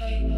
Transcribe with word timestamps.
Hey. 0.00 0.29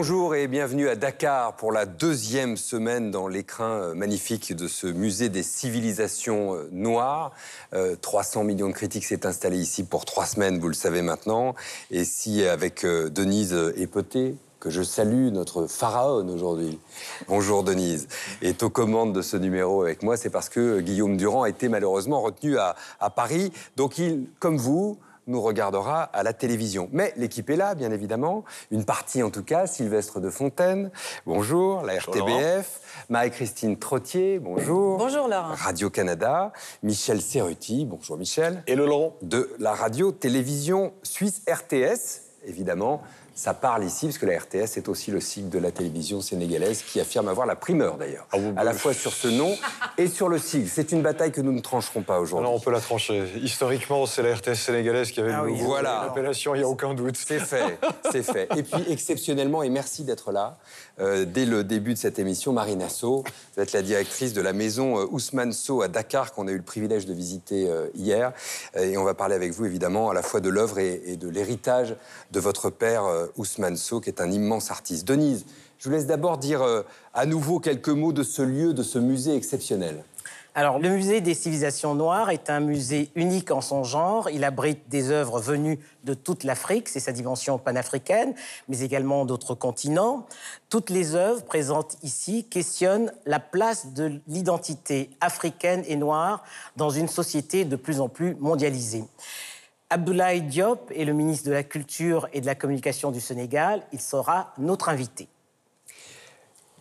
Bonjour 0.00 0.36
et 0.36 0.46
bienvenue 0.46 0.88
à 0.88 0.94
Dakar 0.94 1.56
pour 1.56 1.72
la 1.72 1.84
deuxième 1.84 2.56
semaine 2.56 3.10
dans 3.10 3.26
l'écrin 3.26 3.80
euh, 3.80 3.94
magnifique 3.94 4.54
de 4.54 4.68
ce 4.68 4.86
musée 4.86 5.28
des 5.28 5.42
civilisations 5.42 6.54
euh, 6.54 6.68
noires. 6.70 7.32
300 8.00 8.42
euh, 8.42 8.44
millions 8.44 8.68
de 8.68 8.74
critiques 8.74 9.04
s'est 9.04 9.26
installé 9.26 9.58
ici 9.58 9.82
pour 9.82 10.04
trois 10.04 10.24
semaines, 10.24 10.60
vous 10.60 10.68
le 10.68 10.74
savez 10.74 11.02
maintenant. 11.02 11.56
Et 11.90 12.04
si 12.04 12.46
avec 12.46 12.86
Denise 12.86 13.52
Epoté, 13.76 14.36
que 14.60 14.70
je 14.70 14.84
salue, 14.84 15.30
notre 15.32 15.66
pharaon 15.66 16.28
aujourd'hui. 16.28 16.78
Bonjour 17.26 17.64
Denise. 17.64 18.06
Est 18.40 18.62
aux 18.62 18.70
commandes 18.70 19.12
de 19.12 19.20
ce 19.20 19.36
numéro 19.36 19.82
avec 19.82 20.04
moi, 20.04 20.16
c'est 20.16 20.30
parce 20.30 20.48
que 20.48 20.78
Guillaume 20.78 21.16
Durand 21.16 21.42
a 21.42 21.48
été 21.48 21.68
malheureusement 21.68 22.22
retenu 22.22 22.56
à, 22.56 22.76
à 23.00 23.10
Paris. 23.10 23.52
Donc 23.74 23.98
il, 23.98 24.28
comme 24.38 24.58
vous, 24.58 24.96
nous 25.28 25.40
regardera 25.40 26.02
à 26.02 26.22
la 26.22 26.32
télévision. 26.32 26.88
Mais 26.92 27.12
l'équipe 27.16 27.48
est 27.50 27.56
là, 27.56 27.74
bien 27.74 27.92
évidemment. 27.92 28.44
Une 28.70 28.84
partie, 28.84 29.22
en 29.22 29.30
tout 29.30 29.44
cas. 29.44 29.66
Sylvestre 29.66 30.20
de 30.20 30.30
Fontaine, 30.30 30.90
bonjour. 31.26 31.82
La 31.82 31.98
RTBF. 31.98 32.80
Marie-Christine 33.08 33.78
Trottier, 33.78 34.38
bonjour. 34.38 34.98
Bonjour 34.98 35.28
Laurent. 35.28 35.54
Radio-Canada. 35.54 36.52
Michel 36.82 37.20
Serruti, 37.20 37.84
bonjour 37.84 38.16
Michel. 38.16 38.62
Et 38.66 38.74
le 38.74 38.86
Laurent. 38.86 39.14
De 39.22 39.54
la 39.58 39.74
radio-télévision 39.74 40.92
suisse 41.02 41.42
RTS, 41.48 42.22
évidemment 42.46 43.02
ça 43.38 43.54
parle 43.54 43.84
ici, 43.84 44.06
parce 44.06 44.18
que 44.18 44.26
la 44.26 44.36
RTS 44.36 44.78
est 44.78 44.88
aussi 44.88 45.12
le 45.12 45.20
sigle 45.20 45.48
de 45.48 45.60
la 45.60 45.70
télévision 45.70 46.20
sénégalaise 46.20 46.82
qui 46.82 46.98
affirme 46.98 47.28
avoir 47.28 47.46
la 47.46 47.54
primeur 47.54 47.96
d'ailleurs, 47.96 48.26
ah, 48.32 48.36
à 48.56 48.64
la 48.64 48.72
fois 48.72 48.92
sur 48.92 49.12
ce 49.12 49.28
nom 49.28 49.56
et 49.96 50.08
sur 50.08 50.28
le 50.28 50.38
sigle. 50.38 50.68
C'est 50.68 50.90
une 50.90 51.02
bataille 51.02 51.30
que 51.30 51.40
nous 51.40 51.52
ne 51.52 51.60
trancherons 51.60 52.02
pas 52.02 52.18
aujourd'hui. 52.18 52.50
Non, 52.50 52.56
on 52.56 52.58
peut 52.58 52.72
la 52.72 52.80
trancher. 52.80 53.30
Historiquement, 53.40 54.06
c'est 54.06 54.24
la 54.24 54.34
RTS 54.34 54.56
sénégalaise 54.56 55.12
qui 55.12 55.20
avait 55.20 55.34
ah 55.34 55.44
voilà. 55.46 56.02
l'appellation, 56.06 56.56
il 56.56 56.58
n'y 56.58 56.64
a 56.64 56.68
aucun 56.68 56.94
doute. 56.94 57.16
C'est 57.16 57.38
fait, 57.38 57.78
c'est 58.10 58.24
fait. 58.24 58.48
Et 58.56 58.64
puis 58.64 58.82
exceptionnellement, 58.90 59.62
et 59.62 59.70
merci 59.70 60.02
d'être 60.02 60.32
là, 60.32 60.58
euh, 61.00 61.24
dès 61.24 61.44
le 61.44 61.64
début 61.64 61.94
de 61.94 61.98
cette 61.98 62.18
émission, 62.18 62.52
Marina 62.52 62.88
So, 62.88 63.24
vous 63.54 63.62
êtes 63.62 63.72
la 63.72 63.82
directrice 63.82 64.32
de 64.32 64.40
la 64.40 64.52
maison 64.52 64.98
euh, 64.98 65.06
Ousmane 65.10 65.52
So 65.52 65.82
à 65.82 65.88
Dakar, 65.88 66.32
qu'on 66.32 66.48
a 66.48 66.50
eu 66.50 66.56
le 66.56 66.62
privilège 66.62 67.06
de 67.06 67.14
visiter 67.14 67.68
euh, 67.68 67.86
hier. 67.94 68.32
Et 68.78 68.96
on 68.96 69.04
va 69.04 69.14
parler 69.14 69.34
avec 69.34 69.52
vous 69.52 69.64
évidemment 69.64 70.10
à 70.10 70.14
la 70.14 70.22
fois 70.22 70.40
de 70.40 70.48
l'œuvre 70.48 70.78
et, 70.78 71.02
et 71.06 71.16
de 71.16 71.28
l'héritage 71.28 71.96
de 72.32 72.40
votre 72.40 72.70
père 72.70 73.04
Ousmane 73.36 73.76
So, 73.76 74.00
qui 74.00 74.10
est 74.10 74.20
un 74.20 74.30
immense 74.30 74.70
artiste. 74.70 75.06
Denise, 75.06 75.44
je 75.78 75.88
vous 75.88 75.94
laisse 75.94 76.06
d'abord 76.06 76.38
dire 76.38 76.64
à 77.14 77.26
nouveau 77.26 77.60
quelques 77.60 77.88
mots 77.88 78.12
de 78.12 78.22
ce 78.22 78.42
lieu, 78.42 78.74
de 78.74 78.82
ce 78.82 78.98
musée 78.98 79.36
exceptionnel. 79.36 80.02
Alors, 80.54 80.78
le 80.78 80.88
musée 80.88 81.20
des 81.20 81.34
civilisations 81.34 81.94
noires 81.94 82.30
est 82.30 82.50
un 82.50 82.58
musée 82.58 83.10
unique 83.14 83.50
en 83.50 83.60
son 83.60 83.84
genre. 83.84 84.28
Il 84.30 84.42
abrite 84.44 84.88
des 84.88 85.10
œuvres 85.10 85.40
venues 85.40 85.78
de 86.04 86.14
toute 86.14 86.42
l'Afrique, 86.42 86.88
c'est 86.88 87.00
sa 87.00 87.12
dimension 87.12 87.58
panafricaine, 87.58 88.34
mais 88.68 88.80
également 88.80 89.24
d'autres 89.24 89.54
continents. 89.54 90.26
Toutes 90.68 90.90
les 90.90 91.14
œuvres 91.14 91.44
présentes 91.44 91.96
ici 92.02 92.44
questionnent 92.44 93.12
la 93.26 93.40
place 93.40 93.92
de 93.92 94.20
l'identité 94.26 95.10
africaine 95.20 95.84
et 95.86 95.96
noire 95.96 96.42
dans 96.76 96.90
une 96.90 97.08
société 97.08 97.64
de 97.64 97.76
plus 97.76 98.00
en 98.00 98.08
plus 98.08 98.34
mondialisée. 98.36 99.04
Abdoulaye 99.90 100.42
Diop 100.42 100.90
est 100.94 101.04
le 101.04 101.12
ministre 101.12 101.46
de 101.46 101.52
la 101.52 101.62
Culture 101.62 102.28
et 102.32 102.40
de 102.40 102.46
la 102.46 102.54
Communication 102.54 103.10
du 103.10 103.20
Sénégal. 103.20 103.82
Il 103.92 104.00
sera 104.00 104.52
notre 104.58 104.88
invité. 104.88 105.28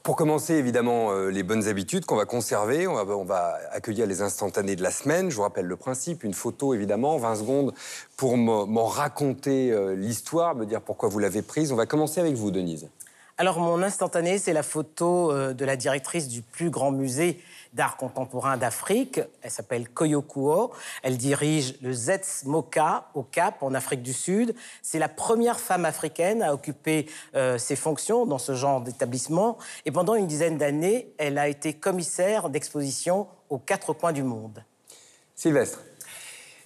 Pour 0.08 0.16
commencer, 0.16 0.54
évidemment, 0.54 1.12
euh, 1.12 1.28
les 1.28 1.44
bonnes 1.44 1.68
habitudes 1.68 2.06
qu'on 2.06 2.16
va 2.16 2.24
conserver. 2.24 2.88
On 2.88 3.26
va, 3.26 3.58
accueillir 3.74 4.08
les 4.08 4.22
instantanés 4.22 4.78
de 4.78 4.82
la 4.82 4.90
semaine. 4.90 5.30
Je 5.30 5.36
vous 5.36 5.42
rappelle 5.42 5.66
le 5.66 5.76
principe, 5.76 6.24
une 6.24 6.34
photo, 6.34 6.74
évidemment, 6.74 7.18
20 7.18 7.36
secondes 7.36 7.74
pour 8.16 8.38
m'en 8.38 8.86
raconter 8.86 9.70
euh, 9.70 9.96
l'histoire, 9.96 10.56
me 10.56 10.66
dire 10.66 10.80
pourquoi 10.80 11.10
vous 11.10 11.20
l'avez 11.20 11.42
prise. 11.42 11.74
On 11.74 11.76
va 11.76 11.86
commencer 11.86 12.22
avec 12.22 12.36
vous, 12.36 12.52
Denise. 12.52 12.88
Alors, 13.38 13.60
mon 13.60 13.84
instantané, 13.84 14.38
c'est 14.38 14.54
la 14.54 14.64
photo 14.64 15.34
euh, 15.34 15.54
de 15.54 15.66
la 15.66 15.76
directrice 15.76 16.30
du 16.30 16.42
plus 16.42 16.70
grand 16.70 16.92
musée 16.92 17.42
d'art 17.74 17.98
contemporain 17.98 18.58
d'Afrique. 18.58 19.20
Elle 19.42 19.52
s'appelle 19.52 19.90
Koyokuo. 19.90 20.72
Elle 21.04 21.18
dirige 21.18 21.76
le 21.82 21.94
ZETS 21.94 22.46
MOCA 22.46 23.10
au 23.14 23.24
Cap, 23.24 23.62
en 23.62 23.74
Afrique 23.74 24.02
du 24.02 24.14
Sud. 24.14 24.56
C'est 24.82 25.00
la 25.00 25.10
première 25.10 25.60
femme 25.60 25.86
africaine 25.86 26.44
à 26.44 26.54
occuper 26.54 27.08
euh, 27.36 27.58
ces 27.58 27.76
fonctions 27.76 28.26
dans 28.26 28.38
ce 28.38 28.54
genre 28.54 28.82
d'établissement. 28.82 29.58
Et 29.86 29.92
pendant 29.92 30.16
une 30.16 30.28
dizaine 30.28 30.58
d'années, 30.58 31.14
elle 31.18 31.38
a 31.38 31.48
été 31.48 31.74
commissaire 31.74 32.50
d'exposition 32.50 33.28
aux 33.50 33.60
quatre 33.60 33.94
coins 33.94 34.14
du 34.14 34.24
monde. 34.24 34.64
Sylvestre. 35.36 35.87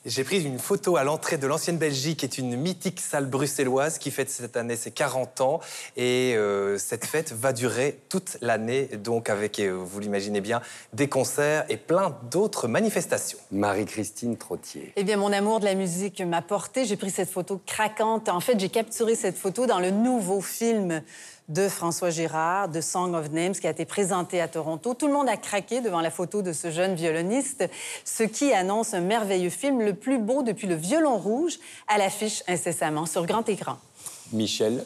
J'ai 0.03 0.23
pris 0.23 0.43
une 0.43 0.57
photo 0.57 0.97
à 0.97 1.03
l'entrée 1.03 1.37
de 1.37 1.45
l'ancienne 1.45 1.77
Belgique, 1.77 2.19
qui 2.19 2.25
est 2.25 2.39
une 2.39 2.55
mythique 2.55 2.99
salle 2.99 3.27
bruxelloise 3.27 3.99
qui 3.99 4.09
fête 4.09 4.31
cette 4.31 4.57
année 4.57 4.75
ses 4.75 4.89
40 4.89 5.41
ans. 5.41 5.59
Et 5.95 6.33
euh, 6.35 6.79
cette 6.79 7.05
fête 7.05 7.31
va 7.33 7.53
durer 7.53 7.99
toute 8.09 8.37
l'année, 8.41 8.89
donc 8.97 9.29
avec, 9.29 9.59
euh, 9.59 9.71
vous 9.71 9.99
l'imaginez 9.99 10.41
bien, 10.41 10.59
des 10.93 11.07
concerts 11.07 11.65
et 11.69 11.77
plein 11.77 12.17
d'autres 12.31 12.67
manifestations. 12.67 13.37
Marie-Christine 13.51 14.37
Trottier. 14.37 14.91
Eh 14.95 15.03
bien, 15.03 15.17
mon 15.17 15.31
amour 15.31 15.59
de 15.59 15.65
la 15.65 15.75
musique 15.75 16.19
m'a 16.21 16.41
porté. 16.41 16.85
J'ai 16.85 16.97
pris 16.97 17.11
cette 17.11 17.29
photo 17.29 17.61
craquante. 17.63 18.27
En 18.27 18.39
fait, 18.39 18.59
j'ai 18.59 18.69
capturé 18.69 19.13
cette 19.13 19.37
photo 19.37 19.67
dans 19.67 19.79
le 19.79 19.91
nouveau 19.91 20.41
film 20.41 21.03
de 21.51 21.67
François 21.67 22.09
Girard, 22.09 22.69
de 22.69 22.79
Song 22.79 23.13
of 23.13 23.31
Names, 23.31 23.53
qui 23.53 23.67
a 23.67 23.71
été 23.71 23.85
présenté 23.85 24.39
à 24.39 24.47
Toronto. 24.47 24.93
Tout 24.93 25.07
le 25.07 25.13
monde 25.13 25.27
a 25.27 25.37
craqué 25.37 25.81
devant 25.81 25.99
la 25.99 26.09
photo 26.09 26.41
de 26.41 26.53
ce 26.53 26.71
jeune 26.71 26.95
violoniste, 26.95 27.69
ce 28.05 28.23
qui 28.23 28.53
annonce 28.53 28.93
un 28.93 29.01
merveilleux 29.01 29.49
film, 29.49 29.81
le 29.81 29.93
plus 29.93 30.17
beau 30.17 30.43
depuis 30.43 30.67
le 30.67 30.75
violon 30.75 31.17
rouge, 31.17 31.59
à 31.87 31.97
l'affiche 31.97 32.43
incessamment 32.47 33.05
sur 33.05 33.25
grand 33.25 33.47
écran. 33.49 33.77
Michel, 34.31 34.85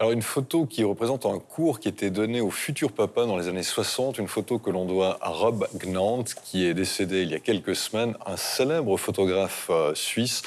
alors 0.00 0.12
une 0.12 0.22
photo 0.22 0.66
qui 0.66 0.82
représente 0.82 1.26
un 1.26 1.38
cours 1.38 1.78
qui 1.78 1.88
était 1.88 2.10
donné 2.10 2.40
au 2.40 2.50
futur 2.50 2.90
papa 2.90 3.26
dans 3.26 3.36
les 3.36 3.48
années 3.48 3.62
60, 3.62 4.18
une 4.18 4.28
photo 4.28 4.58
que 4.58 4.70
l'on 4.70 4.84
doit 4.84 5.18
à 5.20 5.30
Rob 5.30 5.68
Gnant, 5.74 6.24
qui 6.44 6.66
est 6.66 6.74
décédé 6.74 7.22
il 7.22 7.30
y 7.30 7.34
a 7.34 7.40
quelques 7.40 7.76
semaines, 7.76 8.14
un 8.26 8.36
célèbre 8.36 8.96
photographe 8.96 9.68
euh, 9.70 9.94
suisse 9.94 10.42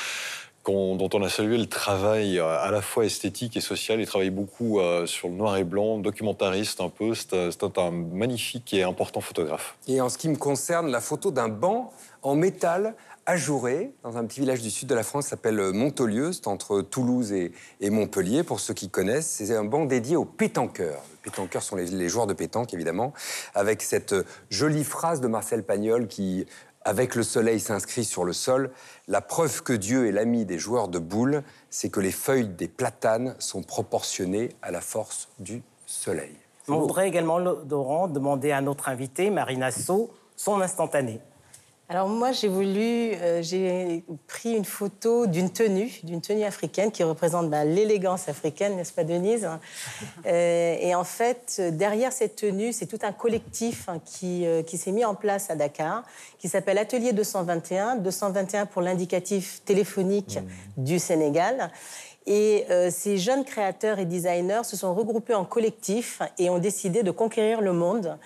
dont 0.66 1.10
on 1.14 1.24
a 1.24 1.30
salué 1.30 1.58
le 1.58 1.66
travail 1.66 2.38
euh, 2.38 2.46
à 2.46 2.72
la 2.72 2.82
fois 2.82 3.06
esthétique 3.06 3.58
et 3.58 3.62
social. 3.62 4.00
Il 4.00 4.06
travaille 4.06 4.30
beaucoup 4.30 4.80
euh, 4.80 5.06
sur 5.06 5.28
le 5.28 5.36
noir 5.36 5.58
et 5.58 5.64
blanc, 5.64 5.98
documentariste 5.98 6.82
un 6.82 6.90
peu. 6.90 7.14
C'est 7.16 7.78
un 7.78 7.92
magnifique 7.92 8.74
et 8.74 8.84
important 8.84 9.22
photographe. 9.22 9.76
Et 9.88 10.02
en 10.02 10.10
ce 10.10 10.18
qui 10.18 10.30
me 10.30 10.38
concerne, 10.38 10.92
la 10.92 11.02
photo 11.02 11.32
d'un 11.32 11.50
banc 11.50 11.92
en 12.22 12.36
métal 12.36 12.96
ajouré 13.26 13.94
dans 14.04 14.18
un 14.18 14.26
petit 14.26 14.40
village 14.40 14.62
du 14.62 14.72
sud 14.72 14.88
de 14.90 14.96
la 14.96 15.04
France 15.04 15.28
s'appelle 15.28 15.72
Montolieu, 15.74 16.34
c'est 16.34 16.48
entre 16.48 16.82
Toulouse 16.82 17.32
et, 17.32 17.52
Montpellier, 17.82 18.44
pour 18.44 18.60
ceux 18.60 18.74
qui 18.74 18.90
connaissent. 18.90 19.28
C'est 19.28 19.56
un 19.56 19.64
banc 19.64 19.86
dédié 19.86 20.16
aux 20.16 20.26
pétanqueurs. 20.26 21.02
Les 21.24 21.30
pétanqueurs 21.30 21.62
sont 21.62 21.76
les, 21.76 21.86
les, 21.86 22.10
joueurs 22.10 22.26
de 22.26 22.34
pétanque, 22.34 22.74
évidemment, 22.74 23.14
avec 23.54 23.84
cette 23.84 24.16
jolie 24.50 24.84
phrase 24.84 25.22
de 25.22 25.28
Marcel 25.28 25.64
Pagnol 25.64 26.08
qui 26.08 26.48
avec 26.84 27.16
le 27.16 27.24
soleil 27.24 27.60
s'inscrit 27.60 28.04
sur 28.04 28.24
le 28.24 28.34
sol, 28.34 28.72
la 29.08 29.22
preuve 29.22 29.64
que 29.64 29.74
Dieu 29.74 30.08
est 30.08 30.12
l'ami 30.12 30.46
des 30.46 30.60
joueurs 30.60 30.88
de 30.88 31.00
boules, 31.00 31.44
c'est 31.70 31.90
que 31.90 32.00
les 32.00 32.12
feuilles 32.12 32.48
des 32.48 32.68
platanes 32.68 33.36
sont 33.40 33.64
proportionnées 33.64 34.50
à 34.62 34.72
la 34.72 34.82
force 34.82 35.30
du 35.40 35.64
soleil. 35.86 36.36
On 36.68 36.80
voudrait 36.80 37.08
également, 37.08 37.40
Laurent, 37.40 38.08
demander 38.08 38.52
à 38.52 38.62
notre 38.62 38.90
invité, 38.90 39.30
Marina 39.30 39.72
So, 39.72 40.12
son 40.36 40.62
instantané. 40.62 41.20
Alors 41.92 42.08
moi, 42.08 42.32
j'ai 42.32 42.48
voulu, 42.48 43.12
euh, 43.16 43.42
j'ai 43.42 44.06
pris 44.26 44.54
une 44.54 44.64
photo 44.64 45.28
d'une 45.28 45.50
tenue, 45.50 45.92
d'une 46.04 46.22
tenue 46.22 46.46
africaine 46.46 46.90
qui 46.90 47.04
représente 47.04 47.50
bah, 47.50 47.66
l'élégance 47.66 48.30
africaine, 48.30 48.78
n'est-ce 48.78 48.94
pas 48.94 49.04
Denise? 49.04 49.50
Euh, 50.26 50.78
Et 50.80 50.94
en 50.94 51.04
fait, 51.04 51.62
derrière 51.74 52.14
cette 52.14 52.36
tenue, 52.36 52.74
c'est 52.74 52.86
tout 52.86 53.00
un 53.02 53.12
collectif 53.12 53.90
hein, 53.90 54.00
qui, 54.06 54.46
euh, 54.46 54.62
qui 54.62 54.78
s'est 54.78 54.92
mis 54.92 55.04
en 55.04 55.16
place 55.16 55.50
à 55.50 55.56
Dakar, 55.56 56.04
qui 56.38 56.48
s'appelle 56.48 56.78
Atelier 56.78 57.12
221, 57.12 57.96
221 57.98 58.68
pour 58.68 58.82
l'indicatif 58.82 59.62
téléphonique 59.66 60.38
mmh. 60.38 60.84
du 60.84 61.00
Sénégal. 61.00 61.72
Et 62.28 62.66
ces 62.92 63.18
jeunes 63.18 63.44
créateurs 63.44 63.98
et 63.98 64.06
designers 64.06 64.64
se 64.64 64.78
sont 64.78 64.94
regroupés 64.94 65.34
en 65.34 65.44
collectif 65.44 66.22
et 66.38 66.52
ont 66.52 66.60
décidé 66.60 67.02
de 67.02 67.10
conquérir 67.12 67.62
le 67.62 67.74
monde 67.74 68.18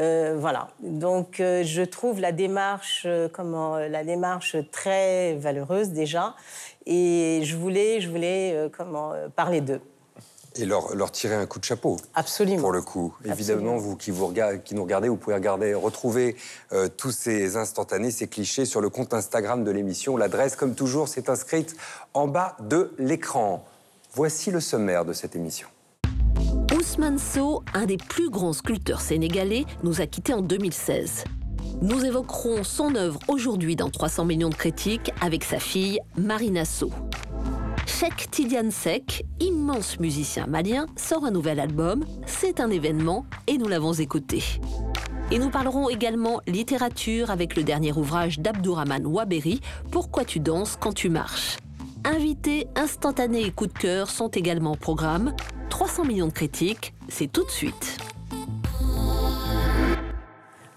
euh, 0.00 0.36
voilà. 0.38 0.68
Donc, 0.80 1.40
euh, 1.40 1.62
je 1.62 1.82
trouve 1.82 2.20
la 2.20 2.32
démarche, 2.32 3.02
euh, 3.06 3.28
comment, 3.28 3.76
la 3.76 4.04
démarche 4.04 4.56
très 4.70 5.34
valeureuse 5.34 5.90
déjà. 5.90 6.34
Et 6.86 7.40
je 7.44 7.56
voulais, 7.56 8.00
je 8.00 8.08
voulais 8.08 8.70
comment, 8.76 9.12
parler 9.36 9.60
d'eux. 9.60 9.80
Et 10.56 10.64
leur, 10.64 10.94
leur, 10.96 11.12
tirer 11.12 11.34
un 11.36 11.46
coup 11.46 11.58
de 11.58 11.64
chapeau. 11.64 11.96
Absolument. 12.14 12.62
Pour 12.62 12.72
le 12.72 12.82
coup. 12.82 13.14
Évidemment, 13.24 13.76
vous 13.76 13.96
qui, 13.96 14.10
vous 14.10 14.34
qui 14.64 14.74
nous 14.74 14.82
regardez, 14.82 15.08
vous 15.08 15.16
pouvez 15.16 15.36
regarder, 15.36 15.74
retrouver 15.74 16.36
euh, 16.72 16.88
tous 16.88 17.12
ces 17.12 17.56
instantanés, 17.56 18.10
ces 18.10 18.26
clichés 18.26 18.64
sur 18.64 18.80
le 18.80 18.88
compte 18.88 19.14
Instagram 19.14 19.62
de 19.62 19.70
l'émission. 19.70 20.16
L'adresse, 20.16 20.56
comme 20.56 20.74
toujours, 20.74 21.08
c'est 21.08 21.28
inscrite 21.28 21.76
en 22.14 22.26
bas 22.26 22.56
de 22.60 22.92
l'écran. 22.98 23.64
Voici 24.12 24.50
le 24.50 24.60
sommaire 24.60 25.04
de 25.04 25.12
cette 25.12 25.36
émission. 25.36 25.68
Ousmane 26.76 27.18
Sow, 27.18 27.62
un 27.74 27.86
des 27.86 27.96
plus 27.96 28.30
grands 28.30 28.52
sculpteurs 28.52 29.00
sénégalais, 29.00 29.66
nous 29.82 30.00
a 30.00 30.06
quittés 30.06 30.34
en 30.34 30.40
2016. 30.42 31.24
Nous 31.82 32.04
évoquerons 32.04 32.64
son 32.64 32.94
œuvre 32.94 33.20
aujourd'hui 33.28 33.76
dans 33.76 33.90
300 33.90 34.24
millions 34.24 34.50
de 34.50 34.54
critiques 34.54 35.12
avec 35.20 35.44
sa 35.44 35.58
fille 35.58 36.00
Marina 36.16 36.64
Sow. 36.64 36.90
Cheikh 37.98 38.30
Tidiane 38.30 38.70
Sek, 38.70 39.26
immense 39.40 39.98
musicien 39.98 40.46
malien, 40.46 40.86
sort 40.96 41.24
un 41.24 41.30
nouvel 41.30 41.58
album. 41.60 42.04
C'est 42.24 42.60
un 42.60 42.70
événement 42.70 43.26
et 43.46 43.58
nous 43.58 43.66
l'avons 43.66 43.92
écouté. 43.92 44.42
Et 45.30 45.38
nous 45.38 45.50
parlerons 45.50 45.90
également 45.90 46.40
littérature 46.46 47.30
avec 47.30 47.56
le 47.56 47.62
dernier 47.62 47.92
ouvrage 47.92 48.38
d'Abdourahman 48.38 49.04
Waberi, 49.06 49.60
Pourquoi 49.90 50.24
tu 50.24 50.40
danses 50.40 50.76
quand 50.80 50.94
tu 50.94 51.10
marches? 51.10 51.58
Invités, 52.04 52.68
instantanés 52.74 53.42
et 53.42 53.50
coups 53.50 53.74
de 53.74 53.78
cœur 53.78 54.08
sont 54.08 54.28
également 54.28 54.72
au 54.72 54.76
programme. 54.76 55.34
300 55.68 56.04
millions 56.04 56.28
de 56.28 56.32
critiques, 56.32 56.94
c'est 57.08 57.30
tout 57.30 57.44
de 57.44 57.50
suite. 57.50 57.98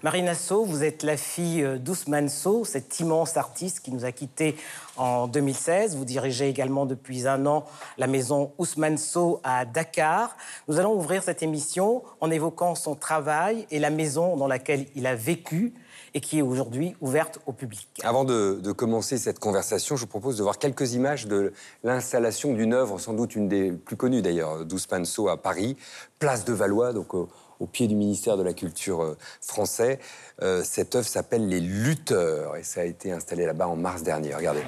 Marina 0.04 0.34
So, 0.34 0.66
vous 0.66 0.84
êtes 0.84 1.02
la 1.02 1.16
fille 1.16 1.62
euh, 1.62 1.78
d'Ousmane 1.78 2.28
So, 2.28 2.66
cet 2.66 3.00
immense 3.00 3.38
artiste 3.38 3.80
qui 3.80 3.90
nous 3.90 4.04
a 4.04 4.12
quittés 4.12 4.54
en 4.98 5.26
2016. 5.28 5.96
Vous 5.96 6.04
dirigez 6.04 6.46
également 6.46 6.84
depuis 6.84 7.26
un 7.26 7.46
an 7.46 7.64
la 7.96 8.06
maison 8.06 8.52
Ousmane 8.58 8.98
So 8.98 9.40
à 9.44 9.64
Dakar. 9.64 10.36
Nous 10.68 10.78
allons 10.78 10.92
ouvrir 10.92 11.22
cette 11.22 11.42
émission 11.42 12.02
en 12.20 12.30
évoquant 12.30 12.74
son 12.74 12.94
travail 12.94 13.66
et 13.70 13.78
la 13.78 13.88
maison 13.88 14.36
dans 14.36 14.46
laquelle 14.46 14.84
il 14.94 15.06
a 15.06 15.14
vécu 15.14 15.72
et 16.12 16.20
qui 16.20 16.38
est 16.38 16.42
aujourd'hui 16.42 16.94
ouverte 17.00 17.40
au 17.46 17.52
public. 17.52 17.88
Avant 18.02 18.24
de, 18.24 18.60
commencer 18.72 19.16
cette 19.16 19.38
conversation, 19.38 19.96
je 19.96 20.02
vous 20.02 20.06
propose 20.06 20.36
de 20.36 20.42
voir 20.42 20.58
quelques 20.58 20.92
images 20.92 21.26
de 21.26 21.54
l'installation 21.82 22.52
d'une 22.52 22.74
œuvre, 22.74 22.98
sans 22.98 23.14
doute 23.14 23.34
une 23.36 23.48
des 23.48 23.72
plus 23.72 23.96
connues 23.96 24.20
d'ailleurs, 24.20 24.66
d'Ousmane 24.66 25.06
So 25.06 25.30
à 25.30 25.38
Paris, 25.38 25.78
place 26.18 26.44
de 26.44 26.52
Valois, 26.52 26.92
donc 26.92 27.14
au 27.14 27.30
pied 27.66 27.86
du 27.86 27.94
ministère 27.94 28.36
de 28.36 28.42
la 28.42 28.52
Culture 28.52 29.02
euh, 29.02 29.16
français. 29.40 29.98
Euh, 30.42 30.62
cette 30.64 30.94
œuvre 30.94 31.06
s'appelle 31.06 31.48
Les 31.48 31.60
Lutteurs 31.60 32.56
et 32.56 32.62
ça 32.62 32.80
a 32.80 32.84
été 32.84 33.12
installé 33.12 33.46
là-bas 33.46 33.68
en 33.68 33.76
mars 33.76 34.02
dernier. 34.02 34.34
Regardez. 34.34 34.62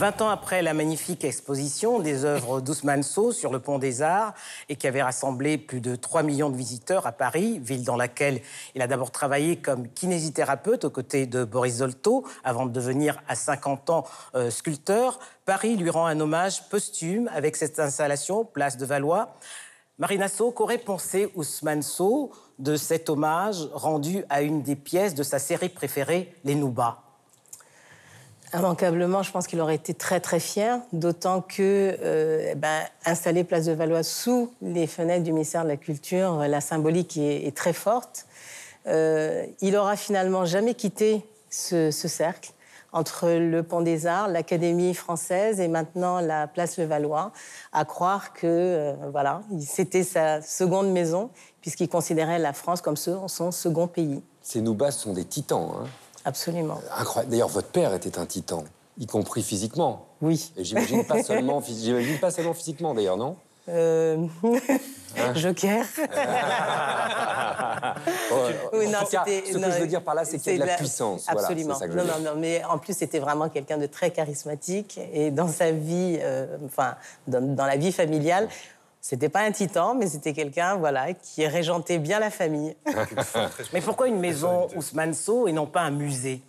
Vingt 0.00 0.22
ans 0.22 0.30
après 0.30 0.62
la 0.62 0.72
magnifique 0.72 1.24
exposition 1.24 1.98
des 1.98 2.24
œuvres 2.24 2.62
d'Ousmane 2.62 3.02
Sow 3.02 3.32
sur 3.32 3.52
le 3.52 3.60
Pont 3.60 3.78
des 3.78 4.00
Arts 4.00 4.32
et 4.70 4.76
qui 4.76 4.86
avait 4.86 5.02
rassemblé 5.02 5.58
plus 5.58 5.82
de 5.82 5.94
3 5.94 6.22
millions 6.22 6.48
de 6.48 6.56
visiteurs 6.56 7.06
à 7.06 7.12
Paris, 7.12 7.58
ville 7.58 7.84
dans 7.84 7.98
laquelle 7.98 8.40
il 8.74 8.80
a 8.80 8.86
d'abord 8.86 9.10
travaillé 9.10 9.56
comme 9.56 9.88
kinésithérapeute 9.88 10.86
aux 10.86 10.90
côtés 10.90 11.26
de 11.26 11.44
Boris 11.44 11.74
Zolto 11.74 12.24
avant 12.44 12.64
de 12.64 12.70
devenir 12.70 13.22
à 13.28 13.34
50 13.34 13.90
ans 13.90 14.04
euh, 14.34 14.48
sculpteur, 14.48 15.18
Paris 15.44 15.76
lui 15.76 15.90
rend 15.90 16.06
un 16.06 16.18
hommage 16.18 16.66
posthume 16.70 17.28
avec 17.34 17.54
cette 17.54 17.78
installation, 17.78 18.46
place 18.46 18.78
de 18.78 18.86
Valois. 18.86 19.36
Marina 19.98 20.28
Sow, 20.28 20.50
qu'aurait 20.50 20.78
pensé 20.78 21.30
Ousmane 21.34 21.82
Sow 21.82 22.32
de 22.58 22.76
cet 22.76 23.10
hommage 23.10 23.68
rendu 23.74 24.24
à 24.30 24.40
une 24.40 24.62
des 24.62 24.76
pièces 24.76 25.14
de 25.14 25.22
sa 25.22 25.38
série 25.38 25.68
préférée, 25.68 26.34
Les 26.44 26.54
Noubas 26.54 27.09
Immanquablement, 28.52 29.22
je 29.22 29.30
pense 29.30 29.46
qu'il 29.46 29.60
aurait 29.60 29.76
été 29.76 29.94
très 29.94 30.18
très 30.18 30.40
fier, 30.40 30.80
d'autant 30.92 31.40
que 31.40 31.96
euh, 32.02 32.48
eh 32.50 32.54
ben, 32.56 32.82
installer 33.04 33.44
Place 33.44 33.66
de 33.66 33.72
Valois 33.72 34.02
sous 34.02 34.52
les 34.60 34.88
fenêtres 34.88 35.22
du 35.22 35.32
ministère 35.32 35.62
de 35.62 35.68
la 35.68 35.76
Culture, 35.76 36.38
la 36.48 36.60
symbolique 36.60 37.16
est, 37.16 37.56
très 37.56 37.72
forte. 37.72 38.26
Euh, 38.86 39.46
il 39.60 39.76
aura 39.76 39.94
finalement 39.96 40.46
jamais 40.46 40.74
quitté 40.74 41.24
ce, 41.48 41.90
cercle 41.92 42.50
entre 42.92 43.28
le 43.28 43.62
Pont 43.62 43.82
des 43.82 44.06
Arts, 44.06 44.26
l'Académie 44.26 44.94
française 44.94 45.60
et 45.60 45.68
maintenant 45.68 46.18
la 46.18 46.48
Place 46.48 46.76
Le 46.76 46.86
Valois, 46.86 47.30
à 47.72 47.84
croire 47.84 48.32
que 48.32 48.46
euh, 48.46 48.94
voilà, 49.12 49.42
c'était 49.60 50.02
sa 50.02 50.42
seconde 50.42 50.90
maison 50.90 51.30
puisqu'il 51.60 51.88
considérait 51.88 52.40
la 52.40 52.52
France 52.52 52.80
comme 52.80 52.96
son 52.96 53.28
second 53.28 53.86
pays. 53.86 54.22
Ces 54.42 54.60
Noubas 54.60 54.90
sont 54.90 55.12
des 55.12 55.24
titans. 55.24 55.70
Hein 55.76 55.86
Absolument. 56.24 56.80
Incroyable. 56.96 57.30
D'ailleurs, 57.30 57.48
votre 57.48 57.68
père 57.68 57.94
était 57.94 58.18
un 58.18 58.26
titan, 58.26 58.64
y 58.98 59.06
compris 59.06 59.42
physiquement. 59.42 60.06
Oui. 60.20 60.52
Et 60.56 60.64
j'imagine 60.64 61.04
pas 61.04 61.22
seulement, 61.24 61.62
j'imagine 61.66 62.18
pas 62.18 62.30
seulement 62.30 62.54
physiquement, 62.54 62.94
d'ailleurs, 62.94 63.16
non? 63.16 63.36
Euh... 63.68 64.26
Hein? 64.44 65.34
Joker. 65.34 65.84
oui, 68.72 68.88
non, 68.88 68.98
ce 69.04 69.52
que 69.52 69.70
je 69.72 69.80
veux 69.80 69.86
dire 69.86 70.02
par 70.02 70.14
là, 70.14 70.24
c'est 70.24 70.38
qu'il 70.38 70.56
y 70.56 70.56
a 70.56 70.64
de 70.64 70.66
la, 70.66 70.76
puissance. 70.76 71.26
Absolument. 71.28 71.76
non, 71.88 72.04
non, 72.04 72.18
non, 72.24 72.34
mais 72.36 72.64
en 72.64 72.78
plus, 72.78 72.96
c'était 72.96 73.18
vraiment 73.18 73.48
quelqu'un 73.48 73.78
de 73.78 73.86
très 73.86 74.10
charismatique. 74.10 74.98
Et 75.12 75.30
dans 75.30 75.48
sa 75.48 75.72
vie, 75.72 76.18
euh, 76.20 76.56
enfin, 76.64 76.96
dans, 77.28 77.54
dans, 77.54 77.66
la 77.66 77.76
vie 77.76 77.92
familiale, 77.92 78.48
c'était 79.00 79.28
pas 79.28 79.40
un 79.40 79.52
titan, 79.52 79.94
mais 79.94 80.06
c'était 80.06 80.32
quelqu'un 80.32 80.76
voilà, 80.76 81.14
qui 81.14 81.46
régentait 81.46 81.98
bien 81.98 82.20
la 82.20 82.30
famille. 82.30 82.76
mais 83.72 83.80
pourquoi 83.80 84.08
une 84.08 84.20
maison 84.20 84.68
Ousmane 84.76 85.14
Sow 85.14 85.48
et 85.48 85.52
non 85.52 85.66
pas 85.66 85.80
un 85.80 85.90
musée 85.90 86.42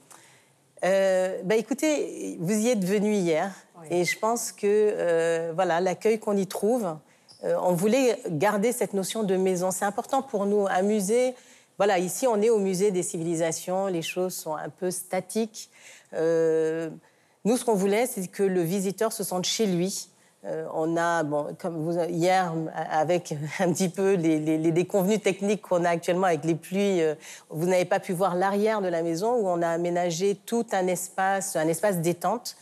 euh, 0.83 1.41
bah 1.43 1.55
écoutez, 1.55 2.37
vous 2.39 2.53
y 2.53 2.69
êtes 2.69 2.83
venu 2.83 3.13
hier 3.13 3.53
et 3.89 4.03
je 4.03 4.17
pense 4.17 4.51
que 4.51 4.65
euh, 4.65 5.51
voilà 5.53 5.79
l'accueil 5.79 6.19
qu'on 6.19 6.35
y 6.35 6.47
trouve, 6.47 6.97
euh, 7.43 7.55
on 7.61 7.73
voulait 7.73 8.19
garder 8.27 8.71
cette 8.71 8.93
notion 8.93 9.23
de 9.23 9.35
maison. 9.35 9.69
C'est 9.69 9.85
important 9.85 10.23
pour 10.23 10.47
nous. 10.47 10.65
Un 10.67 10.81
musée, 10.81 11.35
voilà, 11.77 11.99
ici 11.99 12.25
on 12.25 12.41
est 12.41 12.49
au 12.49 12.57
musée 12.57 12.89
des 12.89 13.03
civilisations, 13.03 13.87
les 13.87 14.01
choses 14.01 14.33
sont 14.33 14.55
un 14.55 14.69
peu 14.69 14.89
statiques. 14.89 15.69
nous, 16.13 17.57
ce 17.57 17.63
qu'on 17.63 17.75
voulait, 17.75 18.07
c'est 18.07 18.27
que 18.27 18.43
le 18.43 18.61
visiteur 18.61 19.13
se 19.13 19.23
sente 19.23 19.45
chez 19.45 19.67
lui. 19.67 20.07
Euh, 20.43 20.65
on 20.73 20.97
a, 20.97 21.21
bon, 21.23 21.55
comme 21.59 21.77
vous, 21.77 21.99
hier, 22.09 22.53
avec 22.73 23.35
un 23.59 23.71
petit 23.71 23.89
peu 23.89 24.13
les, 24.13 24.57
déconvenus 24.71 25.21
techniques 25.21 25.61
qu'on 25.61 25.85
a 25.85 25.89
actuellement 25.89 26.27
avec 26.27 26.43
les 26.45 26.55
pluies, 26.55 27.01
euh, 27.01 27.13
vous 27.49 27.67
n'avez 27.67 27.85
pas 27.85 27.99
pu 27.99 28.13
voir 28.13 28.35
l'arrière 28.35 28.81
de 28.81 28.87
la 28.87 29.03
maison 29.03 29.35
où 29.35 29.47
on 29.47 29.61
a 29.61 29.67
aménagé 29.67 30.35
tout 30.35 30.65
un 30.71 30.87
espace, 30.87 31.55
un 31.55 31.67
espace 31.67 32.01
détente. 32.01 32.55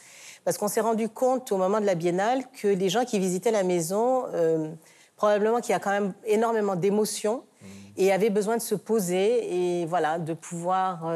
Parce 0.43 0.57
qu'on 0.57 0.67
s'est 0.67 0.81
rendu 0.81 1.09
compte 1.09 1.51
au 1.51 1.57
moment 1.57 1.79
de 1.79 1.85
la 1.85 1.95
biennale 1.95 2.43
que 2.61 2.67
les 2.67 2.89
gens 2.89 3.05
qui 3.05 3.19
visitaient 3.19 3.51
la 3.51 3.63
maison, 3.63 4.25
euh, 4.33 4.69
probablement 5.15 5.59
qu'il 5.61 5.71
y 5.71 5.75
a 5.75 5.79
quand 5.79 5.91
même 5.91 6.13
énormément 6.25 6.75
d'émotions 6.75 7.43
mmh. 7.61 7.65
et 7.97 8.11
avaient 8.11 8.29
besoin 8.29 8.57
de 8.57 8.61
se 8.61 8.75
poser 8.75 9.81
et 9.81 9.85
voilà, 9.85 10.17
de 10.17 10.33
pouvoir 10.33 11.11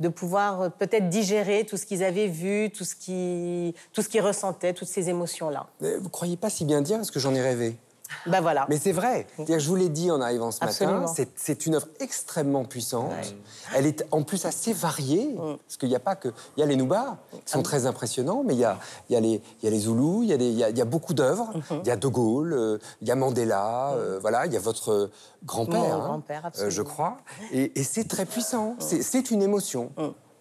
de 0.00 0.08
pouvoir 0.08 0.60
euh, 0.62 0.68
peut-être 0.68 1.08
digérer 1.08 1.64
tout 1.64 1.76
ce 1.76 1.86
qu'ils 1.86 2.04
avaient 2.04 2.28
vu, 2.28 2.70
tout 2.70 2.84
ce 2.84 2.94
qu'ils 2.94 3.74
tout 3.92 4.02
ressentaient, 4.20 4.72
toutes 4.72 4.88
ces 4.88 5.08
émotions-là. 5.08 5.66
Vous 5.80 5.86
ne 5.86 6.08
croyez 6.08 6.36
pas 6.36 6.50
si 6.50 6.64
bien 6.64 6.82
dire 6.82 6.96
Parce 6.96 7.10
que 7.10 7.20
j'en 7.20 7.34
ai 7.34 7.40
rêvé. 7.40 7.76
Ben 8.26 8.40
voilà. 8.40 8.66
Mais 8.68 8.78
c'est 8.78 8.92
vrai. 8.92 9.26
Je 9.38 9.66
vous 9.68 9.76
l'ai 9.76 9.88
dit 9.88 10.10
en 10.10 10.20
arrivant 10.20 10.50
ce 10.50 10.58
Absolument. 10.62 11.00
matin, 11.00 11.12
c'est- 11.36 11.66
une 11.66 11.74
œuvre 11.76 11.88
extrêmement 12.00 12.64
puissante. 12.64 13.12
Elle 13.74 13.86
est 13.86 14.04
en 14.10 14.22
plus 14.22 14.44
assez 14.44 14.72
variée, 14.72 15.34
Mm. 15.34 15.56
parce 15.66 15.76
qu'il 15.78 15.88
n'y 15.88 15.96
a 15.96 16.00
pas 16.00 16.16
que... 16.16 16.28
Il 16.56 16.60
y 16.60 16.62
a 16.62 16.66
les 16.66 16.76
Noubas, 16.76 17.16
qui 17.44 17.52
sont 17.52 17.62
très 17.62 17.86
impressionnants, 17.86 18.42
mais 18.44 18.54
il 18.54 18.60
y 18.60 18.64
a, 18.64 18.78
il 19.08 19.14
y 19.14 19.16
a, 19.16 19.20
les, 19.20 19.42
il 19.60 19.64
y 19.64 19.66
a 19.66 19.70
les 19.70 19.80
Zoulous, 19.80 20.22
il 20.22 20.28
y 20.28 20.32
a, 20.32 20.36
des- 20.36 20.48
il 20.48 20.58
y 20.58 20.64
a- 20.64 20.70
il 20.70 20.78
y 20.78 20.80
a 20.82 20.84
beaucoup 20.84 21.14
d'œuvres. 21.14 21.50
Mm-hmm. 21.54 21.80
Il 21.82 21.86
y 21.88 21.90
a 21.90 21.96
De 21.96 22.08
Gaulle, 22.08 22.52
euh, 22.52 22.78
il 23.02 23.08
y 23.08 23.10
a 23.10 23.16
Mandela, 23.16 23.92
euh, 23.94 24.18
voilà, 24.20 24.46
il 24.46 24.52
y 24.52 24.56
a 24.56 24.60
votre 24.60 25.10
grand-père, 25.44 25.96
hein, 25.96 25.98
grand-père, 26.04 26.42
euh, 26.44 26.48
absolument. 26.48 26.70
je 26.70 26.82
crois. 26.82 27.16
Et, 27.52 27.78
et 27.78 27.82
c'est 27.84 28.04
très 28.08 28.26
puissant. 28.26 28.76
C'est- 28.78 29.30
une 29.30 29.42
émotion. 29.42 29.90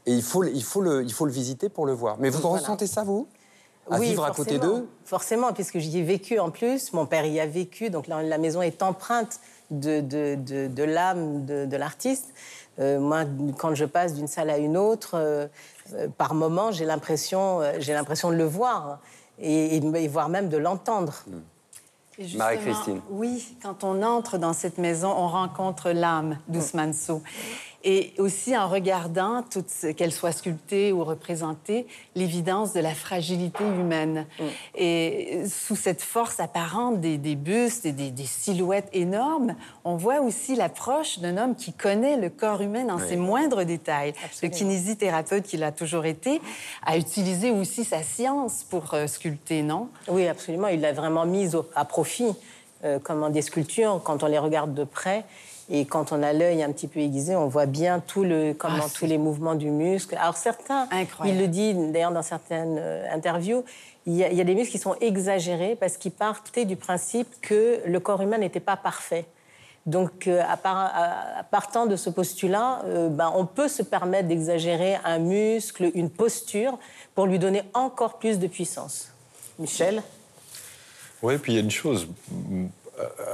Et 0.06 0.14
il 0.14 0.22
faut, 0.22 0.42
le- 0.44 0.54
il, 0.54 0.64
faut 0.64 0.82
le, 0.82 1.02
il 1.04 1.12
faut 1.12 1.26
le 1.26 1.32
visiter 1.32 1.70
pour 1.70 1.86
le 1.88 1.94
voir. 1.94 2.18
Mais 2.20 2.30
vous 2.30 2.40
Voilà. 2.42 2.60
ressentez 2.60 2.86
ça, 2.88 3.04
vous? 3.04 3.28
À 3.90 4.00
oui, 4.00 4.10
vivre 4.10 4.26
à 4.26 4.32
côté 4.32 4.56
forcément. 4.58 4.78
d'eux 4.80 4.88
Forcément, 5.06 5.54
puisque 5.54 5.78
j'y 5.80 6.00
ai 6.00 6.04
vécu 6.04 6.40
en 6.40 6.50
plus. 6.50 6.92
Mon 6.94 7.06
père 7.06 7.26
y 7.26 7.40
a 7.40 7.46
vécu, 7.46 7.90
donc 7.90 8.08
la, 8.08 8.24
la 8.24 8.38
maison 8.38 8.62
est 8.62 8.82
empreinte 8.82 9.40
de, 9.72 10.02
de, 10.02 10.36
de- 10.36 10.68
de 10.68 10.84
l'âme 10.84 11.46
de, 11.46 11.66
de 11.66 11.78
l'artiste. 11.78 12.34
Euh, 12.80 13.00
moi, 13.00 13.22
quand 13.58 13.74
je 13.76 13.86
passe 13.86 14.14
d'une 14.16 14.28
salle 14.28 14.50
à 14.50 14.58
une 14.58 14.76
autre, 14.76 15.12
euh, 15.16 15.48
euh, 15.94 16.08
par 16.18 16.34
moment, 16.34 16.72
j'ai 16.72 16.86
l'impression, 16.86 17.62
euh, 17.62 17.74
j'ai 17.80 17.94
l'impression 17.94 18.30
de 18.32 18.36
le 18.36 18.44
voir 18.46 19.00
et, 19.40 19.76
et 19.76 19.80
de- 19.80 19.96
et 19.96 20.08
voire 20.08 20.30
même 20.30 20.50
de 20.50 20.58
l'entendre. 20.58 21.24
Justement, 22.18 22.46
Marie-Christine. 22.46 23.02
Oui, 23.10 23.58
quand 23.62 23.84
on 23.84 24.02
entre 24.02 24.38
dans 24.38 24.54
cette 24.54 24.78
maison, 24.78 25.10
on 25.16 25.28
rencontre 25.28 25.92
l'âme 25.92 26.38
d'Ousmane 26.48 26.94
Sow. 26.94 27.22
Et 27.88 28.14
aussi 28.18 28.58
en 28.58 28.68
regardant, 28.68 29.44
qu'elle 29.96 30.12
soit 30.12 30.32
sculptée 30.32 30.92
ou 30.92 31.04
représentée, 31.04 31.86
l'évidence 32.16 32.74
de 32.74 32.80
la 32.80 32.96
fragilité 32.96 33.64
humaine. 33.64 34.26
Et 34.74 35.44
sous 35.48 35.76
cette 35.76 36.02
force 36.02 36.40
apparente 36.40 37.00
des, 37.00 37.20
des 37.20 37.36
bustes 37.36 37.86
et 37.86 37.92
des, 37.92 38.10
des 38.10 38.26
silhouettes 38.26 38.90
énormes, 38.92 39.56
on 39.84 39.98
voit 39.98 40.20
aussi 40.20 40.56
l'approche 40.56 41.20
d'un 41.20 41.38
homme 41.38 41.56
qui 41.56 41.74
connaît 41.74 42.18
le 42.18 42.32
corps 42.32 42.62
humain 42.62 42.86
dans 42.86 42.98
ses 42.98 43.18
moindres 43.18 43.64
détails. 43.66 44.16
Le 44.42 44.50
kinésithérapeute 44.50 45.44
qu'il 45.44 45.64
a 45.64 45.72
toujours 45.72 46.06
été 46.06 46.42
a 46.84 46.98
utilisé 46.98 47.52
aussi 47.52 47.84
sa 47.84 48.02
science 48.02 48.66
pour 48.68 48.96
euh, 48.96 49.06
sculpter, 49.06 49.62
non? 49.62 49.90
Oui, 50.08 50.28
absolument. 50.28 50.70
Il 50.70 50.82
l'a 50.82 50.92
vraiment 50.92 51.28
mise 51.28 51.56
à 51.76 51.86
profit, 51.86 52.34
euh, 52.86 53.00
comme 53.00 53.30
des 53.32 53.42
sculptures, 53.42 54.00
quand 54.04 54.24
on 54.24 54.28
les 54.28 54.38
regarde 54.40 54.74
de 54.74 54.84
près. 54.84 55.26
Et 55.68 55.86
quand 55.86 56.12
on 56.12 56.22
a 56.22 56.32
l'œil 56.32 56.62
un 56.62 56.72
petit 56.72 56.88
peu 56.88 57.00
aiguisé, 57.00 57.36
on 57.36 57.48
voit 57.48 57.66
bien 57.66 58.00
tout 58.00 58.24
le, 58.24 58.54
comment, 58.54 58.84
Ah, 58.84 58.88
tous 58.94 59.08
les 59.08 59.18
mouvements 59.18 59.56
du 59.56 59.72
muscle. 59.72 60.16
Alors 60.22 60.38
certains, 60.38 60.88
Incroyable. 60.92 61.40
il 61.40 61.42
le 61.42 61.48
dit 61.48 61.74
d'ailleurs 61.92 62.12
dans 62.12 62.22
certaines 62.22 62.78
euh, 62.80 63.08
interviews, 63.12 63.64
il 64.06 64.14
y, 64.16 64.24
a, 64.24 64.30
il 64.30 64.38
y 64.38 64.42
a 64.42 64.44
des 64.44 64.54
muscles 64.54 64.72
qui 64.74 64.78
sont 64.78 64.94
exagérés 65.02 65.76
parce 65.76 65.98
qu'ils 65.98 66.12
partaient 66.12 66.66
du 66.66 66.76
principe 66.76 67.28
que 67.42 67.80
le 67.88 68.00
corps 68.00 68.22
humain 68.22 68.38
n'était 68.38 68.60
pas 68.60 68.76
parfait. 68.78 69.26
Donc, 69.88 70.28
euh, 70.28 70.42
à, 70.48 70.56
par- 70.58 70.78
à- 70.78 71.40
à 71.40 71.44
partant 71.44 71.88
de 71.88 71.96
ce 71.96 72.12
postulat, 72.12 72.82
euh, 72.86 73.10
ben, 73.10 73.32
on 73.36 73.46
peut 73.48 73.68
se 73.68 73.82
permettre 73.82 74.28
d'exagérer 74.28 74.98
un 75.04 75.18
muscle, 75.18 75.90
une 75.96 76.12
posture, 76.12 76.78
pour 77.16 77.26
lui 77.26 77.40
donner 77.40 77.64
encore 77.74 78.20
plus 78.20 78.38
de 78.38 78.46
puissance. 78.46 79.10
Michel? 79.58 80.04
Oui, 81.22 81.38
puis 81.38 81.54
il 81.54 81.56
y 81.56 81.60
a 81.60 81.62
une 81.62 81.72
chose. 81.72 82.08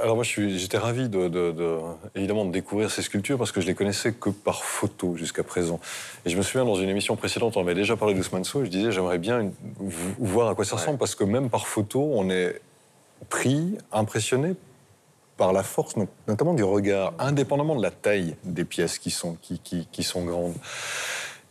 Alors 0.02 0.16
moi, 0.16 0.24
j'étais 0.24 0.78
ravi 0.78 1.08
de, 1.08 1.28
de- 1.28 1.52
de- 1.52 1.78
évidemment 2.16 2.44
de 2.44 2.50
découvrir 2.50 2.90
ces 2.90 3.02
sculptures 3.02 3.38
parce 3.38 3.52
que 3.52 3.60
je 3.60 3.66
les 3.66 3.74
connaissais 3.74 4.12
que 4.12 4.30
par 4.30 4.64
photo 4.64 5.16
jusqu'à 5.16 5.44
présent. 5.44 5.78
Et 6.24 6.30
je 6.30 6.36
me 6.36 6.42
souviens 6.42 6.64
dans 6.64 6.74
une 6.74 6.88
émission 6.88 7.14
précédente, 7.14 7.56
on 7.56 7.60
avait 7.60 7.74
déjà 7.76 7.96
parlé 7.96 8.14
d'Ousmane 8.14 8.42
Sow. 8.44 8.62
et 8.62 8.64
Je 8.64 8.70
disais, 8.70 8.90
j'aimerais 8.90 9.18
bien 9.18 9.40
une- 9.40 9.52
voir 10.18 10.48
à 10.48 10.54
quoi 10.56 10.64
ça 10.64 10.76
ressemble 10.76 10.98
parce 10.98 11.14
que 11.14 11.22
même 11.24 11.48
par 11.48 11.68
photo, 11.68 12.10
on 12.14 12.28
est 12.30 12.60
pris, 13.28 13.78
impressionné 13.92 14.54
par 15.36 15.52
la 15.52 15.62
force, 15.62 15.96
not- 15.96 16.08
notamment 16.26 16.54
du 16.54 16.64
regard, 16.64 17.14
indépendamment 17.20 17.76
de 17.76 17.82
la 17.82 17.90
taille 17.92 18.34
des 18.44 18.64
pièces 18.64 18.98
qui 18.98 19.10
sont, 19.12 19.36
qui, 19.40 19.60
qui- 19.60 19.86
qui 19.92 20.02
sont 20.02 20.24
grandes. 20.24 20.54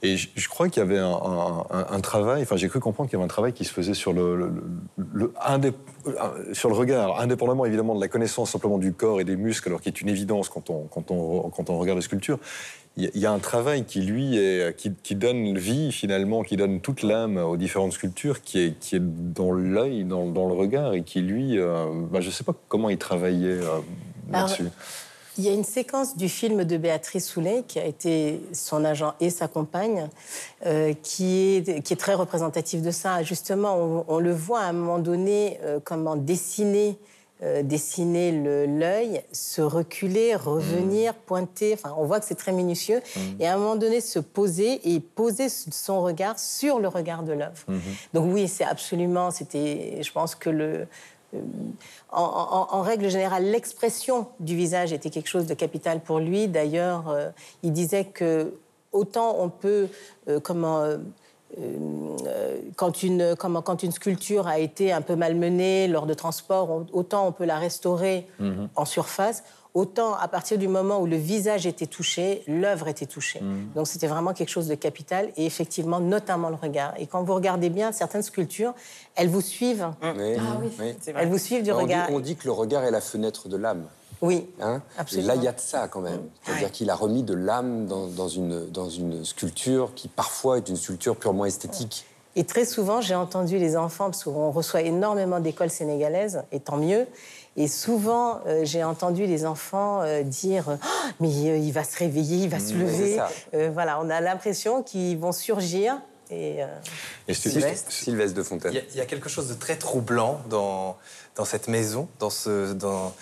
Et 0.03 0.17
je, 0.17 0.29
je 0.36 0.50
crois 0.50 0.67
qu'il 0.67 0.81
y 0.81 0.86
avait 0.86 0.98
un, 0.98 1.12
un- 1.12 1.65
un- 1.70 1.86
un 1.91 2.00
travail, 2.00 2.41
enfin 2.41 2.55
j'ai 2.58 2.67
cru 2.70 2.79
comprendre 2.79 3.08
qu'il 3.10 3.17
y 3.17 3.20
avait 3.22 3.25
un 3.25 3.27
travail 3.27 3.53
qui 3.53 3.65
se 3.65 3.72
faisait 3.72 3.93
sur 3.93 4.13
le, 4.13 4.36
le- 4.36 4.50
le- 4.98 5.05
le- 5.13 5.34
indép- 5.48 5.74
euh, 6.08 6.53
sur 6.53 6.70
le 6.70 6.75
regard, 6.75 7.20
indépendamment 7.20 7.65
évidemment 7.65 7.93
de 7.93 8.01
la 8.01 8.08
connaissance 8.08 8.50
simplement 8.51 8.79
du 8.79 8.93
corps 8.93 9.22
et 9.22 9.24
des 9.25 9.36
muscles, 9.36 9.70
alors 9.70 9.79
qui 9.79 9.89
est 9.89 10.01
une 10.01 10.10
évidence 10.10 10.50
quand 10.50 10.72
on, 10.72 10.88
quand 10.88 11.12
on, 11.12 11.50
quand 11.51 11.70
on 11.70 11.77
regarde 11.77 12.00
les 12.00 12.03
sculptures. 12.03 12.39
Il 12.98 13.03
y 13.03 13.08
a- 13.08 13.12
il 13.13 13.22
y 13.22 13.25
a 13.27 13.31
un 13.31 13.39
travail 13.39 13.86
qui, 13.86 14.01
lui, 14.01 14.38
est, 14.38 14.75
qui, 14.75 14.91
qui 15.03 15.15
donne 15.15 15.55
vie 15.58 15.91
finalement, 15.91 16.41
qui 16.41 16.58
donne 16.58 16.81
toute 16.81 17.03
l'âme 17.03 17.38
aux 17.38 17.55
différentes 17.55 17.93
sculptures, 17.93 18.41
qui 18.41 18.60
est, 18.60 18.79
qui 18.79 18.96
est 18.96 19.01
dans 19.01 19.51
l'œil, 19.51 20.03
dans, 20.03 20.25
dans 20.25 20.48
le 20.48 20.53
regard, 20.53 20.93
et 20.93 21.03
qui 21.03 21.22
lui, 21.22 21.60
euh, 21.60 21.86
bah, 22.12 22.22
je 22.22 22.27
ne 22.27 22.31
sais 22.31 22.43
pas 22.43 22.53
comment 22.70 22.89
il 22.89 22.98
travaillait 22.98 23.60
euh, 23.62 23.77
là-dessus. 24.31 24.63
Il 25.38 25.45
y 25.45 25.47
a 25.50 25.53
une 25.53 25.63
séquence 25.63 26.17
du 26.17 26.27
film 26.27 26.65
de 26.65 26.75
Béatrice 26.75 27.25
Soulet, 27.25 27.63
qui 27.65 27.79
a 27.79 27.85
été 27.85 28.41
son 28.51 28.83
agent 28.83 29.13
et 29.21 29.29
sa 29.29 29.47
compagne, 29.47 30.09
euh, 30.65 30.93
qui, 31.01 31.55
est, 31.55 31.81
qui 31.81 31.93
est 31.93 31.97
très 31.97 32.15
représentative 32.15 32.81
de 32.81 32.91
ça. 32.91 33.23
Justement, 33.23 33.77
on, 33.77 34.05
on 34.09 34.19
le 34.19 34.33
voit 34.33 34.59
à 34.59 34.65
un 34.65 34.73
moment 34.73 35.00
donné 35.00 35.57
euh, 35.63 35.79
comment 35.81 36.17
dessiner, 36.17 36.97
euh, 37.43 37.63
dessiner 37.63 38.33
l'œil, 38.67 39.23
se 39.31 39.61
reculer, 39.61 40.35
revenir, 40.35 41.13
pointer. 41.13 41.75
Enfin, 41.75 41.95
on 41.97 42.05
voit 42.05 42.19
que 42.19 42.25
c'est 42.25 42.35
très 42.35 42.51
minutieux. 42.51 43.01
Et 43.39 43.47
à 43.47 43.53
un 43.53 43.57
moment 43.57 43.77
donné, 43.77 44.01
se 44.01 44.19
poser 44.19 44.93
et 44.93 45.00
poser 45.00 45.47
son 45.47 46.01
regard 46.01 46.38
sur 46.39 46.79
le 46.79 46.89
regard 46.89 47.23
de 47.23 47.31
l'œuvre. 47.31 47.63
Donc 48.13 48.31
oui, 48.33 48.50
c'est 48.50 48.65
absolument. 48.65 49.31
C'était, 49.31 50.03
je 50.03 50.11
pense 50.11 50.35
que 50.35 50.50
le 50.50 50.88
en, 52.11 52.21
en- 52.21 52.67
en 52.77 52.81
règle 52.81 53.09
générale, 53.09 53.45
l'expression 53.45 54.27
du 54.39 54.55
visage 54.55 54.91
était 54.93 55.09
quelque 55.09 55.29
chose 55.29 55.45
de 55.47 55.53
capital 55.53 56.00
pour 56.01 56.19
lui. 56.19 56.47
D'ailleurs, 56.47 57.09
euh, 57.09 57.29
il 57.63 57.71
disait 57.71 58.05
que 58.05 58.53
autant 58.91 59.35
on 59.39 59.50
peut, 59.50 59.88
euh, 60.27 60.39
comment, 60.39 60.79
euh, 60.81 60.97
euh, 61.59 62.59
quand, 62.75 63.03
une, 63.03 63.35
comment, 63.38 63.61
quand 63.61 63.83
une 63.83 63.91
sculpture 63.91 64.47
a 64.47 64.59
été 64.59 64.91
un 64.91 65.01
peu 65.01 65.15
malmenée 65.15 65.88
lors 65.88 66.05
de 66.05 66.13
transport, 66.13 66.69
on- 66.69 66.85
autant 66.93 67.27
on 67.27 67.31
peut 67.31 67.45
la 67.45 67.57
restaurer 67.59 68.27
en 68.75 68.85
surface. 68.85 69.43
Autant 69.74 70.16
à 70.16 70.28
partir 70.28 70.58
du 70.58 70.68
moment 70.68 71.00
où 71.00 71.06
le 71.06 71.16
visage 71.16 71.66
était 71.66 71.86
touché, 71.86 72.44
l'œuvre 72.46 72.90
était 72.90 73.06
touchée. 73.06 73.42
Donc 73.74 73.88
c'était 73.88 74.08
vraiment 74.08 74.34
quelque 74.34 74.50
chose 74.50 74.68
de 74.68 74.75
capital 74.75 75.32
et 75.38 75.46
effectivement 75.46 76.01
notamment 76.01 76.50
le 76.50 76.56
regard. 76.56 76.94
Et 76.98 77.08
quand 77.08 77.24
vous 77.24 77.34
regardez 77.34 77.70
bien 77.70 77.94
certaines 77.94 78.22
sculptures, 78.22 78.74
elles 79.16 79.30
vous 79.30 79.40
suivent. 79.42 79.88
Oui, 80.01 80.36
Ah 80.38 80.58
oui, 80.62 80.70
oui. 80.78 80.96
Elles 81.16 81.30
vous 81.30 81.38
suivent 81.38 81.63
du 81.63 81.72
on, 81.72 81.78
dit, 81.78 81.84
regard. 81.84 82.10
on 82.12 82.20
dit 82.20 82.36
que 82.36 82.46
le 82.46 82.51
regard 82.51 82.84
est 82.84 82.92
la 82.92 83.00
fenêtre 83.00 83.48
de 83.48 83.56
l'âme. 83.56 83.86
Oui. 84.22 84.46
Hein? 84.62 84.82
Absolument. 84.98 85.25
Et 85.25 85.36
là, 85.36 85.42
il 85.42 85.44
y 85.46 85.48
a 85.48 85.54
de 85.54 85.60
ça 85.60 85.88
quand 85.88 86.01
même. 86.01 86.22
C'est-à-dire 86.44 86.72
qu'il 86.72 86.90
a 86.90 86.96
remis 86.96 87.24
de 87.24 87.34
l'âme 87.34 87.88
dans, 87.88 88.08
dans 88.08 88.28
une, 88.28 88.70
dans 88.70 88.90
une 88.90 89.24
sculpture 89.24 89.94
qui 89.96 90.10
parfois 90.10 90.58
est 90.58 90.68
une 90.70 90.75
sculpture 90.75 91.16
purement 91.16 91.46
esthétique. 91.46 92.06
Et 92.36 92.46
très 92.46 92.66
souvent, 92.66 93.01
j'ai 93.01 93.16
entendu 93.16 93.58
les 93.58 93.75
enfants, 93.75 94.06
parce 94.06 94.24
qu'on 94.24 94.51
reçoit 94.51 94.82
énormément 94.82 95.42
d'écoles 95.42 95.70
sénégalaises, 95.70 96.44
et 96.54 96.62
tant 96.62 96.78
mieux. 96.78 97.06
Et 97.58 97.67
souvent, 97.67 98.39
euh, 98.48 98.62
j'ai 98.63 98.84
entendu 98.84 99.25
les 99.25 99.46
enfants 99.46 100.01
euh, 100.03 100.24
dire 100.24 100.77
Ah, 100.81 100.88
Mais 101.20 101.27
euh, 101.27 101.58
il 101.58 101.72
va 101.74 101.84
se 101.84 101.98
réveiller, 101.98 102.43
il 102.46 102.50
va 102.50 102.60
se 102.60 102.67
c'est 102.70 102.74
lever. 102.75 103.20
Euh, 103.53 103.70
voilà, 103.74 104.00
on 104.01 104.10
a 104.10 104.22
l'impression 104.22 104.84
qu'ils 104.84 105.17
vont 105.17 105.34
surgir. 105.34 106.00
Et, 106.29 106.63
euh, 106.63 106.67
Et 107.27 107.34
Sylvestre, 107.34 107.91
Sylvestre 107.91 108.38
de 108.38 108.43
Fontaine. 108.43 108.72
Il 108.72 108.75
y, 108.75 108.79
a, 108.79 108.84
il 108.91 108.98
y 108.98 109.01
a 109.01 109.05
quelque 109.05 109.27
chose 109.27 109.50
de 109.50 109.53
très 109.53 109.75
troublant 109.75 110.39
dans, 110.50 110.96
dans 111.36 111.43
cette 111.43 111.67
maison, 111.67 112.08
dans, 112.20 112.29
ce, 112.29 112.72
dans, 112.72 113.13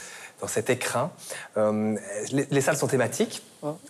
dans 0.42 0.48
cet 0.48 0.70
écrin. 0.70 1.12
Euh, 1.58 1.98
les, 2.32 2.48
les 2.52 2.62
salles 2.62 2.78
sont 2.78 2.86
thématiques, 2.88 3.42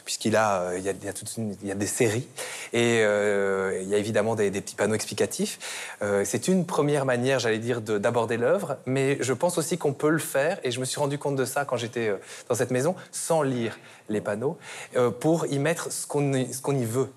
puisqu'il 0.05 0.35
a, 0.35 0.61
euh, 0.61 0.77
il 0.77 0.83
y 0.83 0.89
a, 0.89 0.91
il 0.91 1.03
y 1.05 1.07
a 1.07 1.13
toute 1.13 1.35
une- 1.37 1.55
il 1.61 1.67
y 1.67 1.71
a 1.71 1.75
des 1.75 1.87
séries. 1.87 2.27
Et 2.73 3.01
euh, 3.03 3.79
il 3.81 3.87
y 3.89 3.95
a 3.95 3.97
évidemment 3.97 4.35
des, 4.35 4.49
des 4.49 4.61
petits 4.61 4.75
panneaux 4.75 4.95
explicatifs. 4.95 5.59
Euh, 6.01 6.23
c'est 6.25 6.47
une 6.47 6.65
première 6.65 7.05
manière, 7.05 7.39
j'allais 7.39 7.59
dire, 7.59 7.81
de- 7.81 7.97
d'aborder 7.97 8.37
l'œuvre, 8.37 8.77
mais 8.85 9.17
je 9.21 9.33
pense 9.33 9.57
aussi 9.57 9.77
qu'on 9.77 9.93
peut 9.93 10.09
le 10.09 10.19
faire, 10.19 10.59
et 10.63 10.71
je 10.71 10.79
me 10.79 10.85
suis 10.85 10.99
rendu 10.99 11.17
compte 11.17 11.35
de 11.35 11.45
ça 11.45 11.65
quand 11.65 11.77
j'étais 11.77 12.13
dans 12.47 12.55
cette 12.55 12.71
maison, 12.71 12.95
sans 13.11 13.41
lire 13.43 13.77
les 14.09 14.21
panneaux, 14.21 14.57
euh, 14.95 15.11
pour 15.11 15.45
y 15.45 15.59
mettre 15.59 15.91
ce 15.91 16.07
qu'on 16.07 16.33
y, 16.33 16.53
ce 16.53 16.61
qu'on 16.61 16.75
y 16.75 16.85
veut. 16.85 17.11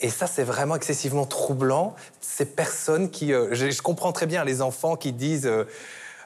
Et 0.00 0.08
ça, 0.08 0.26
c'est 0.26 0.42
vraiment 0.42 0.74
excessivement 0.74 1.26
troublant. 1.26 1.94
Ces 2.20 2.46
personnes 2.46 3.10
qui... 3.10 3.28
je, 3.28 3.70
je 3.70 3.82
comprends 3.82 4.10
très 4.12 4.26
bien 4.26 4.42
les 4.44 4.62
enfants 4.62 4.96
qui 4.96 5.12
disent... 5.12 5.48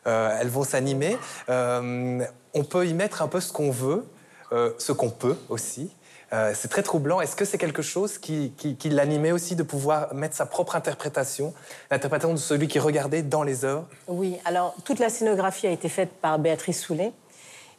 elles 0.07 0.49
vont 0.49 0.65
s'animer. 0.65 1.19
On 1.49 2.65
peut 2.65 2.87
y 2.87 2.95
mettre 2.95 3.21
un 3.21 3.29
peu 3.29 3.41
ce 3.41 3.53
qu'on 3.53 3.71
veut, 3.71 4.07
euh, 4.53 4.71
ce 4.79 4.93
qu'on 4.93 5.11
peut 5.11 5.37
aussi. 5.49 5.91
Euh, 6.33 6.53
c'est 6.55 6.69
très 6.69 6.83
troublant. 6.83 7.21
Est-ce 7.21 7.37
que 7.37 7.45
c'est 7.45 7.59
quelque 7.59 7.83
chose 7.83 8.19
qui, 8.19 8.53
l'animait 8.85 9.33
aussi 9.33 9.57
de 9.57 9.63
pouvoir 9.63 10.15
mettre 10.15 10.37
sa 10.37 10.47
propre 10.47 10.77
interprétation, 10.77 11.55
l'interprétation 11.91 12.35
de 12.35 12.39
celui 12.39 12.69
qui 12.69 12.79
regardait 12.79 13.23
dans 13.23 13.43
les 13.43 13.65
œuvres? 13.65 13.87
Oui, 14.09 14.37
alors 14.45 14.75
toute 14.85 14.99
la 14.99 15.09
scénographie 15.09 15.67
a 15.67 15.71
été 15.71 15.89
faite 15.89 16.11
par 16.21 16.39
Béatrice 16.39 16.81
Soulet. 16.81 17.13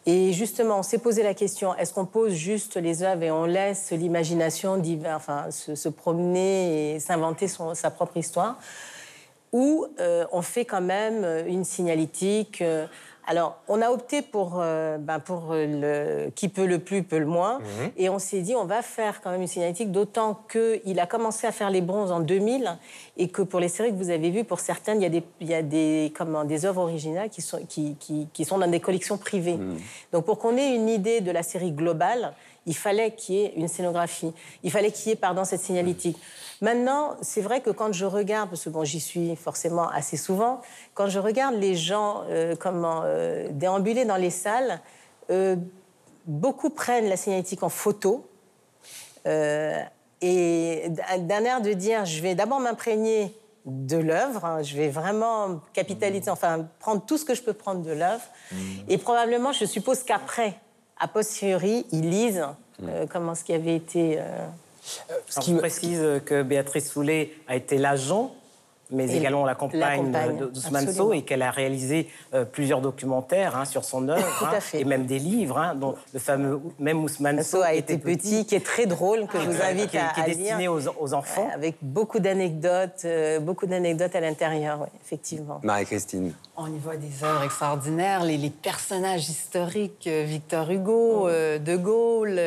Et 0.06 0.34
justement, 0.34 0.80
on 0.80 0.84
s'est 0.84 0.98
posé 0.98 1.22
la 1.22 1.34
question 1.34 1.76
est-ce 1.76 1.94
qu'on 1.94 2.06
pose 2.06 2.34
juste 2.34 2.78
les 2.78 3.04
œuvres 3.04 3.24
et 3.24 3.32
on 3.32 3.46
laisse 3.46 3.92
l'imagination 3.92 4.82
se, 5.52 5.76
se 5.76 5.90
promener 5.90 6.96
et 6.96 7.00
s'inventer 7.00 7.48
sa 7.48 7.92
propre 7.92 8.18
histoire? 8.18 8.58
Ou 9.52 9.88
euh, 10.00 10.26
on 10.32 10.42
fait 10.42 10.66
quand 10.66 10.82
même 10.82 11.26
une 11.48 11.66
signalétique 11.66 12.64
Alors, 13.28 13.58
on 13.68 13.82
a 13.82 13.92
opté 13.92 14.22
pour, 14.22 14.58
euh, 14.60 14.98
ben, 14.98 15.20
pour 15.20 15.54
le 15.54 16.30
qui 16.36 16.50
peut 16.50 16.66
le 16.66 16.80
plus, 16.80 17.04
peut 17.04 17.20
le 17.20 17.26
moins. 17.26 17.60
Mhm. 17.60 17.92
Et 17.98 18.10
on 18.10 18.18
s'est 18.18 18.42
dit, 18.42 18.56
on 18.56 18.66
va 18.66 18.82
faire 18.82 19.22
quand 19.22 19.30
même 19.30 19.42
une 19.42 19.48
signalétique, 19.48 19.92
d'autant 19.92 20.40
qu'il 20.52 21.00
a 21.00 21.06
commencé 21.06 21.46
à 21.46 21.52
faire 21.52 21.70
les 21.70 21.82
bronzes 21.82 22.12
en 22.12 22.22
2000 22.22 22.78
et 23.18 23.28
que 23.28 23.42
pour 23.42 23.60
les 23.60 23.68
séries 23.68 23.92
que 23.92 23.98
vous 23.98 24.10
avez 24.10 24.32
vues, 24.32 24.44
pour 24.44 24.60
certaines, 24.60 25.00
il 25.00 25.04
y 25.04 25.08
a 25.08 25.10
des, 25.10 25.24
il 25.42 25.48
y 25.48 25.54
a 25.54 25.62
des, 25.62 26.12
comment, 26.18 26.44
des 26.44 26.66
œuvres 26.66 26.82
originales 26.82 27.30
qui 27.30 27.42
sont, 27.42 27.60
qui, 27.68 27.96
qui, 28.00 28.28
qui 28.34 28.46
sont 28.46 28.58
dans 28.58 28.68
des 28.68 28.80
collections 28.80 29.18
privées. 29.18 29.60
Donc, 30.12 30.26
pour 30.26 30.40
qu'on 30.40 30.58
ait 30.58 30.74
une 30.74 30.90
idée 30.90 31.22
de 31.22 31.32
la 31.32 31.44
série 31.44 31.72
globale, 31.72 32.34
il 32.66 32.76
fallait 32.76 33.12
qu'il 33.12 33.36
y 33.36 33.42
ait 33.44 33.54
une 33.56 33.68
scénographie. 33.68 34.34
Il 34.64 34.72
fallait 34.72 34.92
qu'il 34.92 35.10
y 35.10 35.14
ait, 35.14 35.16
pardon, 35.16 35.44
cette 35.46 35.62
signalétique. 35.62 36.18
Maintenant, 36.62 37.16
c'est 37.22 37.42
vrai 37.42 37.62
que 37.62 37.70
quand 37.70 37.94
je 37.94 38.06
regarde, 38.06 38.50
parce 38.50 38.66
que 38.66 38.70
bon, 38.70 38.84
j'y 38.84 39.00
suis 39.00 39.36
forcément 39.36 39.88
assez 39.90 40.18
souvent, 40.18 40.62
quand 40.94 41.08
je 41.08 41.20
regarde 41.20 41.56
les 41.56 41.76
gens 41.76 42.24
euh, 42.30 42.56
comment 42.58 43.02
euh, 43.06 43.48
déambuler 43.52 44.06
dans 44.06 44.18
les 44.18 44.30
salles, 44.30 44.82
euh, 45.32 45.56
beaucoup 46.26 46.70
prennent 46.70 47.08
la 47.08 47.18
signalétique 47.18 47.64
en 47.64 47.70
photo. 47.70 48.30
euh, 49.26 49.82
et 50.22 50.90
d'un 51.20 51.44
air 51.46 51.62
de 51.62 51.72
dire, 51.72 52.04
je 52.06 52.22
vais 52.22 52.36
d'abord 52.36 52.60
m'imprégner 52.60 53.34
de 53.66 53.98
l'œuvre, 53.98 54.44
hein, 54.44 54.64
je 54.64 54.76
vais 54.76 54.90
vraiment 54.90 55.62
capitaliser, 55.74 56.30
enfin 56.30 56.68
prendre 56.80 57.06
tout 57.06 57.18
ce 57.18 57.24
que 57.24 57.36
je 57.36 57.42
peux 57.42 57.54
prendre 57.54 57.82
de 57.82 57.92
l'œuvre, 57.92 58.24
et 58.88 58.98
probablement, 58.98 59.54
je 59.54 59.66
suppose 59.66 60.04
qu'après, 60.04 60.56
a 61.00 61.08
posteriori, 61.08 61.86
ils 61.92 62.10
lisent 62.10 62.46
euh, 62.84 63.06
comment 63.12 63.36
ce 63.36 63.44
qui 63.44 63.54
avait 63.54 63.76
été. 63.76 64.18
euh, 64.20 64.48
Ce 65.28 65.40
qui 65.40 65.54
précise 65.54 66.02
que 66.26 66.42
Béatrice 66.44 66.92
Soulet 66.92 67.32
a 67.48 67.56
été 67.56 67.78
l'agent, 67.78 68.34
mais 68.92 69.10
Et 69.12 69.18
également 69.18 69.46
la 69.46 69.56
de- 70.38 70.46
d'Ousmane 70.48 70.88
et 71.14 71.22
qu'elle 71.24 71.42
a 71.42 71.52
réalisé 71.52 72.08
euh, 72.34 72.46
plusieurs 72.46 72.82
documentaires 72.82 73.56
hein, 73.56 73.66
sur 73.66 73.84
son 73.84 74.10
œuvre 74.10 74.26
Tout 74.40 74.46
à 74.46 74.56
hein, 74.56 74.60
fait. 74.60 74.82
et 74.82 74.86
même 74.86 75.06
des 75.06 75.20
livres, 75.20 75.58
hein, 75.58 75.76
dont 75.76 75.96
le 76.14 76.20
fameux 76.20 76.60
même 76.80 77.04
Ousmane 77.04 77.44
Sow 77.44 77.58
Sow 77.58 77.64
a 77.64 77.74
été 77.74 77.98
petit, 77.98 78.46
qui 78.46 78.56
est 78.56 78.66
très 78.66 78.86
drôle, 78.86 79.28
que 79.28 79.40
je 79.40 79.46
vous 79.50 79.62
invite 79.62 79.92
qui 79.92 79.98
à, 79.98 80.10
qui 80.14 80.20
est 80.22 80.24
à 80.24 80.28
destiné 80.28 80.58
lire. 80.60 80.74
aux, 80.74 80.82
aux 81.00 81.14
enfants. 81.14 81.50
Avec 81.54 81.76
beaucoup 81.82 82.20
d'anecdotes, 82.20 83.02
euh, 83.06 83.40
beaucoup 83.40 83.66
d'anecdotes 83.68 84.16
à 84.16 84.20
l'intérieur, 84.22 84.82
ouais, 84.82 84.88
effectivement. 85.06 85.60
Marie-Christine. 85.64 86.34
On 86.58 86.68
y 86.68 86.78
voit 86.78 86.98
des 86.98 87.24
œuvres 87.24 87.44
extraordinaires, 87.44 88.24
les, 88.24 88.38
les 88.38 88.50
personnages 88.50 89.30
historiques, 89.30 90.08
euh, 90.08 90.24
Victor 90.26 90.70
Hugo, 90.70 91.28
euh, 91.28 91.58
De 91.60 91.78
Gaulle, 91.78 92.42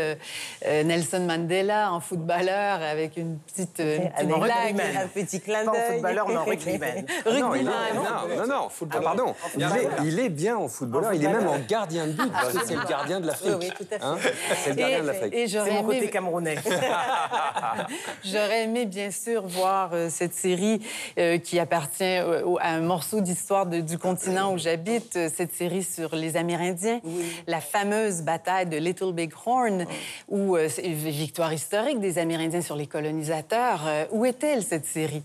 Nelson 0.66 1.20
Mandela 1.26 1.92
en 1.92 2.00
footballeur 2.00 2.80
avec 2.82 3.16
une 3.16 3.38
petite, 3.38 3.80
euh, 3.80 3.96
une 3.96 4.02
petite 4.10 4.18
Avec 4.18 4.74
blague. 4.76 4.80
un 5.04 5.06
petit 5.08 5.40
clin 5.40 5.64
d'œil. 5.64 6.00
Footballeur, 6.32 6.46
rugbyman. 6.46 7.04
Non, 7.26 7.54
il 7.54 7.66
est- 7.66 7.70
Rugbyman. 7.70 7.74
non, 7.94 8.36
non, 8.36 8.46
non, 8.46 8.68
football- 8.68 9.02
pardon. 9.02 9.34
Il 9.56 9.62
est, 9.62 9.88
il 10.04 10.20
est 10.20 10.28
bien 10.28 10.56
en 10.56 10.68
footballeur. 10.68 11.12
Il 11.14 11.24
est 11.24 11.28
même 11.28 11.48
en 11.48 11.58
gardien 11.58 12.06
de 12.06 12.12
but 12.12 12.32
parce 12.32 12.52
que 12.52 12.66
c'est 12.66 12.74
le 12.76 12.84
gardien 12.86 13.20
de 13.20 13.26
l'Afrique. 13.26 13.52
Oui, 13.60 13.66
oui, 13.68 13.72
tout 13.76 13.94
à 13.94 13.98
fait. 13.98 14.04
Hein 14.04 14.16
c'est 14.64 14.70
le 14.70 14.76
gardien 14.76 15.02
de 15.02 15.06
l'Afrique. 15.06 15.34
Et 15.34 15.46
C'est 15.46 15.58
j'aurais 15.58 15.72
mon 15.72 15.82
côté 15.84 15.98
aimé, 15.98 16.10
camerounais. 16.10 16.56
j'aurais 18.24 18.64
aimé, 18.64 18.86
bien 18.86 19.10
sûr, 19.10 19.46
voir 19.46 19.90
euh, 19.92 20.08
cette 20.10 20.34
série 20.34 20.80
euh, 21.18 21.38
qui 21.38 21.58
appartient 21.58 22.02
euh, 22.02 22.42
à 22.60 22.70
un 22.74 22.80
morceau 22.80 23.20
d'histoire 23.20 23.66
du 23.66 23.98
continent 23.98 24.52
où 24.52 24.58
j'habite, 24.58 25.18
cette 25.34 25.54
série 25.54 25.82
sur 25.82 26.14
les 26.14 26.36
Amérindiens, 26.36 27.00
la 27.46 27.60
fameuse 27.60 28.22
bataille 28.22 28.66
de 28.66 28.76
Little 28.76 29.12
Big 29.12 29.32
Horn, 29.46 29.86
où 30.28 30.56
victoire 30.56 31.52
historique 31.52 32.00
des 32.00 32.18
Amérindiens 32.18 32.60
sur 32.62 32.76
les 32.76 32.86
colonisateurs. 32.86 33.80
Où 34.10 34.24
est-elle, 34.24 34.62
cette 34.62 34.86
série? 34.86 35.22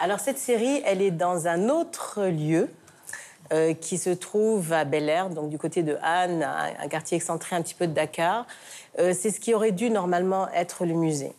Alors 0.00 0.20
cette 0.20 0.38
série, 0.46 0.80
elle 0.84 1.02
est 1.02 1.10
dans 1.10 1.48
un 1.48 1.68
autre 1.68 2.22
lieu 2.22 2.68
euh, 3.52 3.74
qui 3.74 3.98
se 3.98 4.10
trouve 4.10 4.72
à 4.72 4.84
Bel 4.84 5.08
Air, 5.08 5.28
donc 5.28 5.50
du 5.50 5.58
côté 5.58 5.82
de 5.82 5.98
Anne, 6.02 6.44
un, 6.44 6.86
quartier 6.86 7.16
excentré 7.16 7.56
un 7.56 7.62
petit 7.62 7.74
peu 7.74 7.88
de 7.88 7.92
Dakar. 7.92 8.46
Euh, 9.00 9.12
c'est 9.12 9.32
ce 9.32 9.40
qui 9.40 9.54
aurait 9.54 9.72
dû 9.72 9.90
normalement 9.90 10.48
être 10.50 10.86
le 10.86 10.94
musée. 10.94 11.32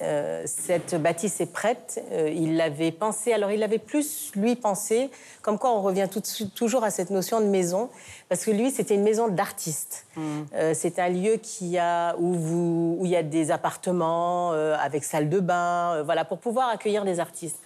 Euh, 0.00 0.44
cette 0.46 0.94
bâtisse 0.94 1.42
est 1.42 1.52
prête. 1.52 2.02
Il 2.10 2.56
l'avait 2.56 2.90
pensé. 2.90 3.34
Alors, 3.34 3.50
il 3.50 3.62
avait 3.62 3.78
plus, 3.78 4.32
lui, 4.34 4.56
pensé, 4.56 5.10
comme 5.42 5.58
quoi 5.58 5.70
on 5.76 5.82
revient 5.82 6.08
tout 6.10 6.22
toujours 6.54 6.84
à 6.84 6.90
cette 6.90 7.10
notion 7.10 7.40
de 7.40 7.46
maison, 7.46 7.90
parce 8.30 8.46
que 8.46 8.50
lui, 8.50 8.70
c'était 8.70 8.94
une 8.94 9.04
maison 9.04 9.28
d'artiste. 9.28 10.06
Euh, 10.54 10.72
c'est 10.74 10.98
un 10.98 11.10
lieu 11.10 11.36
qui 11.36 11.76
a, 11.76 12.16
où, 12.18 12.32
vous, 12.32 12.96
où 12.98 13.04
il 13.04 13.10
y 13.10 13.16
a 13.16 13.22
des 13.22 13.50
appartements 13.50 14.52
avec 14.52 15.04
salle 15.04 15.28
de 15.28 15.40
bain, 15.40 16.02
voilà, 16.02 16.24
pour 16.24 16.38
pouvoir 16.38 16.70
accueillir 16.70 17.04
des 17.04 17.20
artistes. 17.20 17.60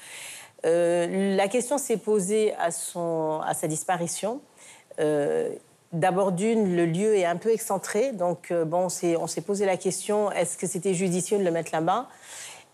Euh, 0.64 1.36
la 1.36 1.48
question 1.48 1.78
s'est 1.78 1.96
posée 1.96 2.54
à, 2.54 2.70
sa 2.70 3.68
disparition. 3.68 4.40
Euh, 5.00 5.50
D'abord 5.92 6.32
d'une, 6.32 6.76
le 6.76 6.84
lieu 6.84 7.16
est 7.16 7.24
un 7.24 7.36
peu 7.36 7.50
excentré, 7.50 8.12
donc 8.12 8.50
euh, 8.50 8.66
bon, 8.66 8.88
on 8.90 9.26
s'est- 9.26 9.40
posé 9.40 9.64
la 9.64 9.78
question 9.78 10.30
est-ce 10.32 10.58
que 10.58 10.66
c'était 10.66 10.92
judicieux 10.92 11.38
de 11.38 11.42
le 11.42 11.50
mettre 11.50 11.70
là-bas? 11.72 12.08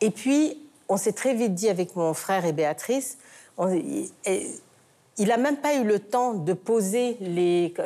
Et 0.00 0.10
puis, 0.10 0.58
on 0.88 0.96
s'est 0.96 1.12
très 1.12 1.32
vite 1.32 1.54
dit 1.54 1.68
avec 1.68 1.94
mon 1.94 2.12
frère 2.12 2.44
et 2.44 2.52
Béatrice, 2.52 3.18
il 5.16 5.28
n'a 5.28 5.36
même 5.36 5.58
pas 5.58 5.76
eu 5.76 5.84
le 5.84 6.00
temps 6.00 6.34
de 6.34 6.52
poser 6.54 7.16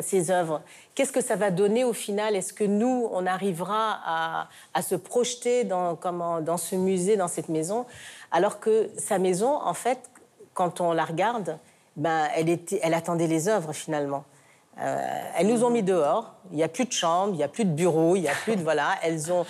ses 0.00 0.30
œuvres. 0.30 0.62
Qu'est-ce 0.94 1.12
que 1.12 1.20
ça 1.20 1.36
va 1.36 1.50
donner 1.50 1.84
au 1.84 1.92
final? 1.92 2.34
Est-ce 2.34 2.54
que 2.54 2.64
nous, 2.64 3.06
on 3.12 3.26
arrivera 3.26 4.48
à, 4.72 4.82
se 4.82 4.94
projeter 4.94 5.64
dans 5.64 6.56
ce 6.56 6.74
musée, 6.74 7.18
dans 7.18 7.28
cette 7.28 7.50
maison? 7.50 7.84
Alors 8.30 8.60
que 8.60 8.90
sa 8.96 9.18
maison, 9.18 9.60
en 9.62 9.74
fait, 9.74 9.98
quand 10.54 10.80
on 10.80 10.92
la 10.92 11.04
regarde, 11.04 11.58
ben, 11.96 12.28
elle, 12.34 12.94
attendait 12.94 13.26
les 13.26 13.48
œuvres 13.48 13.72
finalement. 13.72 14.24
Euh, 14.80 14.96
elles 15.36 15.46
nous 15.46 15.64
ont 15.64 15.70
mis 15.70 15.82
dehors. 15.82 16.34
Il 16.50 16.56
n'y 16.56 16.62
a 16.62 16.68
plus 16.68 16.84
de 16.84 16.92
chambre, 16.92 17.32
il 17.34 17.38
n'y 17.38 17.42
a 17.42 17.48
plus 17.48 17.64
de 17.64 17.72
bureau, 17.72 18.16
il 18.16 18.22
n'y 18.22 18.28
a 18.28 18.34
plus 18.34 18.56
de 18.56 18.62
voilà. 18.62 18.94
Elles 19.02 19.32
ont 19.32 19.44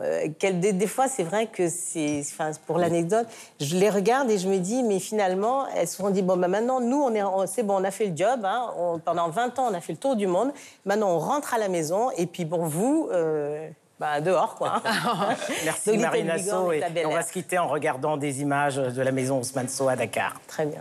euh, 0.00 0.26
des, 0.40 0.86
fois, 0.86 1.06
c'est 1.06 1.22
vrai 1.22 1.46
que 1.46 1.68
c'est, 1.68 2.22
pour 2.66 2.78
l'anecdote, 2.78 3.26
je 3.60 3.76
les 3.76 3.88
regarde 3.88 4.28
et 4.30 4.38
je 4.38 4.48
me 4.48 4.58
dis, 4.58 4.82
mais 4.82 4.98
finalement, 4.98 5.66
elles 5.68 5.86
se 5.86 5.96
sont 5.96 6.10
dit, 6.10 6.22
bon, 6.22 6.36
ben 6.36 6.48
maintenant, 6.48 6.80
nous, 6.80 7.00
on 7.00 7.14
est, 7.14 7.46
c'est 7.46 7.62
bon, 7.62 7.80
on 7.80 7.84
a 7.84 7.90
fait 7.90 8.06
le 8.06 8.16
job. 8.16 8.44
hein. 8.44 8.70
Pendant 9.04 9.28
20 9.28 9.58
ans, 9.58 9.68
on 9.70 9.74
a 9.74 9.80
fait 9.80 9.92
le 9.92 9.98
tour 9.98 10.16
du 10.16 10.26
monde. 10.26 10.52
Maintenant, 10.84 11.10
on 11.10 11.18
rentre 11.18 11.54
à 11.54 11.58
la 11.58 11.68
maison 11.68 12.10
et 12.16 12.26
puis, 12.26 12.44
bon, 12.44 12.66
vous, 12.66 13.08
euh, 13.12 13.68
dehors, 14.20 14.54
quoi. 14.54 14.82
Merci 15.64 15.92
Donc, 15.92 16.00
Marina 16.00 16.36
Et, 16.36 17.06
on 17.06 17.10
va 17.10 17.22
se 17.22 17.32
quitter 17.32 17.58
en 17.58 17.68
regardant 17.68 18.16
des 18.16 18.40
images 18.40 18.76
de 18.76 19.02
la 19.02 19.12
maison 19.12 19.40
Ousmane 19.40 19.68
à 19.88 19.96
Dakar. 19.96 20.40
Très 20.46 20.66
bien. 20.66 20.80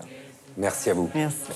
Merci 0.58 0.90
à 0.90 0.94
vous. 0.94 1.10
Merci. 1.16 1.52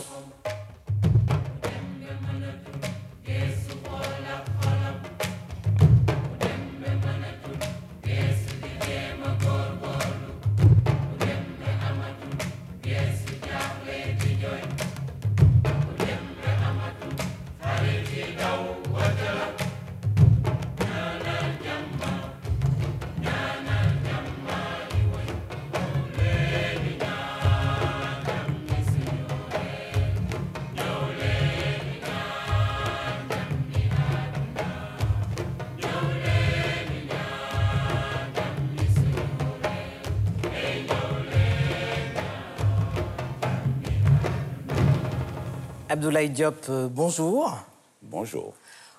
Abdoulaye 45.98 46.30
Diop, 46.30 46.68
euh, 46.70 46.88
bonjour. 46.88 47.58
Bonjour. 48.04 48.54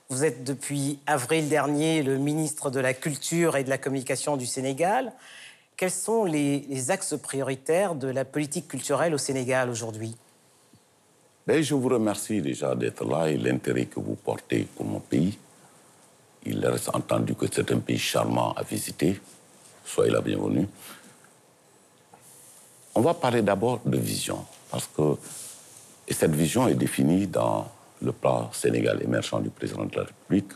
Vous 0.08 0.24
êtes 0.24 0.42
depuis 0.42 0.98
avril 1.06 1.48
dernier 1.48 2.02
le 2.02 2.18
ministre 2.18 2.72
de 2.72 2.80
la 2.80 2.92
Culture 2.92 3.56
et 3.56 3.62
de 3.62 3.70
la 3.70 3.78
Communication 3.78 4.37
du 4.37 4.46
Sénégal. 4.46 5.12
Quels 5.76 5.92
sont 5.92 6.24
les, 6.24 6.66
les 6.68 6.90
axes 6.90 7.14
prioritaires 7.22 7.94
de 7.94 8.08
la 8.08 8.24
politique 8.24 8.66
culturelle 8.66 9.14
au 9.14 9.18
Sénégal 9.18 9.70
aujourd'hui? 9.70 10.16
Ben, 11.46 11.62
je 11.62 11.72
vous 11.76 11.88
remercie 11.88 12.42
déjà 12.42 12.74
d'être 12.74 13.04
là 13.04 13.28
et 13.28 13.37
l'intérêt 13.37 13.84
que 13.84 14.00
vous 14.00 14.16
portez 14.16 14.66
pour 14.74 14.84
mon 14.84 14.98
pays. 14.98 15.38
Il 16.46 16.66
reste 16.66 16.90
entendu 16.92 17.37
que 17.37 17.46
c'est 17.48 17.70
un 17.70 17.78
pays 17.78 18.00
charmant 18.00 18.54
à 18.54 18.64
visiter. 18.64 19.20
Soyez 19.84 20.11
la 20.11 20.20
bienvenue. 20.20 20.66
On 22.96 23.02
va 23.02 23.14
parler 23.14 23.42
d'abord 23.42 23.82
de 23.84 23.98
vision, 23.98 24.44
parce 24.68 24.88
que 24.88 25.16
et 26.09 26.14
cette 26.14 26.35
vision 26.35 26.66
est 26.66 26.75
définie 26.75 27.27
dans 27.27 27.71
le 28.01 28.12
plan 28.12 28.51
Sénégal 28.53 29.03
émergent 29.03 29.40
du 29.40 29.51
président 29.51 29.85
de 29.85 29.94
la 29.94 30.05
République. 30.05 30.53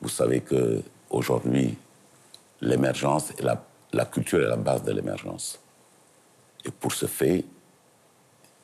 Vous 0.00 0.08
savez 0.08 0.40
que 0.40 0.82
aujourd'hui, 1.10 1.76
l'émergence 2.60 3.30
et 3.38 3.42
la, 3.42 3.64
la 3.92 4.04
culture 4.04 4.40
est 4.40 4.48
la 4.48 4.56
base 4.56 4.82
de 4.82 4.90
l'émergence. 4.92 5.60
Et 6.64 6.72
pour 6.72 6.92
ce 6.92 7.06
fait, 7.06 7.44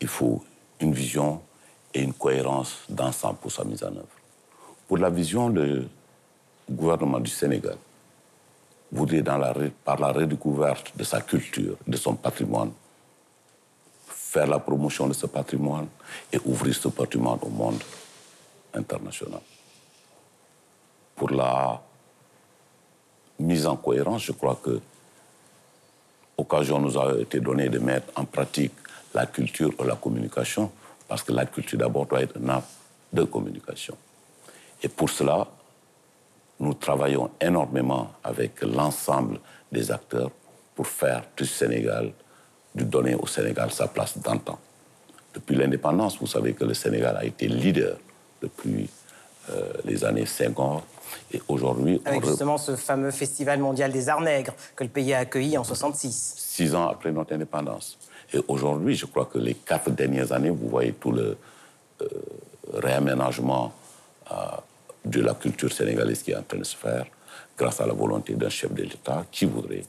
il 0.01 0.09
faut 0.09 0.43
une 0.81 0.93
vision 0.93 1.41
et 1.95 2.03
une 2.03 2.13
cohérence 2.13 2.79
d'ensemble 2.89 3.39
pour 3.39 3.53
sa 3.53 3.65
mise 3.65 3.85
en 3.85 3.89
œuvre. 3.95 4.07
Pour 4.89 4.99
la 4.99 5.11
vision, 5.11 5.49
le 5.49 5.87
gouvernement 6.69 7.21
du 7.21 7.31
Sénégal 7.31 7.77
voudrait, 8.91 9.23
dans 9.23 9.41
par 9.85 10.01
la 10.01 10.13
redécouverte 10.13 10.97
de 10.97 11.05
sa 11.05 11.21
culture, 11.21 11.77
de 11.87 11.97
son 11.97 12.15
patrimoine, 12.15 12.73
faire 14.29 14.47
la 14.47 14.59
promotion 14.59 15.07
de 15.09 15.15
ce 15.15 15.27
patrimoine 15.27 15.89
et 16.31 16.39
ouvrir 16.45 16.75
ce 16.75 16.89
patrimoine 16.89 17.39
au 17.41 17.49
monde 17.49 17.83
international. 18.75 19.41
Pour 21.17 21.31
la 21.31 21.81
mise 23.39 23.67
en 23.67 23.77
cohérence, 23.77 24.23
je 24.25 24.33
crois 24.33 24.61
que 24.63 24.81
l'occasion 26.39 26.79
nous 26.79 26.99
a 26.99 27.19
été 27.19 27.41
donnée 27.41 27.71
de 27.71 27.79
mettre 27.79 28.13
en 28.17 28.27
pratique 28.27 28.75
la 29.15 29.25
culture 29.25 29.73
et 29.81 29.85
la 29.85 29.97
communication, 29.97 30.71
parce 31.09 31.23
que 31.23 31.33
la 31.33 31.47
culture 31.47 31.79
d'abord 31.79 32.05
doit 32.05 32.21
être 32.21 32.37
un 32.37 32.51
acte 32.51 32.69
de 33.11 33.23
communication. 33.23 33.97
Et 34.83 34.89
pour 34.89 35.09
cela, 35.09 35.49
nous 36.61 36.75
travaillons 36.75 37.31
énormément 37.41 38.13
avec 38.23 38.61
l'ensemble 38.61 39.41
des 39.73 39.91
acteurs 39.91 40.31
pour 40.75 40.87
faire 40.87 41.25
du 41.35 41.47
Sénégal, 41.47 42.13
de 42.75 42.85
donner 42.85 43.15
au 43.15 43.27
Sénégal 43.27 43.71
sa 43.71 43.89
place 43.89 44.19
d'antan. 44.19 44.59
Depuis 45.35 45.57
l'indépendance, 45.57 46.19
vous 46.19 46.27
savez 46.27 46.55
que 46.55 46.65
le 46.65 46.75
Sénégal 46.75 47.17
a 47.17 47.25
été 47.25 47.49
leader 47.49 47.97
depuis 48.43 48.89
euh, 49.51 49.73
les 49.85 50.05
années 50.05 50.27
50 50.27 50.83
et 51.33 51.43
aujourd'hui... 51.49 52.01
Avec 52.05 52.25
justement 52.25 52.59
ce 52.59 52.77
fameux 52.77 53.11
Festival 53.11 53.61
mondial 53.61 53.93
des 53.93 54.09
arts 54.09 54.21
nègres 54.21 54.55
que 54.77 54.85
le 54.85 54.91
pays 54.91 55.13
a 55.15 55.19
accueilli 55.21 55.57
en 55.57 55.65
66. 55.65 56.35
Six 56.37 56.75
ans 56.75 56.89
après 56.89 57.13
notre 57.13 57.35
indépendance. 57.35 57.99
Et 58.33 58.41
aujourd'hui, 58.49 58.95
je 58.95 59.07
crois 59.07 59.25
que 59.27 59.39
les 59.39 59.55
quatre 59.55 59.91
dernières 59.91 60.33
années, 60.33 60.51
vous 60.51 60.69
voyez 60.69 60.93
tout 60.93 61.13
le 61.13 61.37
euh, 62.03 62.07
réaménagement 62.75 63.73
euh, 64.31 64.35
de 65.05 65.21
la 65.21 65.35
culture 65.35 65.73
sénégalaise 65.73 66.23
qui 66.23 66.33
est 66.33 66.37
en 66.37 66.43
train 66.43 66.59
de 66.59 66.65
se 66.65 66.77
faire 66.77 67.07
grâce 67.57 67.81
à 67.81 67.87
la 67.87 67.95
volonté 67.95 68.35
d'un 68.35 68.51
chef 68.51 68.73
de 68.73 68.83
l'État 68.83 69.25
qui 69.31 69.47
voudrait, 69.47 69.85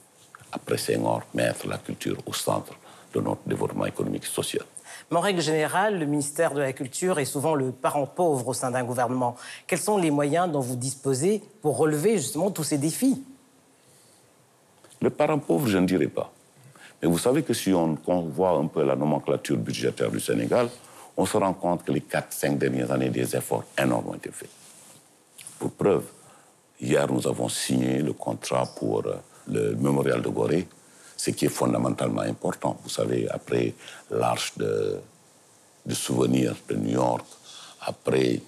après 0.52 0.78
Senghor, 0.78 1.22
mettre 1.34 1.66
la 1.68 1.78
culture 1.78 2.16
au 2.26 2.32
centre 2.32 2.74
de 3.14 3.20
notre 3.20 3.40
développement 3.46 3.86
économique 3.86 4.24
et 4.24 4.34
social. 4.34 4.64
Mais 5.10 5.16
en 5.16 5.20
règle 5.20 5.40
générale, 5.40 5.98
le 5.98 6.06
ministère 6.06 6.54
de 6.54 6.60
la 6.60 6.72
Culture 6.72 7.18
est 7.18 7.24
souvent 7.24 7.54
le 7.54 7.72
parent 7.72 8.06
pauvre 8.06 8.48
au 8.48 8.54
sein 8.54 8.70
d'un 8.70 8.84
gouvernement. 8.84 9.36
Quels 9.66 9.80
sont 9.80 9.98
les 9.98 10.10
moyens 10.10 10.50
dont 10.50 10.60
vous 10.60 10.76
disposez 10.76 11.42
pour 11.62 11.76
relever 11.76 12.18
justement 12.18 12.50
tous 12.50 12.62
ces 12.64 12.78
défis? 12.78 13.22
Le 15.00 15.10
parent 15.10 15.38
pauvre, 15.38 15.66
je 15.66 15.78
ne 15.78 15.86
dirais 15.86 16.06
pas. 16.06 16.32
Mais 17.02 17.08
vous 17.08 17.18
savez 17.18 17.42
que 17.42 17.54
si 17.54 17.72
on, 17.72 17.96
voit 18.06 18.50
un 18.50 18.66
peu 18.66 18.84
la 18.84 18.94
nomenclature 18.94 19.56
budgétaire 19.56 20.10
du 20.10 20.20
Sénégal, 20.20 20.68
on 21.16 21.24
se 21.26 21.36
rend 21.36 21.54
compte 21.54 21.84
que 21.84 21.92
les 21.92 22.00
4-5 22.00 22.58
dernières 22.58 22.92
années, 22.92 23.08
des 23.08 23.34
efforts 23.34 23.64
énormes 23.78 24.10
ont 24.10 24.14
été 24.14 24.30
faits. 24.30 24.50
Pour 25.58 25.72
preuve, 25.72 26.04
hier, 26.80 27.10
nous 27.10 27.26
avons 27.26 27.48
signé 27.48 27.98
le 27.98 28.12
contrat 28.12 28.66
pour 28.78 29.06
euh, 29.06 29.14
le 29.48 29.74
mémorial 29.74 30.22
de 30.22 30.28
Gorée, 30.28 30.66
ce 31.16 31.30
qui 31.30 31.46
est 31.46 31.50
fondamentalement 31.50 32.22
important. 32.22 32.78
Vous 32.82 32.88
savez, 32.88 33.28
après 33.28 33.74
l'arche 34.10 34.56
de, 34.56 34.96
de 35.86 35.94
souvenirs 35.94 36.54
de 36.68 36.74
New 36.76 36.92
York, 36.92 37.24
après 37.82 38.40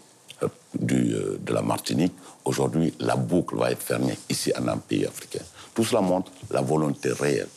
euh, 0.43 0.49
du, 0.75 1.15
euh, 1.15 1.39
de 1.41 1.53
la 1.53 1.63
Martinique, 1.63 2.15
aujourd'hui, 2.45 2.95
la 2.99 3.17
boucle 3.17 3.57
va 3.57 3.71
être 3.71 3.83
fermée 3.83 4.19
ici 4.29 4.53
en 4.59 4.69
un 4.69 4.79
pays 4.79 5.07
africain. 5.07 5.45
Tout 5.75 5.85
cela 5.85 6.01
montre 6.01 6.33
la 6.51 6.61
volonté 6.61 7.13
réelle 7.13 7.49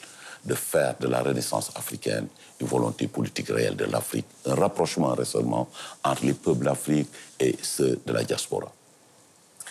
de 0.46 0.54
faire 0.54 0.96
de 1.00 1.08
la 1.08 1.22
Renaissance 1.22 1.72
africaine 1.76 2.28
une 2.62 2.68
volonté 2.68 3.08
politique 3.08 3.50
réelle 3.50 3.76
de 3.76 3.86
l'Afrique, 3.86 4.28
un 4.46 4.56
rapprochement 4.56 5.14
récemment 5.14 5.68
entre 6.04 6.26
les 6.26 6.34
peuples 6.34 6.66
d'Afrique 6.66 7.10
et 7.40 7.56
ceux 7.62 8.00
de 8.06 8.14
la 8.14 8.24
diaspora. 8.24 8.72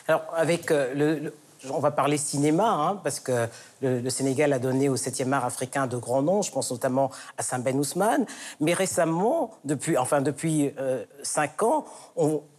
Alors, 0.07 0.24
avec 0.37 0.70
euh, 0.70 0.92
le, 0.94 1.33
on 1.72 1.79
va 1.79 1.90
parler 1.90 2.16
cinéma, 2.16 2.68
hein, 2.68 3.00
parce 3.03 3.20
que 3.20 3.48
le, 3.81 4.09
Sénégal 4.11 4.53
a 4.53 4.59
donné 4.59 4.88
au 4.88 4.96
7e 4.96 5.33
art 5.33 5.44
africain 5.44 5.87
de 5.87 5.96
grands 5.96 6.22
noms, 6.22 6.42
je 6.42 6.50
pense 6.50 6.70
notamment 6.70 7.11
à 7.37 7.42
Saint 7.42 7.59
Ben 7.59 7.79
Ousmane. 7.79 8.24
Mais 8.61 8.72
récemment, 8.72 9.50
depuis, 9.64 9.98
enfin 9.98 10.22
depuis 10.22 10.72
euh, 10.79 11.05
cinq 11.22 11.62
ans, 11.62 11.85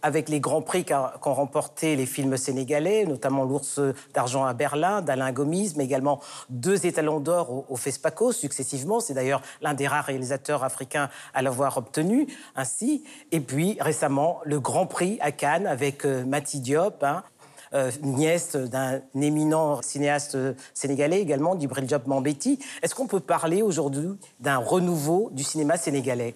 avec 0.02 0.28
les 0.28 0.40
grands 0.40 0.62
prix 0.62 0.84
qu'ont 0.84 1.34
remporté 1.34 1.96
les 1.96 2.06
films 2.06 2.36
sénégalais, 2.36 3.06
notamment 3.06 3.44
l'Ours 3.44 3.80
d'argent 4.14 4.44
à 4.44 4.52
Berlin 4.54 5.02
d'Alain 5.02 5.32
Gomis, 5.32 5.72
mais 5.76 5.84
également 5.84 6.20
deux 6.50 6.86
étalons 6.86 7.20
d'or 7.20 7.50
au, 7.50 7.66
au, 7.68 7.76
FESPACO 7.76 8.32
successivement. 8.32 9.00
C'est 9.00 9.14
d'ailleurs 9.14 9.42
l'un 9.62 9.74
des 9.74 9.88
rares 9.88 10.04
réalisateurs 10.04 10.62
africains 10.62 11.08
à 11.34 11.42
l'avoir 11.42 11.76
obtenu 11.78 12.26
ainsi. 12.54 13.04
Et 13.32 13.40
puis 13.40 13.78
récemment, 13.80 14.40
le 14.44 14.60
Grand 14.60 14.86
Prix 14.86 15.18
à 15.20 15.32
Cannes 15.32 15.66
avec 15.66 16.04
euh, 16.04 16.24
Mati 16.24 16.60
Diop. 16.60 17.02
Hein, 17.02 17.22
euh, 17.76 17.90
nièce 18.02 18.56
d'un 18.56 19.00
éminent 19.20 19.82
cinéaste 19.82 20.38
sénégalais 20.72 21.20
également, 21.20 21.54
d'Ibril 21.54 21.88
Job 21.88 22.02
Mambeti. 22.06 22.58
Est-ce 22.82 22.94
qu'on 22.94 23.06
peut 23.06 23.20
parler 23.20 23.60
aujourd'hui 23.60 24.08
d'un 24.40 24.56
renouveau 24.56 25.28
du 25.32 25.44
cinéma 25.44 25.76
sénégalais? 25.76 26.34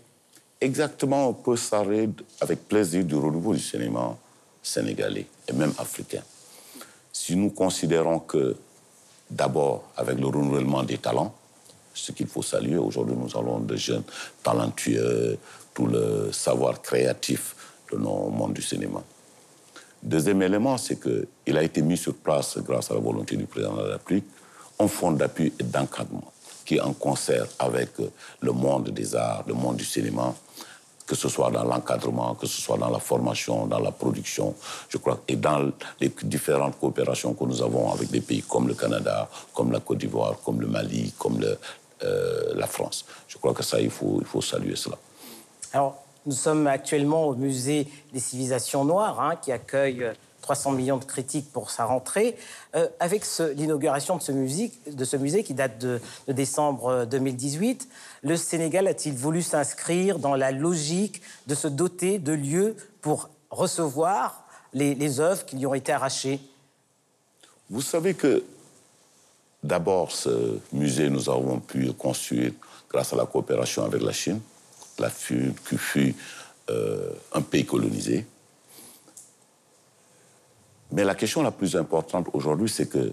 Exactement, 0.61 1.29
on 1.29 1.33
peut 1.33 1.57
parler 1.70 2.11
avec 2.40 2.68
plaisir 2.68 3.05
du 3.05 3.14
renouveau 3.14 3.55
du 3.55 3.61
cinéma 3.61 4.16
sénégalais 4.62 5.26
et 5.48 5.53
même 5.55 5.72
africain. 5.79 6.22
Si 7.12 7.35
nous 7.35 7.50
considérons 7.50 8.18
que, 8.18 8.57
d'abord, 9.31 9.85
avec 9.96 10.18
le 10.18 10.26
renouvellement 10.26 10.83
des 10.83 10.98
talents, 10.98 11.35
ce 11.94 12.12
qu'il 12.12 12.26
faut 12.26 12.42
saluer, 12.42 12.76
aujourd'hui 12.76 13.16
nous 13.16 13.35
avons 13.37 13.61
de 13.61 13.76
jeunes 13.76 14.05
talentueux, 14.42 15.38
tout 15.72 15.87
le 15.87 16.31
savoir 16.33 16.83
créatif 16.83 17.57
de 17.90 17.96
nos 17.96 18.29
mondes 18.29 18.53
du 18.53 18.62
cinéma. 18.62 19.03
Deuxième 20.02 20.42
élément, 20.42 20.78
c'est 20.78 20.98
qu'il 21.00 21.56
a 21.56 21.62
été 21.62 21.82
mis 21.82 21.96
sur 21.96 22.14
place, 22.14 22.58
grâce 22.58 22.90
à 22.90 22.94
la 22.94 23.00
volonté 23.00 23.36
du 23.36 23.44
président 23.44 23.74
de 23.74 23.82
la 23.82 23.92
République, 23.94 24.24
un 24.78 24.88
fonds 24.88 25.12
d'appui 25.12 25.52
et 25.58 25.62
d'encadrement 25.62 26.32
qui 26.70 26.76
est 26.76 26.80
en 26.80 26.92
concert 26.92 27.46
avec 27.58 27.90
le 28.40 28.52
monde 28.52 28.90
des 28.90 29.16
arts, 29.16 29.42
le 29.48 29.54
monde 29.54 29.74
du 29.74 29.84
cinéma, 29.84 30.32
que 31.04 31.16
ce 31.16 31.28
soit 31.28 31.50
dans 31.50 31.64
l'encadrement, 31.64 32.36
que 32.36 32.46
ce 32.46 32.62
soit 32.62 32.78
dans 32.78 32.90
la 32.90 33.00
formation, 33.00 33.66
dans 33.66 33.80
la 33.80 33.90
production, 33.90 34.54
je 34.88 34.96
crois, 34.98 35.20
et 35.26 35.34
dans 35.34 35.72
les 36.00 36.12
différentes 36.22 36.78
coopérations 36.78 37.34
que 37.34 37.42
nous 37.42 37.60
avons 37.60 37.92
avec 37.92 38.08
des 38.12 38.20
pays 38.20 38.42
comme 38.42 38.68
le 38.68 38.74
Canada, 38.74 39.28
comme 39.52 39.72
la 39.72 39.80
Côte 39.80 39.98
d'Ivoire, 39.98 40.36
comme 40.44 40.60
le 40.60 40.68
Mali, 40.68 41.12
comme 41.18 41.40
euh, 41.42 42.54
la 42.54 42.68
France. 42.68 43.04
Je 43.26 43.36
crois 43.38 43.52
que 43.52 43.64
ça, 43.64 43.80
il 43.80 43.90
faut, 43.90 44.18
il 44.20 44.26
faut 44.26 44.40
saluer 44.40 44.76
cela. 44.76 44.96
Alors, 45.72 46.04
nous 46.26 46.33
sommes 46.33 46.66
actuellement 46.66 47.26
au 47.26 47.35
musée 47.35 47.88
des 48.12 48.20
civilisations 48.20 48.85
noires, 48.85 49.20
hein, 49.20 49.37
qui 49.37 49.52
accueille 49.52 50.06
300 50.42 50.72
millions 50.72 50.96
de 50.96 51.04
critiques 51.04 51.52
pour 51.52 51.70
sa 51.70 51.85
rentrée. 51.85 52.37
Euh, 52.74 52.88
avec 52.98 53.24
l'inauguration 53.56 54.16
de, 54.16 54.22
ce 54.22 55.16
musée, 55.16 55.42
qui 55.44 55.54
date 55.54 55.78
de, 55.78 56.00
décembre 56.28 57.04
2018, 57.04 57.88
le 58.22 58.37
Sénégal 58.37 58.87
a-t-il 58.87 59.14
voulu 59.14 59.42
s'inscrire 59.42 60.18
dans 60.18 60.35
la 60.35 60.52
logique 60.52 61.22
de 61.46 61.54
se 61.54 61.68
doter 61.68 62.18
de 62.18 62.33
lieux 62.33 62.76
pour 63.00 63.28
recevoir 63.50 64.44
les, 64.72 64.94
les 64.94 65.20
œuvres 65.20 65.44
qui 65.44 65.56
lui 65.56 65.66
ont 65.66 65.74
été 65.74 65.92
arrachées? 65.92 66.40
Vous 67.68 67.83
savez 67.83 68.14
que 68.14 68.42
d'abord, 69.62 70.11
ce 70.11 70.59
musée, 70.72 71.09
nous 71.11 71.28
avons 71.30 71.61
pu 71.61 71.92
construire 71.92 72.52
grâce 72.88 73.12
à 73.12 73.16
la 73.16 73.26
coopération 73.26 73.85
avec 73.85 74.02
la 74.02 74.12
Chine 74.12 74.40
la 75.00 75.10
fut, 75.10 75.52
qui 75.68 75.76
fut 75.76 76.14
euh, 76.70 77.10
un 77.32 77.42
pays 77.42 77.64
colonisé. 77.64 78.26
Mais 80.92 81.04
la 81.04 81.14
question 81.14 81.42
la 81.42 81.50
plus 81.50 81.76
importante 81.76 82.28
aujourd'hui, 82.32 82.68
c'est 82.68 82.86
que, 82.86 83.12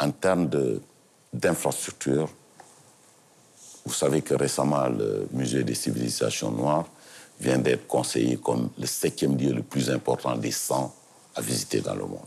en 0.00 0.10
termes 0.10 0.48
d'infrastructure, 1.32 2.28
vous 3.84 3.94
savez 3.94 4.22
que 4.22 4.34
récemment, 4.34 4.88
le 4.88 5.26
musée 5.32 5.64
des 5.64 5.74
civilisations 5.74 6.50
noires 6.50 6.86
vient 7.40 7.58
d'être 7.58 7.86
conseillé 7.86 8.36
comme 8.36 8.70
le 8.78 8.86
septième 8.86 9.36
lieu 9.36 9.52
le 9.52 9.62
plus 9.62 9.90
important 9.90 10.36
des 10.36 10.50
100 10.50 10.94
à 11.34 11.40
visiter 11.40 11.80
dans 11.80 11.94
le 11.94 12.04
monde. 12.04 12.26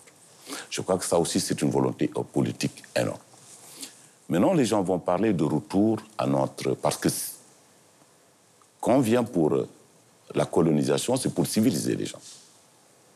Je 0.69 0.81
crois 0.81 0.97
que 0.97 1.05
ça 1.05 1.19
aussi, 1.19 1.39
c'est 1.39 1.61
une 1.61 1.69
volonté 1.69 2.09
politique 2.33 2.83
énorme. 2.95 3.19
Maintenant, 4.29 4.53
les 4.53 4.65
gens 4.65 4.81
vont 4.81 4.99
parler 4.99 5.33
de 5.33 5.43
retour 5.43 5.99
à 6.17 6.25
notre... 6.25 6.73
Parce 6.75 6.97
quand 8.81 8.95
on 8.95 8.99
vient 8.99 9.23
pour 9.23 9.53
euh, 9.53 9.69
la 10.33 10.45
colonisation, 10.45 11.15
c'est 11.15 11.33
pour 11.33 11.45
civiliser 11.45 11.95
les 11.95 12.07
gens. 12.07 12.19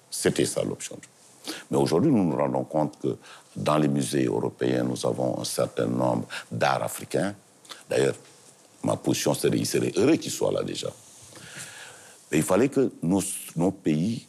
C'était 0.10 0.46
ça 0.46 0.64
l'option. 0.64 0.98
Mais 1.70 1.78
aujourd'hui, 1.78 2.12
nous 2.12 2.24
nous 2.24 2.36
rendons 2.36 2.64
compte 2.64 2.98
que 3.00 3.18
dans 3.56 3.78
les 3.78 3.88
musées 3.88 4.26
européens, 4.26 4.84
nous 4.84 5.06
avons 5.06 5.42
un 5.42 5.44
certain 5.44 5.88
nombre 5.88 6.28
d'arts 6.52 6.84
africains. 6.84 7.36
D'ailleurs, 7.90 8.16
ma 8.84 8.96
position 8.96 9.34
serait 9.34 9.58
qu'il 9.58 9.66
serait 9.66 9.92
heureux 9.96 10.16
qu'ils 10.16 10.32
soient 10.32 10.52
là 10.52 10.64
déjà. 10.64 10.90
Mais 12.32 12.38
il 12.38 12.44
fallait 12.44 12.70
que 12.70 12.92
nos, 13.02 13.22
nos 13.56 13.72
pays 13.72 14.28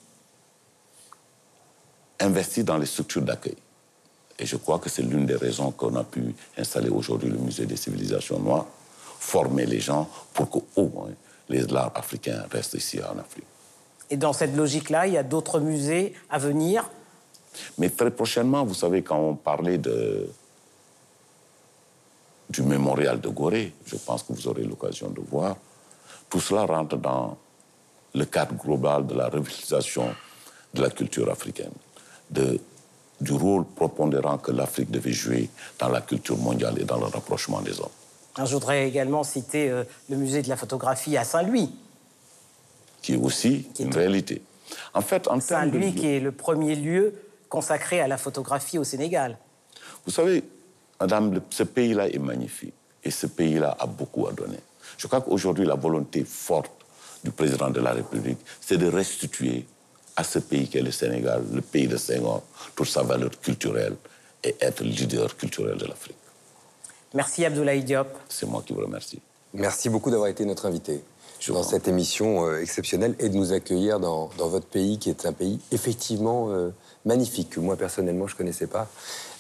investissent 2.19 2.65
dans 2.65 2.79
les 2.79 2.87
structures 2.87 3.23
d'accueil. 3.23 3.57
Et 4.39 4.47
je 4.47 4.57
crois 4.57 4.79
que 4.79 4.89
c'est 4.89 5.03
l'une 5.03 5.27
des 5.27 5.37
raisons 5.37 5.71
qu'on 5.71 5.95
a 5.97 6.05
pu 6.05 6.35
installer 6.57 6.91
aujourd'hui 6.91 7.31
le 7.31 7.39
musée 7.39 7.67
des 7.67 7.77
civilisations 7.77 8.39
noires, 8.39 8.67
former 9.19 9.67
les 9.67 9.81
gens 9.81 10.09
pour 10.33 10.51
qu'au 10.51 10.67
moins 10.77 11.11
les 11.49 11.73
arts 11.75 11.93
africains 11.95 12.45
restent 12.51 12.75
ici 12.75 13.01
en 13.03 13.19
Afrique. 13.19 13.47
Et 14.11 14.17
dans 14.17 14.33
cette 14.33 14.55
logique-là, 14.55 15.07
il 15.07 15.15
y 15.15 15.19
a 15.19 15.23
d'autres 15.23 15.61
musées 15.61 16.15
à 16.31 16.39
venir? 16.39 16.89
Mais 17.79 17.91
très 17.91 18.11
prochainement, 18.11 18.65
vous 18.65 18.75
savez, 18.75 19.03
quand 19.03 19.19
on 19.19 19.35
parlait 19.35 19.79
de, 19.79 20.29
du 22.51 22.63
mémorial 22.63 23.21
de 23.21 23.29
Gorée, 23.29 23.73
je 23.87 23.97
pense 23.97 24.23
que 24.23 24.33
vous 24.33 24.47
aurez 24.47 24.63
l'occasion 24.63 25.11
de 25.11 25.21
voir, 25.21 25.57
tout 26.29 26.41
cela 26.41 26.67
rentre 26.67 26.97
dans 26.97 27.37
le 28.15 28.25
cadre 28.25 28.55
global 28.55 29.07
de 29.07 29.15
la 29.15 29.29
revitalisation 29.29 30.15
de 30.75 30.83
la 30.83 30.91
culture 30.91 31.31
africaine, 31.31 31.73
de, 32.31 32.61
du 33.21 33.33
rôle 33.33 33.65
prépondérant 33.65 34.39
que 34.39 34.53
l'Afrique 34.53 34.91
devait 34.91 35.13
jouer 35.13 35.49
dans 35.79 35.89
la 35.89 36.01
culture 36.01 36.37
mondiale 36.37 36.79
et 36.81 36.85
dans 36.85 36.99
le 36.99 37.07
rapprochement 37.07 37.61
des 37.61 37.79
hommes. 37.81 37.89
Je 38.39 38.53
voudrais 38.53 38.87
également 38.87 39.25
citer 39.25 39.71
euh, 39.71 39.85
le 40.11 40.17
musée 40.17 40.43
de 40.43 40.49
la 40.49 40.57
photographie 40.57 41.17
à 41.17 41.25
Saint-Louis. 41.25 41.71
Qui 43.01 43.15
est 43.15 43.17
aussi 43.17 43.67
une 43.79 43.95
réalité. 43.95 44.43
En 44.95 45.01
fait, 45.01 45.29
en 45.29 45.41
Saint-Louis, 45.41 45.95
qui 45.95 46.09
est 46.09 46.21
le 46.21 46.33
premier 46.33 46.75
lieu 46.75 47.15
consacré 47.49 48.01
à 48.01 48.09
la 48.09 48.19
photographie 48.19 48.79
au 48.79 48.85
Sénégal. 48.85 49.39
Vous 50.05 50.13
savez, 50.13 50.45
madame, 51.01 51.41
ce 51.51 51.63
pays-là 51.63 52.09
est 52.09 52.19
magnifique. 52.19 52.75
Et 53.05 53.11
ce 53.11 53.27
pays-là 53.29 53.77
a 53.79 53.87
beaucoup 53.87 54.27
à 54.27 54.33
donner. 54.33 54.59
Je 54.99 55.07
crois 55.07 55.21
qu'aujourd'hui, 55.21 55.65
la 55.65 55.77
volonté 55.77 56.25
forte 56.25 56.73
du 57.23 57.31
président 57.31 57.71
de 57.71 57.81
la 57.81 57.93
République, 57.93 58.39
c'est 58.61 58.77
de 58.77 58.89
restituer 58.89 59.65
à 60.17 60.25
ce 60.25 60.39
pays 60.41 60.69
qu'est 60.69 60.83
le 60.83 60.91
Sénégal, 60.91 61.45
le 61.53 61.61
pays 61.61 61.87
de 61.87 61.97
Senghor, 61.97 62.43
toute 62.75 62.89
sa 62.89 63.03
valeur 63.03 63.31
culturelle 63.41 63.95
et 64.43 64.57
être 64.61 64.83
leader 64.83 65.37
culturel 65.37 65.77
de 65.77 65.87
l'Afrique. 65.87 66.17
Merci 67.17 67.47
Abdoulaye 67.47 67.83
Diop. 67.83 68.09
C'est 68.29 68.47
moi 68.47 68.63
qui 68.65 68.75
vous 68.75 68.83
remercie. 68.83 69.19
Merci 69.55 69.89
beaucoup 69.89 70.11
d'avoir 70.11 70.29
été 70.29 70.45
notre 70.45 70.67
invité 70.67 71.03
dans 71.49 71.63
cette 71.63 71.89
émission 71.89 72.47
euh, 72.47 72.61
exceptionnelle 72.61 73.15
et 73.21 73.31
de 73.31 73.37
nous 73.37 73.55
accueillir 73.55 73.99
dans, 74.01 74.27
votre 74.37 74.67
pays 74.67 74.99
qui 74.99 75.09
est 75.09 75.25
un 75.25 75.33
pays 75.33 75.59
effectivement 75.73 76.51
euh, 76.51 76.69
magnifique, 77.07 77.51
que 77.51 77.61
moi 77.61 77.77
personnellement 77.77 78.27
je 78.27 78.35
ne 78.35 78.39
connaissais 78.39 78.67
pas, 78.67 78.87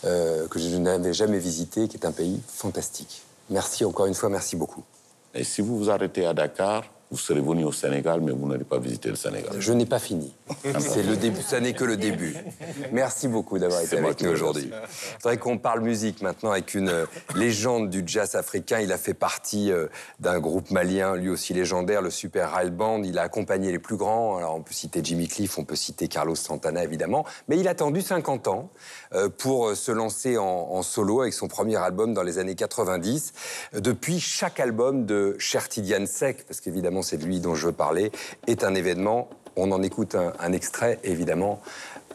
euh, 0.06 0.46
que 0.48 0.58
je 0.58 0.74
n'avais 0.76 1.12
jamais 1.12 1.38
visité, 1.38 1.86
qui 1.86 1.98
est 1.98 2.06
un 2.06 2.12
pays 2.12 2.40
fantastique. 2.48 3.22
Merci 3.50 3.84
encore 3.84 4.06
une 4.06 4.14
fois, 4.14 4.30
merci 4.30 4.56
beaucoup. 4.56 4.82
Et 5.34 5.44
si 5.44 5.60
vous 5.60 5.76
vous 5.76 5.90
arrêtez 5.90 6.24
à 6.24 6.32
Dakar, 6.32 6.84
vous 7.10 7.18
serez 7.18 7.40
venu 7.40 7.64
au 7.64 7.72
Sénégal, 7.72 8.20
mais 8.20 8.32
vous 8.32 8.48
n'allez 8.48 8.64
pas 8.64 8.78
visiter 8.78 9.10
le 9.10 9.16
Sénégal. 9.16 9.54
Je 9.58 9.72
n'ai 9.72 9.86
pas 9.86 10.00
fini. 10.00 10.34
C'est 10.80 11.04
le 11.04 11.16
début, 11.16 11.40
ça 11.40 11.60
n'est 11.60 11.72
que 11.72 11.84
le 11.84 11.96
début. 11.96 12.36
Merci 12.92 13.28
beaucoup 13.28 13.58
d'avoir 13.58 13.80
été 13.80 13.96
avec 13.98 14.22
nous 14.22 14.30
aujourd'hui. 14.30 14.70
C'est 14.88 15.22
vrai 15.22 15.36
qu'on 15.36 15.58
parle 15.58 15.80
musique 15.80 16.20
maintenant 16.20 16.50
avec 16.50 16.74
une 16.74 16.88
euh, 16.88 17.06
légende 17.36 17.90
du 17.90 18.02
jazz 18.04 18.34
africain. 18.34 18.80
Il 18.80 18.92
a 18.92 18.98
fait 18.98 19.14
partie 19.14 19.70
euh, 19.70 19.86
d'un 20.18 20.40
groupe 20.40 20.70
malien, 20.70 21.14
lui 21.14 21.28
aussi 21.28 21.54
légendaire, 21.54 22.02
le 22.02 22.10
Super 22.10 22.50
Rail 22.50 22.70
Band. 22.70 23.02
Il 23.04 23.18
a 23.18 23.22
accompagné 23.22 23.70
les 23.70 23.78
plus 23.78 23.96
grands. 23.96 24.36
Alors 24.38 24.56
on 24.56 24.62
peut 24.62 24.74
citer 24.74 25.00
Jimmy 25.02 25.28
Cliff, 25.28 25.58
on 25.58 25.64
peut 25.64 25.76
citer 25.76 26.08
Carlos 26.08 26.34
Santana 26.34 26.82
évidemment. 26.82 27.24
Mais 27.48 27.58
il 27.58 27.68
a 27.68 27.70
attendu 27.70 28.02
50 28.02 28.48
ans 28.48 28.70
euh, 29.14 29.28
pour 29.28 29.76
se 29.76 29.92
lancer 29.92 30.38
en, 30.38 30.82
solo 30.82 31.22
avec 31.22 31.34
son 31.34 31.48
premier 31.48 31.76
album 31.76 32.14
dans 32.14 32.22
les 32.22 32.38
années 32.38 32.54
90. 32.54 33.32
Depuis, 33.74 34.20
chaque 34.20 34.60
album 34.60 35.06
de 35.06 35.36
Cher 35.38 35.68
Tidiane 35.68 36.06
Sek, 36.06 36.44
parce 36.46 36.60
qu'évidemment 36.60 37.02
c'est 37.06 37.22
lui 37.22 37.40
dont 37.40 37.54
je 37.54 37.66
veux 37.66 37.72
parler, 37.72 38.10
est 38.46 38.64
un 38.64 38.74
événement. 38.74 39.28
On 39.56 39.72
en 39.72 39.82
écoute 39.82 40.14
un, 40.14 40.32
un 40.40 40.52
extrait, 40.52 40.98
évidemment, 41.04 41.62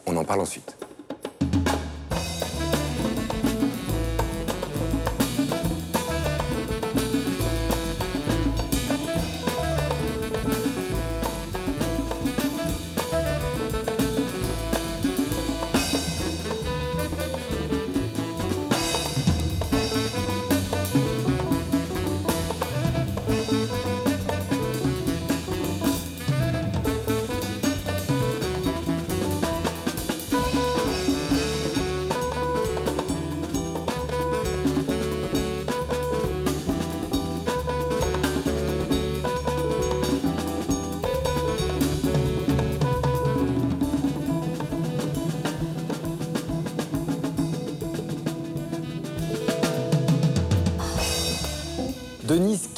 on 0.06 0.15
en 0.17 0.23
parle 0.23 0.41
ensuite. 0.41 0.75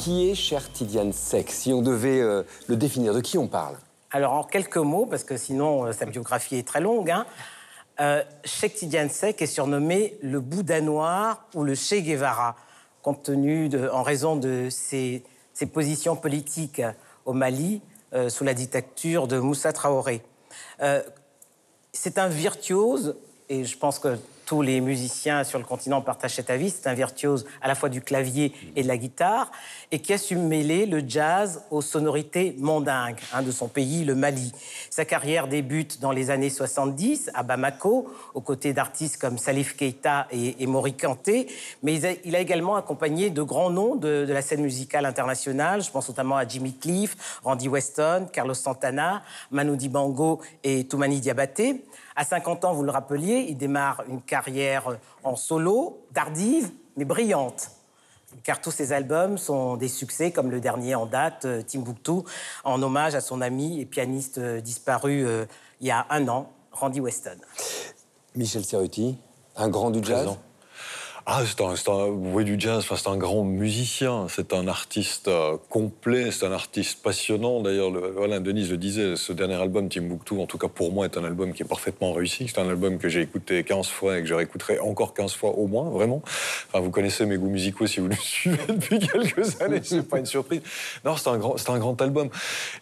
Qui 0.04 0.28
est 0.28 0.34
cher 0.34 0.70
Tidiane 0.70 1.14
Sek 1.14 1.50
Si 1.50 1.72
on 1.72 1.80
devait 1.80 2.20
euh, 2.20 2.42
le 2.66 2.76
définir, 2.76 3.14
de 3.14 3.22
qui 3.22 3.38
on 3.38 3.48
parle? 3.48 3.76
Alors, 4.10 4.34
en 4.34 4.44
quelques 4.44 4.76
mots, 4.76 5.06
parce 5.06 5.24
que 5.24 5.38
sinon, 5.38 5.86
euh, 5.86 5.92
sa 5.92 6.04
biographie 6.04 6.56
est 6.56 6.68
très 6.68 6.82
longue, 6.82 7.10
hein, 7.10 7.24
euh, 8.00 8.22
Cheikh 8.44 8.74
Tidiane 8.74 9.08
Sek 9.08 9.40
est 9.40 9.46
surnommé 9.46 10.18
le 10.20 10.40
Bouddha 10.40 10.82
noir 10.82 11.46
ou 11.54 11.64
le 11.64 11.74
Che 11.74 12.02
Guevara, 12.02 12.54
compte 13.00 13.22
tenu, 13.22 13.70
en 13.90 14.02
raison 14.02 14.36
de 14.36 14.68
ses, 14.68 15.24
positions 15.72 16.16
politiques 16.16 16.82
au 17.24 17.32
Mali 17.32 17.80
sous 18.28 18.44
la 18.44 18.52
dictature 18.52 19.26
de 19.26 19.38
Moussa 19.38 19.72
Traoré. 19.72 20.22
c'est 21.92 22.18
un 22.18 22.28
virtuose, 22.28 23.16
et 23.48 23.64
je 23.64 23.78
pense 23.78 23.98
que 23.98 24.18
tous 24.44 24.62
les 24.62 24.80
musiciens 24.80 25.44
sur 25.44 25.58
le 25.58 25.64
continent 25.64 26.00
partagent 26.00 26.34
cet 26.34 26.50
avis. 26.50 26.70
C'est 26.70 26.88
un 26.88 26.94
virtuose 26.94 27.46
à 27.62 27.68
la 27.68 27.74
fois 27.74 27.88
du 27.88 28.00
clavier 28.00 28.52
et 28.76 28.82
de 28.82 28.88
la 28.88 28.96
guitare 28.96 29.50
et 29.90 30.00
qui 30.00 30.12
a 30.12 30.18
su 30.18 30.36
mêler 30.36 30.86
le 30.86 31.02
jazz 31.06 31.62
aux 31.70 31.82
sonorités 31.82 32.54
mondingues 32.58 33.20
hein, 33.32 33.42
de 33.42 33.50
son 33.50 33.68
pays, 33.68 34.04
le 34.04 34.14
Mali. 34.14 34.52
Sa 34.90 35.04
carrière 35.04 35.48
débute 35.48 36.00
dans 36.00 36.12
les 36.12 36.30
années 36.30 36.50
70 36.50 37.30
à 37.34 37.42
Bamako, 37.42 38.08
aux 38.34 38.40
côtés 38.40 38.72
d'artistes 38.72 39.20
comme 39.20 39.38
Salif 39.38 39.76
Keita 39.76 40.26
et, 40.30 40.62
et 40.62 40.66
Mori 40.66 40.94
Kanté, 40.94 41.46
mais 41.82 42.00
il 42.24 42.36
a, 42.36 42.40
également 42.40 42.76
accompagné 42.76 43.30
de 43.30 43.42
grands 43.42 43.70
noms 43.70 43.94
de, 43.94 44.24
de, 44.26 44.32
la 44.32 44.42
scène 44.42 44.62
musicale 44.62 45.06
internationale. 45.06 45.82
Je 45.82 45.90
pense 45.90 46.08
notamment 46.08 46.36
à 46.36 46.46
Jimmy 46.46 46.74
Cliff, 46.74 47.40
Randy 47.42 47.68
Weston, 47.68 48.26
Carlos 48.32 48.54
Santana, 48.54 49.22
Manu 49.50 49.76
Dibango 49.76 50.40
et 50.62 50.84
Toumani 50.84 51.20
Diabaté. 51.20 51.84
À 52.16 52.24
50 52.24 52.64
ans, 52.64 52.72
vous 52.72 52.84
le 52.84 52.92
rappeliez, 52.92 53.46
il 53.48 53.56
démarre 53.56 54.04
une 54.08 54.22
carrière 54.22 54.98
en 55.24 55.34
solo, 55.34 56.06
tardive, 56.14 56.70
mais 56.96 57.04
brillante. 57.04 57.70
Car 58.42 58.60
tous 58.60 58.70
ses 58.70 58.92
albums 58.92 59.38
sont 59.38 59.76
des 59.76 59.88
succès, 59.88 60.30
comme 60.30 60.50
le 60.50 60.60
dernier 60.60 60.94
en 60.94 61.06
date, 61.06 61.44
euh, 61.44 61.62
Timbuktu, 61.62 62.22
en 62.64 62.82
hommage 62.82 63.14
à 63.14 63.20
son 63.20 63.40
ami 63.40 63.80
et 63.80 63.86
pianiste 63.86 64.38
euh, 64.38 64.60
disparu 64.60 65.24
euh, 65.24 65.44
il 65.80 65.86
y 65.86 65.90
a 65.90 66.06
un 66.10 66.26
an, 66.28 66.50
Randy 66.72 67.00
Weston. 67.00 67.36
Michel 68.34 68.64
Cerruti, 68.64 69.16
un 69.56 69.68
grand 69.68 69.90
du 69.90 70.02
jazz? 70.02 70.36
Ah, 71.26 71.42
c'est 71.46 71.60
un, 71.62 71.94
un, 71.94 72.42
du 72.42 72.56
jazz, 72.58 72.84
c'est 72.86 73.08
un 73.08 73.16
grand 73.16 73.44
musicien, 73.44 74.26
c'est 74.28 74.52
un 74.52 74.68
artiste 74.68 75.28
euh, 75.28 75.56
complet, 75.70 76.30
c'est 76.30 76.44
un 76.44 76.52
artiste 76.52 77.02
passionnant. 77.02 77.62
D'ailleurs, 77.62 77.90
voilà, 78.14 78.40
Denise 78.40 78.70
le 78.70 78.76
disait, 78.76 79.16
ce 79.16 79.32
dernier 79.32 79.54
album, 79.54 79.88
Timbuktu, 79.88 80.38
en 80.38 80.46
tout 80.46 80.58
cas 80.58 80.68
pour 80.68 80.92
moi, 80.92 81.06
est 81.06 81.16
un 81.16 81.24
album 81.24 81.54
qui 81.54 81.62
est 81.62 81.66
parfaitement 81.66 82.12
réussi. 82.12 82.46
C'est 82.48 82.60
un 82.60 82.68
album 82.68 82.98
que 82.98 83.08
j'ai 83.08 83.22
écouté 83.22 83.64
15 83.64 83.86
fois 83.86 84.18
et 84.18 84.20
que 84.20 84.26
je 84.26 84.34
réécouterai 84.34 84.78
encore 84.80 85.14
15 85.14 85.32
fois 85.32 85.50
au 85.56 85.66
moins, 85.66 85.88
vraiment. 85.88 86.20
Enfin, 86.68 86.80
vous 86.80 86.90
connaissez 86.90 87.24
mes 87.24 87.38
goûts 87.38 87.48
musicaux 87.48 87.86
si 87.86 88.00
vous 88.00 88.08
le 88.08 88.16
suivez 88.20 88.66
depuis 88.68 88.98
quelques 88.98 89.62
années, 89.62 89.80
c'est 89.82 90.06
pas 90.06 90.18
une 90.18 90.26
surprise. 90.26 90.60
Non, 91.06 91.16
c'est 91.16 91.30
un 91.30 91.38
grand, 91.38 91.56
un 91.70 91.78
grand 91.78 92.02
album. 92.02 92.28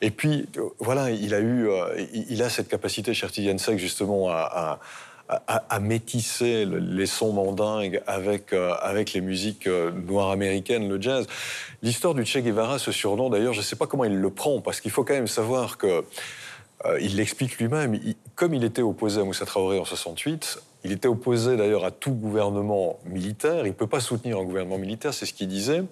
Et 0.01 0.11
puis, 0.11 0.49
voilà, 0.81 1.11
il 1.11 1.33
a 1.35 1.39
eu, 1.39 1.69
euh, 1.69 2.07
il 2.13 2.43
a 2.43 2.49
cette 2.49 2.69
capacité, 2.69 3.15
cher 3.15 3.31
Tidiane 3.31 3.59
justement, 3.77 4.31
à 4.31 4.43
à, 4.53 4.79
métisser 5.81 6.65
les 6.67 7.07
sons 7.07 7.33
mandingues 7.33 8.01
avec, 8.07 8.53
euh, 8.53 8.75
avec 8.81 9.13
les 9.13 9.21
musiques 9.21 9.67
euh, 9.67 9.91
noires 9.91 10.31
américaines, 10.31 10.89
le 10.89 11.01
jazz. 11.01 11.27
L'histoire 11.83 12.15
du 12.15 12.25
Che 12.25 12.39
Guevara, 12.39 12.79
ce 12.79 12.93
surnom, 12.93 13.31
d'ailleurs, 13.31 13.53
je 13.53 13.59
ne 13.59 13.65
sais 13.65 13.77
pas 13.77 13.87
comment 13.87 14.05
il 14.05 14.17
le 14.17 14.31
prend, 14.31 14.61
parce 14.61 14.81
qu'il 14.81 14.91
faut 14.91 15.05
quand 15.05 15.15
même 15.15 15.27
savoir 15.27 15.77
que 15.77 16.05
euh, 16.85 16.99
il 17.01 17.17
l'explique 17.17 17.59
lui-même. 17.59 17.99
comme 18.35 18.55
il 18.55 18.65
était 18.65 18.83
opposé 18.83 19.21
à 19.21 19.25
Moussa 19.25 19.45
Traoré 19.45 19.79
en 19.79 19.85
68, 19.85 20.61
il 20.85 20.93
était 20.93 21.09
opposé 21.09 21.57
d'ailleurs 21.57 21.85
à 21.85 21.91
tout 21.91 22.13
gouvernement 22.13 22.99
militaire. 23.07 23.67
Il 23.67 23.71
ne 23.71 23.75
peut 23.75 23.87
pas 23.87 24.01
soutenir 24.01 24.39
un 24.39 24.45
gouvernement 24.45 24.79
militaire, 24.79 25.15
c'est 25.15 25.27
ce 25.27 25.33
qu'il 25.33 25.49
disait. 25.49 25.83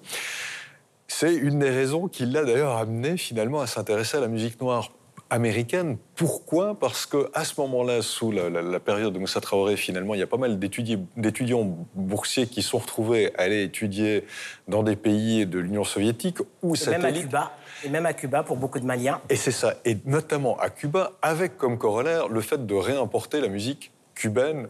C'est 1.07 1.35
une 1.35 1.59
des 1.59 1.71
raisons 1.71 2.09
qui 2.09 2.25
l'a 2.25 2.45
d'ailleurs 2.45 2.77
amené 2.77 3.17
finalement 3.17 3.61
à 3.61 3.67
s'intéresser 3.67 4.17
à 4.17 4.21
la 4.21 4.29
musique 4.29 4.61
noire 4.61 4.91
américaine. 5.31 5.97
Pourquoi? 6.17 6.79
Parce 6.79 7.07
que 7.07 7.31
à 7.35 7.45
ce 7.45 7.61
moment-là, 7.61 8.03
sous 8.03 8.31
la, 8.33 8.81
période 8.81 9.15
de 9.15 9.19
Moussa 9.19 9.41
Traoré, 9.41 9.77
finalement, 9.77 10.15
il 10.15 10.21
y 10.21 10.23
a 10.23 10.27
pas 10.27 10.37
mal 10.37 10.59
d'étudiants 10.59 11.77
boursiers 11.95 12.47
qui 12.47 12.63
sont 12.63 12.79
retrouvés 12.79 13.33
à 13.39 13.43
aller 13.43 13.63
étudier 13.63 14.25
dans 14.69 14.83
des 14.83 14.97
pays 14.97 15.47
de 15.47 15.59
l'Union 15.59 15.85
soviétique 15.85 16.39
ou 16.63 16.75
Même 16.89 17.05
à 17.05 17.13
Cuba. 17.13 17.53
Et 17.85 17.89
même 17.89 18.05
à 18.05 18.13
Cuba 18.13 18.43
pour 18.43 18.57
beaucoup 18.57 18.79
de 18.79 18.85
Maliens. 18.85 19.21
Et 19.31 19.37
c'est 19.37 19.53
ça. 19.53 19.75
Et 19.85 19.97
notamment 20.05 20.59
à 20.59 20.69
Cuba, 20.69 21.13
avec 21.23 21.57
comme 21.57 21.79
corollaire 21.79 22.29
le 22.29 22.41
fait 22.41 22.67
de 22.67 22.75
réimporter 22.75 23.41
la 23.41 23.49
musique 23.49 23.93
cubaine 24.15 24.69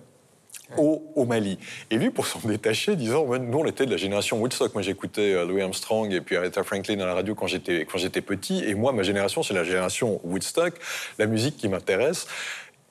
au, 0.76 1.24
Mali. 1.24 1.58
Et 1.90 1.96
lui, 1.96 2.10
pour 2.10 2.26
s'en 2.26 2.40
détacher, 2.40 2.96
disant, 2.96 3.26
nous, 3.38 3.58
on 3.58 3.66
était 3.66 3.86
de 3.86 3.90
la 3.90 3.96
génération 3.96 4.38
Woodstock. 4.38 4.74
Moi, 4.74 4.82
j'écoutais 4.82 5.34
euh, 5.34 5.44
Louis 5.44 5.62
Armstrong 5.62 6.12
et 6.12 6.20
puis 6.20 6.36
Aretha 6.36 6.62
Franklin 6.62 6.98
à 7.00 7.06
la 7.06 7.14
radio 7.14 7.34
quand 7.34 7.46
j'étais, 7.46 7.84
quand 7.84 7.98
j'étais 7.98 8.20
petit. 8.20 8.64
Et 8.64 8.74
moi, 8.74 8.92
ma 8.92 9.02
génération, 9.02 9.42
c'est 9.42 9.54
la 9.54 9.64
génération 9.64 10.20
Woodstock, 10.24 10.74
la 11.18 11.26
musique 11.26 11.56
qui 11.56 11.68
m'intéresse 11.68 12.26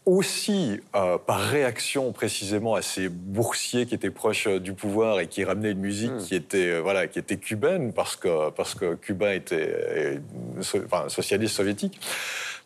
aussi 0.05 0.79
euh, 0.95 1.17
par 1.17 1.39
réaction 1.39 2.11
précisément 2.11 2.75
à 2.75 2.81
ces 2.81 3.09
boursiers 3.09 3.85
qui 3.85 3.95
étaient 3.95 4.09
proches 4.09 4.47
euh, 4.47 4.59
du 4.59 4.73
pouvoir 4.73 5.19
et 5.19 5.27
qui 5.27 5.43
ramenaient 5.43 5.71
une 5.71 5.79
musique 5.79 6.11
hmm. 6.11 6.19
qui 6.19 6.35
était 6.35 6.79
voilà 6.79 7.07
qui 7.07 7.19
était 7.19 7.37
cubaine 7.37 7.93
parce 7.93 8.15
que 8.15 8.49
parce 8.51 8.75
que 8.75 8.95
Cuba 8.95 9.33
était 9.35 10.19
enfin, 10.57 11.09
socialiste 11.09 11.55
soviétique. 11.55 11.99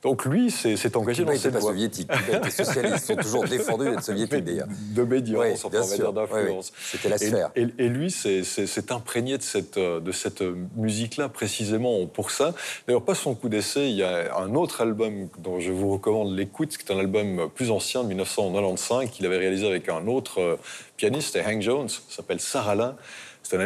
Donc 0.03 0.25
lui 0.25 0.51
s'est 0.51 0.97
engagé 0.97 1.23
dans 1.23 1.35
cette 1.35 1.55
voie. 1.55 1.71
soviétique. 1.71 2.09
Les 2.43 2.51
socialistes 2.51 3.05
sont 3.05 3.15
toujours 3.15 3.45
défendus 3.45 3.89
d'être 3.89 4.03
soviétiques 4.03 4.43
d'ailleurs. 4.43 4.67
De 4.93 5.03
médiance, 5.03 5.63
on 5.63 5.69
va 5.69 5.81
dire 5.81 6.11
d'influence. 6.11 6.73
C'était 6.77 7.09
la 7.09 7.17
sphère. 7.17 7.51
Et, 7.55 7.87
lui 7.87 8.11
s'est 8.11 8.91
imprégné 8.91 9.37
de 9.37 9.43
cette, 9.43 9.79
de 9.79 10.11
cette 10.11 10.43
musique-là 10.75 11.29
précisément 11.29 12.05
pour 12.07 12.31
ça. 12.31 12.53
D'ailleurs, 12.85 13.03
pas 13.03 13.15
son 13.15 13.33
coup 13.33 13.47
d'essai, 13.47 13.89
il 13.89 13.95
y 13.95 14.03
a 14.03 14.35
un 14.37 14.55
autre 14.55 14.81
album 14.81 15.29
dont 15.37 15.61
je 15.61 15.71
vous 15.71 15.93
recommande 15.93 16.35
l'écoute, 16.35 16.77
qui 16.77 16.85
est 16.85 16.93
un 16.93 16.99
album 16.99 17.22
plus 17.53 17.71
ancien 17.71 18.03
de 18.03 18.07
1995 18.09 19.09
qu'il 19.09 19.25
avait 19.25 19.37
réalisé 19.37 19.67
avec 19.67 19.89
un 19.89 20.07
autre 20.07 20.39
euh, 20.39 20.55
pianiste, 20.97 21.37
Hank 21.37 21.61
Jones, 21.61 21.89
s'appelle 22.09 22.39
Sarah 22.39 22.95
C'est 23.41 23.57
un, 23.57 23.61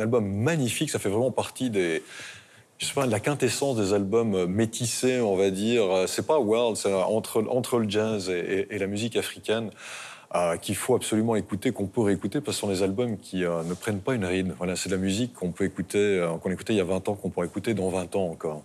album 0.00 0.26
magnifique, 0.26 0.90
ça 0.90 0.98
fait 0.98 1.08
vraiment 1.08 1.30
partie 1.30 1.70
des 1.70 2.02
je 2.78 2.86
sais 2.86 2.94
pas, 2.94 3.06
la 3.06 3.18
quintessence 3.18 3.76
des 3.76 3.92
albums 3.92 4.34
euh, 4.36 4.46
métissés, 4.46 5.20
on 5.20 5.34
va 5.34 5.50
dire. 5.50 5.82
Euh, 5.82 6.06
c'est 6.06 6.26
pas 6.26 6.38
world, 6.38 6.76
c'est 6.76 6.92
entre, 6.92 7.44
entre 7.48 7.78
le 7.78 7.90
jazz 7.90 8.30
et, 8.30 8.78
la 8.78 8.86
musique 8.86 9.16
africaine. 9.16 9.70
Qu'il 10.60 10.76
faut 10.76 10.94
absolument 10.94 11.36
écouter, 11.36 11.72
qu'on 11.72 11.86
peut 11.86 12.02
réécouter, 12.02 12.42
parce 12.42 12.48
que 12.48 12.52
ce 12.52 12.60
sont 12.60 12.68
des 12.68 12.82
albums 12.82 13.16
qui 13.16 13.38
ne 13.38 13.72
prennent 13.72 14.00
pas 14.00 14.12
une 14.12 14.26
ride. 14.26 14.54
Voilà, 14.58 14.76
c'est 14.76 14.90
de 14.90 14.94
la 14.94 15.00
musique 15.00 15.32
qu'on 15.32 15.52
peut 15.52 15.64
écouter, 15.64 16.22
qu'on 16.42 16.50
écoutait 16.50 16.74
il 16.74 16.76
y 16.76 16.82
a 16.82 16.84
20 16.84 17.08
ans, 17.08 17.14
qu'on 17.14 17.30
pourrait 17.30 17.46
écouter 17.46 17.72
dans 17.72 17.88
20 17.88 18.14
ans 18.14 18.26
encore. 18.26 18.62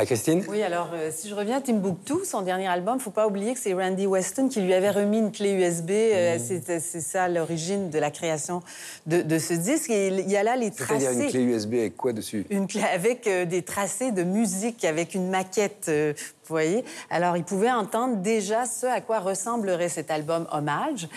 Christine 0.00 0.42
Oui, 0.48 0.62
alors 0.62 0.90
euh, 0.94 1.10
si 1.14 1.28
je 1.28 1.34
reviens 1.34 1.58
à 1.58 1.60
Timbuktu, 1.60 2.14
son 2.24 2.40
dernier 2.40 2.66
album, 2.66 2.94
il 2.94 2.98
ne 2.98 3.02
faut 3.02 3.10
pas 3.10 3.26
oublier 3.26 3.52
que 3.52 3.60
c'est 3.60 3.74
Randy 3.74 4.06
Weston 4.06 4.48
qui 4.48 4.60
lui 4.62 4.72
avait 4.72 4.90
remis 4.90 5.18
une 5.18 5.30
clé 5.30 5.52
USB. 5.52 5.90
Euh, 5.90 6.38
mmh. 6.38 6.80
c'est 6.80 7.00
ça 7.00 7.28
l'origine 7.28 7.90
de 7.90 7.98
la 7.98 8.10
création 8.10 8.62
de, 9.06 9.38
ce 9.38 9.52
disque. 9.52 9.90
Et 9.90 10.08
il 10.08 10.30
y 10.30 10.36
a 10.36 10.42
là 10.42 10.56
les 10.56 10.70
tracés. 10.70 11.00
C'est-à-dire 11.00 11.24
une 11.24 11.30
clé 11.30 11.42
USB 11.42 11.74
avec 11.74 11.96
quoi 11.96 12.12
dessus 12.12 12.46
Une 12.48 12.66
clé 12.66 12.82
avec 12.82 13.26
euh, 13.26 13.44
des 13.44 13.62
tracés 13.62 14.12
de 14.12 14.22
musique, 14.22 14.84
avec 14.84 15.14
une 15.14 15.28
maquette. 15.28 15.90
vous 15.90 16.14
voyez 16.48 16.84
Alors, 17.10 17.36
il 17.36 17.44
pouvait 17.44 17.70
entendre 17.70 18.16
déjà 18.16 18.64
ce 18.64 18.86
à 18.86 19.02
quoi 19.02 19.20
ressemblerait 19.20 19.90
cet 19.90 20.10
album 20.10 20.46
Hommage. 20.52 21.08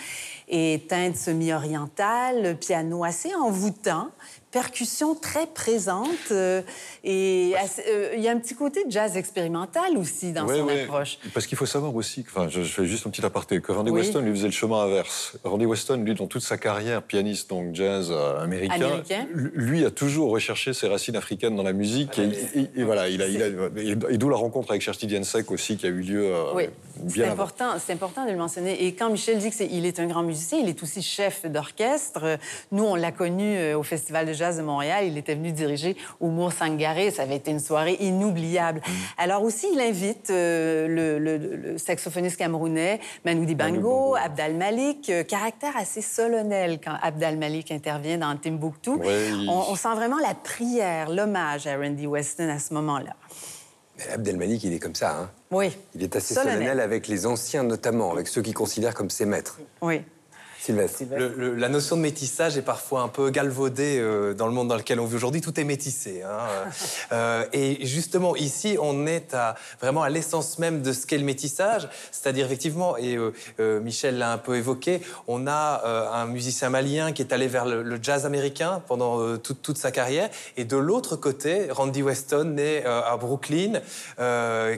Et 0.48 0.84
teinte 0.88 1.16
semi-orientale, 1.16 2.56
piano 2.56 3.02
assez 3.02 3.34
envoûtant 3.34 4.10
percussion 4.56 5.14
très 5.14 5.46
présente 5.46 6.30
euh, 6.30 6.62
et 7.04 7.52
euh, 7.88 8.14
il 8.16 8.22
y 8.22 8.28
a 8.28 8.30
un 8.30 8.38
petit 8.38 8.54
côté 8.54 8.86
de 8.86 8.90
jazz 8.90 9.14
expérimental 9.14 9.98
aussi 9.98 10.32
dans 10.32 10.48
son 10.48 10.66
approche. 10.66 11.18
Parce 11.34 11.46
qu'il 11.46 11.58
faut 11.58 11.66
savoir 11.66 11.94
aussi, 11.94 12.24
enfin, 12.26 12.48
je, 12.48 12.62
fais 12.62 12.86
juste 12.86 13.06
un 13.06 13.10
petit 13.10 13.24
aparté, 13.24 13.60
que 13.60 13.70
Randy 13.70 13.90
Weston 13.90 14.20
lui 14.20 14.30
faisait 14.30 14.46
le 14.46 14.52
chemin 14.52 14.84
inverse. 14.84 15.36
Randy 15.44 15.66
Weston, 15.66 15.98
lui, 15.98 16.14
dans 16.14 16.26
toute 16.26 16.40
sa 16.40 16.56
carrière, 16.56 17.02
pianiste 17.02 17.50
donc 17.50 17.74
jazz 17.74 18.08
euh, 18.10 18.42
américain, 18.42 19.02
lui 19.34 19.84
a 19.84 19.90
toujours 19.90 20.30
recherché 20.30 20.72
ses 20.72 20.88
racines 20.88 21.16
africaines 21.16 21.54
dans 21.54 21.62
la 21.62 21.74
musique 21.74 22.18
et, 22.18 22.82
voilà, 22.82 23.10
il 23.10 23.20
a, 23.20 23.28
il 23.28 23.42
a, 23.42 23.48
et 24.08 24.16
d'où 24.16 24.30
la 24.30 24.38
rencontre 24.38 24.70
avec 24.70 24.80
Cherti 24.80 25.06
Diensek 25.06 25.50
aussi 25.50 25.76
qui 25.76 25.84
a 25.84 25.90
eu 25.90 26.00
lieu. 26.00 26.32
oui, 26.54 26.64
c'est 27.08 27.26
important, 27.26 27.72
c'est 27.78 27.92
important 27.92 28.24
de 28.24 28.30
le 28.30 28.38
mentionner. 28.38 28.86
Et 28.86 28.94
quand 28.94 29.10
Michel 29.10 29.36
dit 29.36 29.50
qu'il 29.50 29.84
est, 29.84 29.98
est 29.98 30.00
un 30.00 30.06
grand 30.06 30.22
musicien, 30.22 30.58
il 30.58 30.68
est 30.70 30.82
aussi 30.82 31.02
chef 31.02 31.44
d'orchestre. 31.44 32.38
Nous, 32.72 32.84
on 32.84 32.94
l'a 32.94 33.12
connu 33.12 33.74
au 33.74 33.82
Festival 33.82 34.26
de 34.26 34.32
jazz 34.32 34.45
de 34.54 34.62
Montréal. 34.62 35.06
Il 35.06 35.18
était 35.18 35.34
venu 35.34 35.52
diriger 35.52 35.96
Oumour 36.20 36.52
Sangaré. 36.52 37.10
Ça 37.10 37.22
avait 37.22 37.36
été 37.36 37.50
une 37.50 37.60
soirée 37.60 37.96
inoubliable. 38.00 38.80
Mm. 38.86 38.92
Alors 39.18 39.42
aussi, 39.42 39.66
il 39.72 39.80
invite 39.80 40.30
euh, 40.30 41.18
le, 41.18 41.78
saxophoniste 41.78 42.36
camerounais 42.36 43.00
Manoudi 43.24 43.54
Bango, 43.54 44.14
Abdal 44.14 44.54
Malik. 44.54 45.10
Euh, 45.10 45.24
caractère 45.24 45.76
assez 45.76 46.02
solennel 46.02 46.78
quand 46.82 46.94
Abdal 47.02 47.36
Malik 47.36 47.72
intervient 47.72 48.18
dans 48.18 48.36
Timbuktu. 48.36 48.90
On, 49.48 49.74
sent 49.74 49.94
vraiment 49.94 50.18
la 50.18 50.34
prière, 50.34 51.10
l'hommage 51.10 51.66
à 51.66 51.76
Randy 51.76 52.06
Weston 52.06 52.48
à 52.48 52.58
ce 52.58 52.72
moment-là. 52.74 53.14
Abdel 54.12 54.36
Malik, 54.36 54.62
il 54.64 54.72
est 54.72 54.78
comme 54.78 54.94
ça. 54.94 55.16
Hein 55.18 55.30
oui. 55.50 55.76
Il 55.94 56.02
est 56.02 56.14
assez 56.16 56.34
solennel 56.34 56.80
avec 56.80 57.08
les 57.08 57.26
anciens, 57.26 57.62
notamment, 57.62 58.12
avec 58.12 58.28
ceux 58.28 58.42
qu'il 58.42 58.54
considère 58.54 58.94
comme 58.94 59.10
ses 59.10 59.24
maîtres. 59.24 59.58
Oui 59.80 60.02
la 60.72 61.68
notion 61.68 61.96
de 61.96 62.00
métissage 62.02 62.56
est 62.56 62.62
parfois 62.62 63.02
un 63.02 63.08
peu 63.08 63.30
galvaudée 63.30 63.98
euh, 63.98 64.34
dans 64.34 64.46
le 64.46 64.52
monde 64.52 64.68
dans 64.68 64.76
lequel 64.76 65.00
on 65.00 65.06
vit 65.06 65.16
aujourd'hui. 65.16 65.40
Tout 65.40 65.58
est 65.60 65.64
métissé. 65.64 66.22
Hein. 66.22 66.38
Euh, 67.12 67.44
et 67.52 67.86
justement, 67.86 68.36
ici, 68.36 68.76
on 68.80 69.06
est 69.06 69.34
à, 69.34 69.54
vraiment 69.80 70.02
à 70.02 70.08
l'essence 70.08 70.58
même 70.58 70.82
de 70.82 70.92
ce 70.92 71.06
qu'est 71.06 71.18
le 71.18 71.24
métissage. 71.24 71.88
C'est-à-dire, 72.10 72.46
effectivement, 72.46 72.96
et 72.96 73.16
euh, 73.16 73.80
Michel 73.80 74.18
l'a 74.18 74.32
un 74.32 74.38
peu 74.38 74.56
évoqué, 74.56 75.00
on 75.26 75.46
a 75.46 76.10
un 76.12 76.26
musicien 76.26 76.70
malien 76.70 77.12
qui 77.12 77.22
est 77.22 77.32
allé 77.32 77.46
vers 77.46 77.64
le, 77.66 77.98
jazz 78.02 78.26
américain 78.26 78.82
pendant 78.86 79.36
toute, 79.38 79.62
toute, 79.62 79.78
sa 79.78 79.90
carrière. 79.90 80.28
Et 80.56 80.64
de 80.64 80.76
l'autre 80.76 81.16
côté, 81.16 81.68
Randy 81.70 82.02
Weston, 82.02 82.54
né 82.56 82.84
à 82.84 83.16
Brooklyn, 83.16 83.80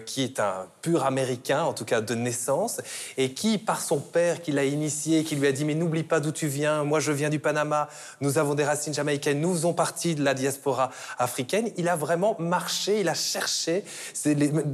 qui 0.04 0.22
est 0.22 0.40
un 0.40 0.66
pur 0.82 1.04
américain, 1.04 1.62
en 1.62 1.72
tout 1.72 1.84
cas 1.84 2.00
de 2.00 2.14
naissance, 2.14 2.80
et 3.16 3.32
qui, 3.32 3.58
par 3.58 3.80
son 3.80 3.98
père 3.98 4.42
qui 4.42 4.52
l'a 4.52 4.64
initié, 4.64 5.24
qui 5.24 5.36
lui 5.36 5.46
a 5.46 5.52
dit 5.52 5.64
Mais 5.64 5.74
n'oublie 5.78 6.02
pas 6.02 6.20
d'où 6.20 6.32
tu 6.32 6.46
viens. 6.46 6.84
Moi, 6.84 7.00
je 7.00 7.12
viens 7.12 7.30
du 7.30 7.38
Panama. 7.38 7.88
Nous 8.20 8.38
avons 8.38 8.54
des 8.54 8.64
racines 8.64 8.94
jamaïcaines. 8.94 9.40
Nous 9.40 9.52
faisons 9.52 9.72
partie 9.72 10.14
de 10.14 10.22
la 10.22 10.34
diaspora 10.34 10.90
africaine. 11.18 11.70
Il 11.76 11.88
a 11.88 11.96
vraiment 11.96 12.36
marché, 12.38 13.00
il 13.00 13.08
a 13.08 13.14
cherché, 13.14 13.84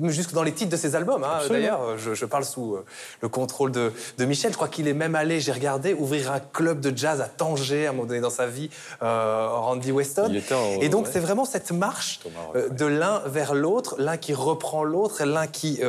jusque 0.04 0.32
dans 0.32 0.42
les 0.42 0.52
titres 0.52 0.70
de 0.70 0.76
ses 0.76 0.96
albums. 0.96 1.24
Hein. 1.24 1.40
D'ailleurs, 1.48 1.98
je, 1.98 2.24
parle 2.24 2.44
sous 2.44 2.74
euh, 2.74 2.84
le 3.20 3.28
contrôle 3.28 3.70
de, 3.70 3.92
Michel. 4.18 4.50
Je 4.52 4.56
crois 4.56 4.68
qu'il 4.68 4.88
est 4.88 4.94
même 4.94 5.14
allé, 5.14 5.40
j'ai 5.40 5.52
regardé, 5.52 5.94
ouvrir 5.94 6.32
un 6.32 6.40
club 6.40 6.80
de 6.80 6.96
jazz 6.96 7.20
à 7.20 7.28
Tanger 7.28 7.86
à 7.86 7.90
un 7.90 7.92
moment 7.92 8.06
donné 8.06 8.20
dans 8.20 8.30
sa 8.30 8.46
vie, 8.46 8.70
euh, 9.02 9.48
Randy 9.50 9.92
Weston. 9.92 10.32
Et 10.80 10.88
donc, 10.88 11.08
c'est 11.10 11.20
vraiment 11.20 11.44
cette 11.44 11.72
marche 11.72 12.20
euh, 12.54 12.68
de 12.68 12.86
l'un 12.86 13.20
vers 13.26 13.54
l'autre, 13.54 13.96
l'un 13.98 14.16
qui 14.16 14.34
reprend 14.34 14.84
l'autre, 14.84 15.24
l'un 15.24 15.46
qui 15.46 15.80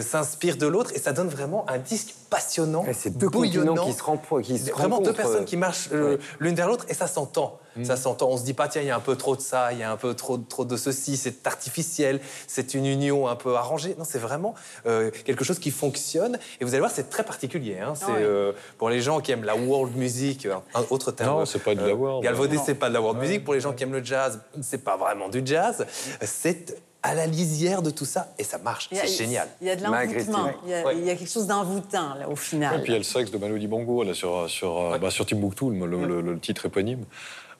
s'inspire 0.00 0.56
de 0.56 0.66
l'autre. 0.66 0.92
Et 0.94 0.98
ça 0.98 1.12
donne 1.12 1.28
vraiment 1.28 1.68
un 1.68 1.78
disque 1.78 2.14
passionnant, 2.32 2.86
c'est 2.94 3.16
deux 3.16 3.28
continents 3.28 3.74
qui 3.74 3.92
se, 3.92 4.40
qui 4.40 4.58
se 4.58 4.70
Vraiment 4.72 5.00
deux 5.00 5.12
personnes 5.12 5.44
qui 5.44 5.58
marchent 5.58 5.90
euh, 5.92 6.16
l'une 6.40 6.54
vers 6.54 6.66
l'autre 6.66 6.86
et 6.88 6.94
ça 6.94 7.06
s'entend. 7.06 7.58
Mm. 7.76 7.84
Ça 7.84 7.96
s'entend. 7.96 8.30
On 8.30 8.38
se 8.38 8.44
dit 8.44 8.54
pas, 8.54 8.68
tiens, 8.68 8.80
il 8.80 8.88
y 8.88 8.90
a 8.90 8.96
un 8.96 9.00
peu 9.00 9.16
trop 9.16 9.36
de 9.36 9.42
ça, 9.42 9.72
il 9.72 9.78
y 9.78 9.82
a 9.82 9.90
un 9.90 9.96
peu 9.98 10.14
trop, 10.14 10.38
trop 10.38 10.64
de 10.64 10.76
ceci, 10.76 11.18
c'est 11.18 11.46
artificiel, 11.46 12.20
c'est 12.46 12.72
une 12.72 12.86
union 12.86 13.28
un 13.28 13.36
peu 13.36 13.54
arrangée. 13.54 13.94
Non, 13.98 14.04
c'est 14.04 14.18
vraiment 14.18 14.54
euh, 14.86 15.10
quelque 15.24 15.44
chose 15.44 15.58
qui 15.58 15.70
fonctionne. 15.70 16.38
Et 16.60 16.64
vous 16.64 16.70
allez 16.70 16.80
voir, 16.80 16.90
c'est 16.90 17.10
très 17.10 17.22
particulier. 17.22 17.78
Hein. 17.78 17.92
C'est 17.94 18.06
euh, 18.08 18.52
pour 18.78 18.88
les 18.88 19.02
gens 19.02 19.20
qui 19.20 19.32
aiment 19.32 19.44
la 19.44 19.56
world 19.56 19.94
music, 19.94 20.46
un 20.46 20.84
autre 20.88 21.12
terme. 21.12 21.40
Non, 21.40 21.44
c'est 21.44 21.58
pas 21.58 21.74
de 21.74 21.86
la 21.86 21.94
world. 21.94 22.24
Galvaudé, 22.24 22.58
c'est 22.64 22.74
pas 22.74 22.88
de 22.88 22.94
la 22.94 23.02
world 23.02 23.20
music. 23.20 23.44
Pour 23.44 23.52
les 23.52 23.60
gens 23.60 23.74
qui 23.74 23.82
aiment 23.82 23.92
le 23.92 24.04
jazz, 24.04 24.40
c'est 24.62 24.82
pas 24.82 24.96
vraiment 24.96 25.28
du 25.28 25.42
jazz. 25.44 25.86
C'est 26.22 26.74
à 27.02 27.14
la 27.14 27.26
lisière 27.26 27.82
de 27.82 27.90
tout 27.90 28.04
ça 28.04 28.32
et 28.38 28.44
ça 28.44 28.58
marche. 28.58 28.88
C'est 28.92 29.06
génial. 29.06 29.48
Il 29.60 29.66
y 29.66 29.70
a 29.70 29.76
de 29.76 29.82
l'envoûtement. 29.82 30.50
Il, 30.64 31.04
y 31.04 31.10
a 31.10 31.16
quelque 31.16 31.30
chose 31.30 31.46
d'envoûtant 31.46 32.14
au 32.30 32.36
final. 32.36 32.76
Et 32.76 32.82
puis 32.82 32.90
il 32.90 32.92
y 32.92 32.96
a 32.96 32.98
le 32.98 33.04
sexe 33.04 33.30
de 33.30 33.38
Maloudi 33.38 33.66
Bongo 33.66 34.04
là, 34.04 34.14
sur, 34.14 34.48
sur, 34.48 34.98
bah, 34.98 35.10
sur 35.10 35.26
Timbuktu, 35.26 35.70
le, 35.70 36.38
titre 36.38 36.66
éponyme. 36.66 37.04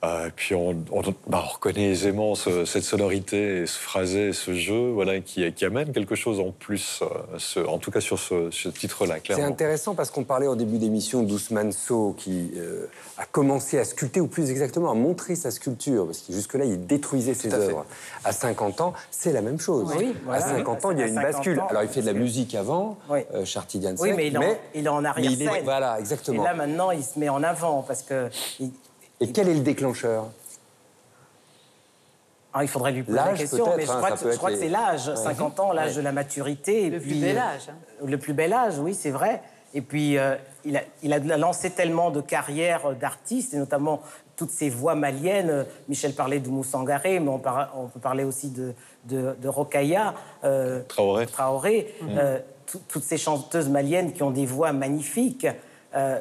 Euh, 0.03 0.27
et 0.27 0.31
puis 0.31 0.53
on, 0.53 0.73
bah, 1.27 1.43
on, 1.45 1.47
reconnaît 1.47 1.91
aisément 1.91 2.35
cette 2.35 2.83
sonorité, 2.83 3.65
ce 3.65 3.77
phrasé, 3.77 4.33
ce 4.33 4.53
jeu, 4.53 4.89
voilà, 4.91 5.21
qui, 5.21 5.49
qui 5.53 5.65
amène 5.65 5.93
quelque 5.93 6.15
chose 6.15 6.41
en 6.41 6.51
plus, 6.51 7.01
euh, 7.01 7.65
en 7.65 7.77
tout 7.77 7.89
cas 7.89 8.01
sur 8.01 8.19
ce, 8.19 8.69
titre-là, 8.69 9.19
clairement. 9.19 9.45
C'est 9.45 9.49
intéressant 9.49 9.95
parce 9.95 10.11
qu'on 10.11 10.25
parlait 10.25 10.47
au 10.47 10.55
début 10.55 10.77
d'émission 10.77 11.23
d'Ousmane 11.23 11.71
So, 11.71 12.15
qui 12.17 12.51
euh, 12.57 12.87
a 13.17 13.25
commencé 13.25 13.79
à 13.79 13.85
sculpter, 13.85 14.19
ou 14.19 14.27
plus 14.27 14.51
exactement 14.51 14.91
à 14.91 14.93
montrer 14.93 15.35
sa 15.35 15.51
sculpture, 15.51 16.05
parce 16.05 16.19
que 16.19 16.33
jusque-là, 16.33 16.65
il 16.65 16.85
détruisait 16.85 17.33
ses 17.33 17.53
œuvres. 17.53 17.85
À 18.25 18.33
50 18.33 18.81
ans, 18.81 18.93
c'est 19.09 19.31
la 19.31 19.41
même 19.41 19.59
chose. 19.59 19.93
Oui, 19.97 20.13
À 20.29 20.41
50 20.41 20.85
ans, 20.85 20.91
il 20.91 20.99
y 20.99 21.03
a 21.03 21.07
une 21.07 21.15
bascule. 21.15 21.61
Alors, 21.69 21.83
il 21.83 21.89
fait 21.89 22.01
de 22.01 22.07
la 22.07 22.13
musique 22.13 22.55
avant, 22.55 22.97
oui. 23.09 23.19
Charty 23.45 23.81
Oui, 23.99 24.11
mais 24.13 24.27
il, 24.27 24.35
est 24.35 24.59
il 24.75 24.85
est 24.85 24.89
en 24.89 25.05
arrière-scène. 25.05 25.63
Voilà, 25.63 25.97
exactement. 25.99 26.43
Et 26.43 26.45
là, 26.45 26.53
maintenant, 26.53 26.91
il 26.91 27.03
se 27.03 27.17
met 27.17 27.29
en 27.29 27.41
avant, 27.41 27.83
parce 27.83 28.01
que... 28.01 28.29
Et 29.23 29.31
quel 29.31 29.49
est 29.49 29.53
le 29.53 29.59
déclencheur? 29.61 30.27
Ah, 32.53 32.63
il 32.63 32.67
faudrait 32.67 32.91
lui 32.91 33.01
poser 33.03 33.17
la 33.17 33.33
question, 33.33 33.65
mais 33.75 33.85
je 33.85 33.91
hein, 33.91 33.97
crois, 33.97 34.09
ça 34.09 34.15
que, 34.17 34.23
peut 34.23 34.31
je 34.31 34.37
crois 34.37 34.51
être 34.51 34.57
que 34.57 34.63
c'est 34.63 34.69
l'âge, 34.69 35.13
50 35.15 35.59
ans, 35.59 35.71
l'âge 35.73 35.95
de 35.95 36.01
la 36.01 36.11
maturité. 36.11 36.83
et 36.85 36.89
Le 36.91 36.99
puis, 36.99 37.11
plus 37.11 37.21
bel 37.21 37.37
euh, 37.37 37.41
âge. 37.41 37.69
hein. 37.69 37.75
Le 38.05 38.17
plus 38.19 38.33
bel 38.33 38.53
âge, 38.53 38.77
oui, 38.77 38.93
c'est 38.93 39.09
vrai. 39.09 39.41
Et 39.73 39.81
puis, 39.81 40.19
euh, 40.19 40.35
il, 40.65 40.77
a, 40.77 40.81
il 41.01 41.11
a 41.13 41.37
lancé 41.37 41.71
tellement 41.71 42.11
de 42.11 42.21
carrières 42.21 42.85
euh, 42.85 42.93
d'artistes, 42.93 43.55
et 43.55 43.57
notamment 43.57 44.01
toutes 44.35 44.51
ces 44.51 44.69
voix 44.69 44.93
maliennes. 44.93 45.49
Euh, 45.49 45.63
Michel 45.89 46.13
parlait 46.13 46.39
de 46.39 46.47
Moussangaré, 46.49 47.19
mais 47.19 47.29
on, 47.29 47.39
par- 47.39 47.71
on 47.75 47.87
peut 47.87 47.99
parler 47.99 48.23
aussi 48.23 48.49
de, 48.49 48.73
de, 49.05 49.35
de 49.41 49.47
Rokhaya, 49.47 50.13
euh, 50.43 50.83
Traoré. 50.87 51.25
Traoré, 51.25 51.95
euh, 52.07 52.37
tout- 52.67 52.81
toutes 52.87 53.03
ces 53.03 53.17
chanteuses 53.17 53.69
maliennes 53.69 54.13
qui 54.13 54.21
ont 54.21 54.29
des 54.31 54.45
voix 54.45 54.73
magnifiques. 54.73 55.47
Euh, 55.95 56.19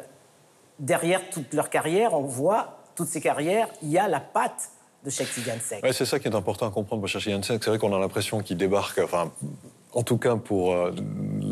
derrière 0.79 1.29
toute 1.29 1.53
leur 1.53 1.69
carrière, 1.69 2.15
on 2.15 2.23
voit, 2.23 2.79
toutes 2.95 3.09
ces 3.09 3.21
carrières, 3.21 3.69
il 3.83 3.91
y 3.91 3.99
a 3.99 4.09
la 4.09 4.21
patte 4.21 4.71
de 5.05 5.11
Cheikh 5.11 5.33
Tidiane 5.33 5.61
Seck. 5.61 5.83
Ouais, 5.83 5.93
c'est 5.93 6.05
ça 6.05 6.19
qui 6.19 6.29
est 6.29 6.35
important 6.35 6.67
à 6.67 6.71
comprendre 6.71 7.01
pour 7.03 7.09
chercher 7.09 7.31
Yann 7.31 7.43
C'est 7.43 7.65
vrai 7.65 7.79
qu'on 7.79 7.95
a 7.95 7.99
l'impression 7.99 8.41
qu'il 8.41 8.57
débarque, 8.57 8.99
enfin, 9.03 9.33
en 9.93 10.03
tout 10.03 10.19
cas 10.19 10.37
pour 10.37 10.73
euh, 10.73 10.93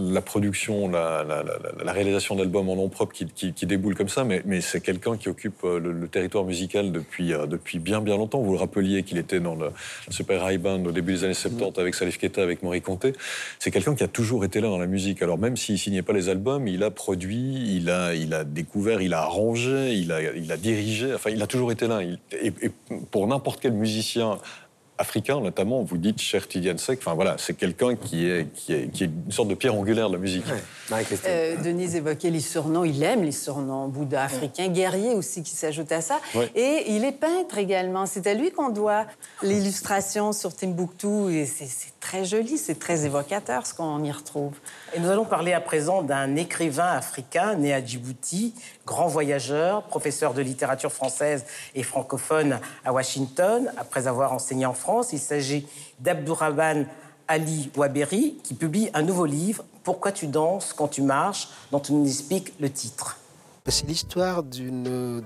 la 0.01 0.21
production, 0.23 0.89
la, 0.89 1.23
la- 1.25 1.43
la- 1.43 1.59
la 1.85 1.93
réalisation 1.93 2.35
d'albums 2.37 2.69
en 2.69 2.77
nom 2.77 2.89
propre 2.89 3.13
qui, 3.13 3.27
qui- 3.27 3.53
qui 3.53 3.67
déboule 3.67 3.95
comme 3.95 4.09
ça, 4.09 4.25
mais, 4.25 4.43
mais 4.47 4.61
c'est 4.61 4.81
quelqu'un 4.81 5.17
qui 5.17 5.29
occupe 5.29 5.63
euh, 5.65 5.79
le, 5.79 5.93
le 5.93 6.09
territoire 6.09 6.45
musical 6.45 6.93
depuis, 6.93 7.33
euh, 7.33 7.47
depuis 7.47 7.79
bien 7.79 8.01
bien 8.01 8.17
longtemps. 8.17 8.41
Vous 8.41 8.53
le 8.53 8.59
rappeliez 8.59 9.03
qu'il 9.03 9.19
était 9.19 9.41
dans 9.41 9.55
le, 9.55 9.67
le 10.07 10.13
Super 10.13 10.51
High 10.51 10.61
Band 10.61 10.85
au 10.85 10.93
début 10.93 11.13
des 11.15 11.25
années 11.25 11.35
70 11.35 11.79
avec 11.79 11.95
Salif 11.95 12.19
Keita, 12.19 12.43
avec 12.43 12.63
Maurice 12.63 12.83
Conté. 12.83 13.13
C'est 13.59 13.71
quelqu'un 13.71 13.95
qui 13.95 14.03
a 14.05 14.09
toujours 14.09 14.45
été 14.45 14.61
là 14.61 14.69
dans 14.69 14.79
la 14.79 14.87
musique. 14.87 15.23
Alors 15.23 15.39
même 15.39 15.57
s'il 15.57 15.79
signait 15.79 16.03
pas 16.03 16.13
les 16.13 16.29
albums, 16.29 16.67
il 16.69 16.83
a 16.83 16.91
produit, 16.91 17.77
il 17.77 17.91
a, 17.91 18.15
il 18.15 18.33
a 18.35 18.45
découvert, 18.45 19.03
il 19.03 19.15
a 19.15 19.21
arrangé, 19.21 19.93
il 19.95 20.13
a, 20.13 20.21
il 20.35 20.51
a 20.51 20.57
dirigé. 20.57 21.13
Enfin, 21.15 21.31
il 21.31 21.43
a 21.43 21.47
toujours 21.47 21.73
été 21.73 21.87
là. 21.87 22.03
Il- 22.03 22.19
et, 22.33 22.53
et 22.63 22.71
pour 23.11 23.27
n'importe 23.27 23.61
quel 23.61 23.73
musicien 23.73 24.39
africain, 25.01 25.41
notamment, 25.41 25.83
vous 25.83 25.97
dites 25.97 26.21
cher 26.21 26.47
Tidiane 26.47 26.79
Seck. 26.79 26.99
Enfin 27.01 27.15
voilà, 27.15 27.37
c'est 27.39 27.55
quelqu'un 27.55 27.97
qui 27.97 28.27
est, 28.27 28.53
qui, 28.53 28.75
est, 28.75 28.93
qui 28.93 29.05
est 29.05 29.11
une 29.27 29.33
sorte 29.33 29.49
de 29.49 29.55
pierre 29.55 29.75
angulaire 29.75 30.09
de 30.09 30.15
la 30.15 30.21
musique. 30.21 30.45
Euh, 31.27 31.57
Denise 31.63 31.97
évoquait 31.97 32.31
les 32.31 32.41
surnoms. 32.41 32.85
Il 32.85 33.03
aime 33.03 33.23
les 33.23 33.33
surnoms. 33.33 33.89
Bouddha 33.89 34.25
africain, 34.25 34.69
guerrier 34.69 35.15
aussi 35.15 35.43
qui 35.43 35.55
s'ajoute 35.55 35.91
à 35.93 36.01
ça. 36.01 36.21
Et 36.55 36.85
il 36.89 37.05
est 37.05 37.13
peintre 37.19 37.59
également. 37.59 38.07
C'est 38.07 38.27
à 38.27 38.35
lui 38.35 38.51
qu'on 38.51 38.69
doit 38.69 39.07
l'illustration 39.43 40.33
sur 40.33 40.55
Timbuktu. 40.55 41.33
Et 41.33 41.47
c'est 41.47 41.99
très 42.01 42.25
joli, 42.25 42.59
c'est 42.59 42.79
très 42.79 43.07
évocateur 43.07 43.67
ce 43.67 43.75
qu'on 43.75 44.03
y 44.05 44.13
retrouve. 44.13 44.53
Et 44.95 45.01
nous 45.01 45.09
allons 45.09 45.25
parler 45.25 45.53
à 45.53 45.61
présent 45.61 46.03
d'un 46.03 46.37
écrivain 46.37 46.93
africain 46.93 47.55
né 47.55 47.73
à 47.73 47.85
Djibouti, 47.85 48.55
grand 48.91 49.07
voyageur, 49.07 49.85
professeur 49.85 50.35
de 50.35 50.43
littérature 50.43 50.91
française 50.91 51.45
et 51.77 51.85
francophone 51.85 52.59
à 52.85 52.93
Washington, 52.93 53.71
après 53.77 54.09
avoir 54.09 54.33
enseigné 54.33 54.67
en 54.67 54.75
France. 54.75 55.13
Il 55.13 55.21
s'agit 55.21 55.65
d'Abdourahman 56.01 56.89
Ali 57.29 57.71
Waberi, 57.77 58.39
qui 58.43 58.55
publie 58.55 58.91
un 58.93 59.03
nouveau 59.03 59.27
livre, 59.27 59.63
Pourquoi 59.85 60.11
tu 60.11 60.27
danses 60.27 60.73
quand 60.73 60.89
tu 60.89 61.03
marches, 61.03 61.49
dont 61.71 61.81
on 61.89 61.99
nous 61.99 62.09
explique 62.09 62.53
le 62.59 62.69
titre. 62.69 63.17
C'est 63.69 63.87
l'histoire 63.87 64.43
d'une 64.43 65.23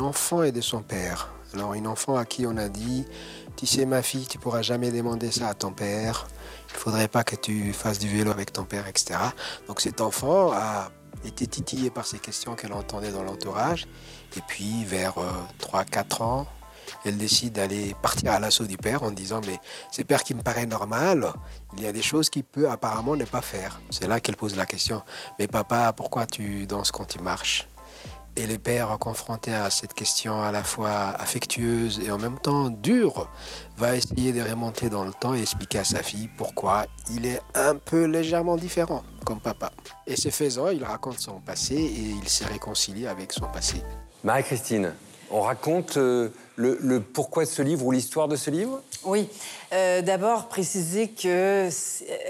enfant 0.00 0.42
et 0.42 0.52
de 0.52 0.60
son 0.60 0.82
père. 0.82 1.32
Alors 1.54 1.72
une 1.72 1.86
enfant 1.86 2.14
à 2.14 2.26
qui 2.26 2.46
on 2.46 2.58
a 2.58 2.68
dit, 2.68 3.06
tu 3.56 3.64
sais 3.64 3.86
ma 3.86 4.02
fille, 4.02 4.26
tu 4.26 4.38
pourras 4.38 4.60
jamais 4.60 4.90
demander 4.90 5.30
ça 5.30 5.48
à 5.48 5.54
ton 5.54 5.72
père. 5.72 6.28
Il 6.68 6.76
faudrait 6.76 7.08
pas 7.08 7.24
que 7.24 7.36
tu 7.36 7.72
fasses 7.72 7.98
du 7.98 8.08
vélo 8.08 8.30
avec 8.30 8.52
ton 8.52 8.64
père, 8.64 8.86
etc. 8.86 9.18
Donc 9.66 9.80
cet 9.80 10.02
enfant 10.02 10.52
a 10.52 10.90
été 11.24 11.46
titillé 11.46 11.90
par 11.90 12.06
ces 12.06 12.18
questions 12.18 12.54
qu'elle 12.54 12.72
entendait 12.72 13.12
dans 13.12 13.22
l'entourage. 13.22 13.86
Et 14.36 14.40
puis 14.46 14.84
vers 14.84 15.14
3-4 15.60 16.22
ans, 16.22 16.46
elle 17.04 17.16
décide 17.16 17.54
d'aller 17.54 17.94
partir 18.02 18.32
à 18.32 18.38
l'assaut 18.38 18.66
du 18.66 18.76
père 18.76 19.02
en 19.02 19.10
disant 19.10 19.40
mais 19.46 19.58
c'est 19.90 20.04
père 20.04 20.22
qui 20.22 20.34
me 20.34 20.42
paraît 20.42 20.66
normal, 20.66 21.32
il 21.76 21.82
y 21.82 21.86
a 21.86 21.92
des 21.92 22.02
choses 22.02 22.30
qu'il 22.30 22.44
peut 22.44 22.70
apparemment 22.70 23.16
ne 23.16 23.24
pas 23.24 23.42
faire. 23.42 23.80
C'est 23.90 24.06
là 24.06 24.20
qu'elle 24.20 24.36
pose 24.36 24.56
la 24.56 24.66
question 24.66 25.02
mais 25.38 25.46
papa 25.46 25.92
pourquoi 25.92 26.26
tu 26.26 26.66
danses 26.66 26.90
quand 26.90 27.04
tu 27.04 27.18
marches? 27.20 27.68
Et 28.38 28.46
le 28.46 28.56
père, 28.56 28.96
confronté 28.98 29.52
à 29.52 29.68
cette 29.68 29.94
question 29.94 30.40
à 30.40 30.52
la 30.52 30.62
fois 30.62 31.10
affectueuse 31.18 32.00
et 32.06 32.12
en 32.12 32.18
même 32.18 32.38
temps 32.38 32.70
dure, 32.70 33.28
va 33.76 33.96
essayer 33.96 34.32
de 34.32 34.40
remonter 34.40 34.88
dans 34.88 35.04
le 35.04 35.12
temps 35.12 35.34
et 35.34 35.40
expliquer 35.40 35.80
à 35.80 35.84
sa 35.84 36.02
fille 36.04 36.28
pourquoi 36.36 36.86
il 37.12 37.26
est 37.26 37.40
un 37.54 37.74
peu 37.74 38.04
légèrement 38.04 38.56
différent 38.56 39.02
comme 39.24 39.40
papa. 39.40 39.72
Et 40.06 40.14
ce 40.14 40.28
faisant, 40.28 40.68
il 40.68 40.84
raconte 40.84 41.18
son 41.18 41.40
passé 41.40 41.74
et 41.74 42.14
il 42.22 42.28
s'est 42.28 42.46
réconcilié 42.46 43.08
avec 43.08 43.32
son 43.32 43.46
passé. 43.46 43.82
Marie-Christine, 44.22 44.94
on 45.30 45.42
raconte 45.42 45.96
euh, 45.96 46.28
le, 46.56 46.78
le 46.80 47.00
pourquoi 47.00 47.44
de 47.44 47.48
ce 47.50 47.62
livre 47.62 47.84
ou 47.86 47.92
l'histoire 47.92 48.28
de 48.28 48.36
ce 48.36 48.50
livre? 48.50 48.80
Oui. 49.04 49.28
Euh, 49.72 50.02
D'abord, 50.02 50.48
préciser 50.48 51.08
que 51.08 51.68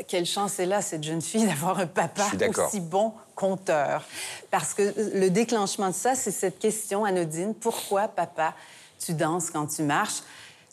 quelle 0.07 0.26
chance 0.26 0.59
est 0.59 0.66
là, 0.66 0.82
cette 0.82 1.05
jeune 1.05 1.22
fille, 1.22 1.46
d'avoir 1.49 1.78
un 1.78 1.86
papa 1.86 2.26
aussi 2.66 2.80
bon 2.80 3.12
conteur. 3.34 4.05
Parce 4.51 4.74
que 4.74 4.92
le 5.14 5.30
déclenchement 5.30 5.88
de 5.88 5.94
ça, 5.94 6.14
c'est 6.14 6.32
cette 6.32 6.59
question 6.59 7.05
anodine. 7.05 7.55
Pourquoi, 7.55 8.09
papa, 8.09 8.55
tu 8.99 9.14
danses 9.14 9.51
quand 9.51 9.66
tu 9.66 9.82
marches? 9.82 10.22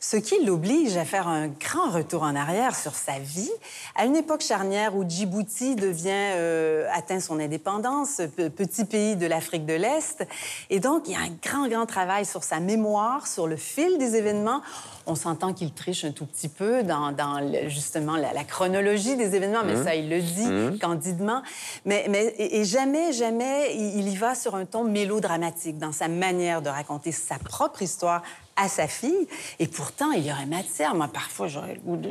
Ce 0.08 0.18
qui 0.18 0.46
l'oblige 0.46 0.98
à 0.98 1.04
faire 1.04 1.28
un 1.28 1.48
grand 1.48 1.90
retour 1.90 2.22
en 2.22 2.36
arrière 2.36 2.76
sur 2.76 2.94
sa 2.94 3.18
vie, 3.18 3.50
à 3.96 4.06
une 4.06 4.16
époque 4.16 4.42
charnière 4.42 4.96
où 4.96 5.04
Djibouti 5.04 5.76
devient, 5.76 6.12
euh, 6.14 6.88
atteint 6.94 7.20
son 7.20 7.40
indépendance, 7.40 8.22
pe- 8.38 8.50
petit 8.50 8.86
pays 8.86 9.16
de 9.16 9.26
l'Afrique 9.26 9.66
de 9.66 9.74
l'Est. 9.74 10.24
Et 10.70 10.80
donc, 10.80 11.08
il 11.08 11.14
y 11.14 11.16
a 11.16 11.22
un 11.22 11.32
grand, 11.44 11.68
grand 11.68 11.88
travail 11.88 12.24
sur 12.24 12.44
sa 12.44 12.60
mémoire, 12.60 13.26
sur 13.26 13.48
le 13.48 13.56
fil 13.56 13.98
des 13.98 14.16
événements. 14.16 14.62
On 15.08 15.16
s'entend 15.16 15.54
qu'il 15.54 15.74
triche 15.74 16.06
un 16.06 16.12
tout 16.12 16.28
petit 16.28 16.50
peu 16.50 16.84
dans, 16.84 17.12
dans 17.12 17.40
le- 17.40 17.68
justement 17.70 18.16
la, 18.16 18.32
la 18.32 18.44
chronologie 18.44 19.16
des 19.18 19.34
événements, 19.36 19.64
mais 19.66 19.84
ça, 19.84 19.96
il 19.96 20.08
le 20.08 20.22
dit 20.22 20.80
candidement. 20.80 21.42
Mais, 21.84 22.06
mais 22.10 22.26
et, 22.38 22.60
et 22.60 22.64
jamais, 22.66 23.12
jamais, 23.12 23.74
il, 23.76 24.02
il 24.02 24.10
y 24.10 24.16
va 24.18 24.36
sur 24.36 24.54
un 24.54 24.66
ton 24.66 24.84
mélodramatique 24.84 25.80
dans 25.80 25.92
sa 25.92 26.08
manière 26.08 26.62
de 26.62 26.70
raconter 26.70 27.12
sa 27.12 27.40
propre 27.40 27.82
histoire 27.82 28.22
à 28.56 28.70
sa 28.70 28.88
fille. 28.88 29.28
Et 29.60 29.68
pourtant, 29.68 30.12
il 30.12 30.26
y 30.26 30.32
aurait 30.32 30.46
matière. 30.46 30.96
Moi, 30.96 31.08
parfois, 31.10 31.48
j'aurais 31.48 31.74
le 31.76 31.80
goût 31.82 31.98
de... 31.98 32.10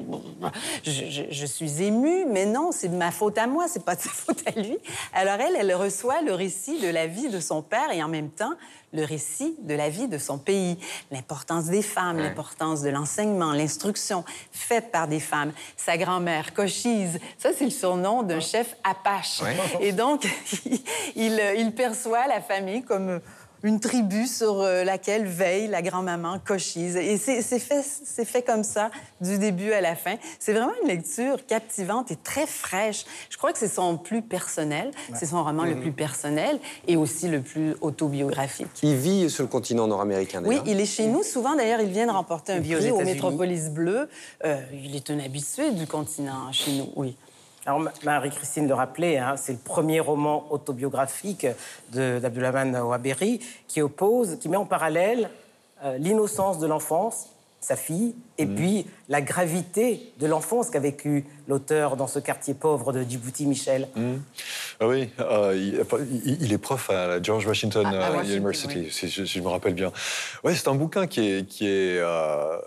Je, 0.85 0.91
je- 0.91 1.23
je 1.31 1.47
suis 1.47 1.83
émue, 1.83 2.27
mais 2.27 2.45
non, 2.47 2.71
c'est 2.73 2.89
de 2.89 2.97
ma 2.97 3.11
faute 3.11 3.39
à 3.39 3.47
moi, 3.47 3.67
c'est 3.69 3.85
pas 3.85 3.95
de 3.97 4.01
sa 4.03 4.09
faute 4.11 4.43
à 4.47 4.51
lui. 4.61 4.77
Alors 5.15 5.41
elle, 5.41 5.57
elle 5.59 5.75
reçoit 5.75 6.21
le 6.23 6.35
récit 6.35 6.79
de 6.81 6.89
la 6.89 7.07
vie 7.07 7.29
de 7.29 7.41
son 7.41 7.63
père 7.63 7.91
et 7.93 8.03
en 8.03 8.09
même 8.09 8.29
temps, 8.31 8.53
le 8.93 9.05
récit 9.05 9.57
de 9.61 9.75
la 9.75 9.89
vie 9.89 10.07
de 10.07 10.19
son 10.19 10.39
pays. 10.39 10.79
L'importance 11.11 11.65
des 11.65 11.83
femmes, 11.83 12.19
l'importance 12.19 12.83
de 12.83 12.91
l'enseignement, 12.91 13.53
l'instruction 13.53 14.25
faite 14.53 14.93
par 14.93 15.09
des 15.09 15.19
femmes. 15.21 15.53
Sa 15.77 15.97
grand-mère, 15.97 16.55
Cochise, 16.55 17.19
ça, 17.39 17.51
c'est 17.57 17.65
le 17.65 17.71
surnom 17.71 18.23
d'un 18.23 18.39
chef 18.41 18.77
Apache. 18.85 19.41
Et 19.81 19.93
donc, 19.93 20.29
il, 21.17 21.41
il 21.57 21.73
perçoit 21.75 22.27
la 22.29 22.41
famille 22.41 22.83
comme 22.83 23.21
une 23.65 23.81
tribu 23.81 24.27
sur 24.27 24.61
euh, 24.61 24.85
laquelle 24.85 25.25
veille 25.27 25.67
la 25.69 25.83
grand-maman 25.83 26.39
Cochise. 26.45 26.97
Et 26.97 27.17
c'est 27.17 27.43
fait, 27.59 27.83
fait 28.25 28.43
comme 28.43 28.63
ça, 28.63 28.91
du 29.21 29.39
début 29.39 29.73
à 29.73 29.81
la 29.81 29.97
fin. 29.97 30.15
C'est 30.39 30.53
vraiment 30.53 30.73
une 30.83 30.89
lecture 30.89 31.45
captivante 31.47 32.13
et 32.13 32.17
très 32.17 32.47
fraîche. 32.47 33.05
Je 33.31 33.39
crois 33.39 33.53
que 33.53 33.59
c'est 33.59 33.69
son 33.69 33.97
plus 33.97 34.23
personnel, 34.23 34.91
c'est 35.15 35.27
son 35.27 35.43
roman 35.43 35.65
le 35.65 35.81
plus 35.81 35.93
personnel 35.93 36.59
et 36.87 36.97
aussi 36.97 37.29
le 37.29 37.41
plus 37.41 37.75
autobiographique. 37.81 38.69
Il 38.83 38.97
vit 38.97 39.31
sur 39.31 39.43
le 39.43 39.49
continent 39.49 39.87
nord-américain, 39.87 40.43
Oui, 40.45 40.61
il 40.67 40.79
est 40.79 40.87
chez 40.87 41.07
nous. 41.07 41.23
Souvent, 41.23 41.57
d'ailleurs, 41.57 41.81
il 41.81 41.89
vient 41.89 42.07
de 42.07 42.13
remporter 42.13 42.53
un 42.53 42.61
prix 42.61 42.91
au. 42.91 43.01
Métropolis 43.05 43.71
Bleu. 43.71 44.09
Euh, 44.45 44.61
il 44.73 44.95
est 44.95 45.11
un 45.11 45.19
habitué 45.19 45.71
du 45.73 45.87
continent 45.87 46.53
chez 46.53 46.73
nous, 46.73 46.89
oui. 46.97 47.17
Alors, 47.67 47.81
Ma- 47.81 47.93
Marie-Christine 48.05 48.69
le 48.69 48.75
rappelait, 48.75 49.17
hein, 49.19 49.37
c'est 49.37 49.53
le 49.53 49.59
premier 49.59 50.01
roman 50.01 50.47
autobiographique 50.51 51.47
d'Abdoulahman 51.93 52.77
Waberi 52.77 53.41
qui 53.69 53.81
oppose, 53.81 54.39
qui 54.39 54.49
met 54.49 54.57
en 54.57 54.67
parallèle 54.67 55.31
euh, 55.83 55.97
l'innocence 55.99 56.59
de 56.59 56.67
l'enfance, 56.67 57.29
sa 57.61 57.77
fille, 57.77 58.15
et 58.37 58.45
puis 58.45 58.87
la 59.09 59.23
gravité 59.23 60.13
de 60.21 60.27
l'enfance 60.27 60.69
qu'a 60.69 60.81
vécu 60.81 61.25
l'auteur 61.49 61.97
dans 61.97 62.07
ce 62.07 62.19
quartier 62.19 62.53
pauvre 62.53 62.93
de 62.93 63.03
Djibouti, 63.03 63.47
Michel. 63.47 63.89
Ah 64.81 64.87
oui, 64.87 65.09
euh, 65.21 65.57
il, 66.27 66.53
est 66.53 66.59
prof 66.59 66.91
à 66.91 67.07
la 67.07 67.23
George 67.23 67.47
Washington, 67.47 67.87
À- 67.87 67.89
à 67.89 67.93
euh, 67.95 68.17
Washington, 68.17 68.37
University, 68.37 68.79
oui. 68.81 68.89
si, 68.91 69.09
je, 69.09 69.25
si 69.25 69.39
je 69.39 69.43
me 69.43 69.49
rappelle 69.49 69.73
bien. 69.73 69.91
Ouais, 70.43 70.55
c'est 70.55 70.69
un 70.69 70.75
bouquin 70.75 71.07
qui 71.07 71.27
est, 71.27 71.47
qui 71.49 71.67
est 71.67 71.99
euh, 72.01 72.59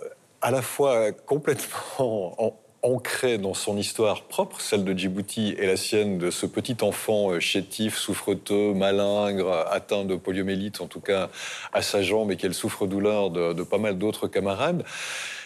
à 0.42 0.50
la 0.50 0.64
fois 0.64 1.12
complètement 1.12 2.34
en- 2.44 2.56
ancré 2.84 3.38
dans 3.38 3.54
son 3.54 3.78
histoire 3.78 4.24
propre, 4.24 4.62
celle 4.62 4.84
de 4.84 4.94
Djibouti 4.94 5.56
et 5.58 5.66
la 5.66 5.78
sienne 5.78 6.18
de 6.18 6.32
ce 6.32 6.46
petit 6.46 6.78
enfant 6.82 7.32
euh, 7.32 7.40
chétif, 7.40 7.98
souffreteux, 7.98 8.74
malingre, 8.74 9.66
atteint 9.72 10.06
de 10.06 10.16
poliomyélite, 10.16 10.82
en 10.82 10.88
tout 10.88 11.00
cas 11.02 11.30
à 11.74 11.82
sa 11.82 12.02
jambe, 12.02 12.32
et 12.32 12.36
quelle 12.36 12.54
souffre-douleur 12.54 13.30
de, 13.30 13.54
de 13.54 13.64
pas 13.64 13.78
mal 13.78 13.98
d'autres 13.98 14.28
camarades. 14.28 14.84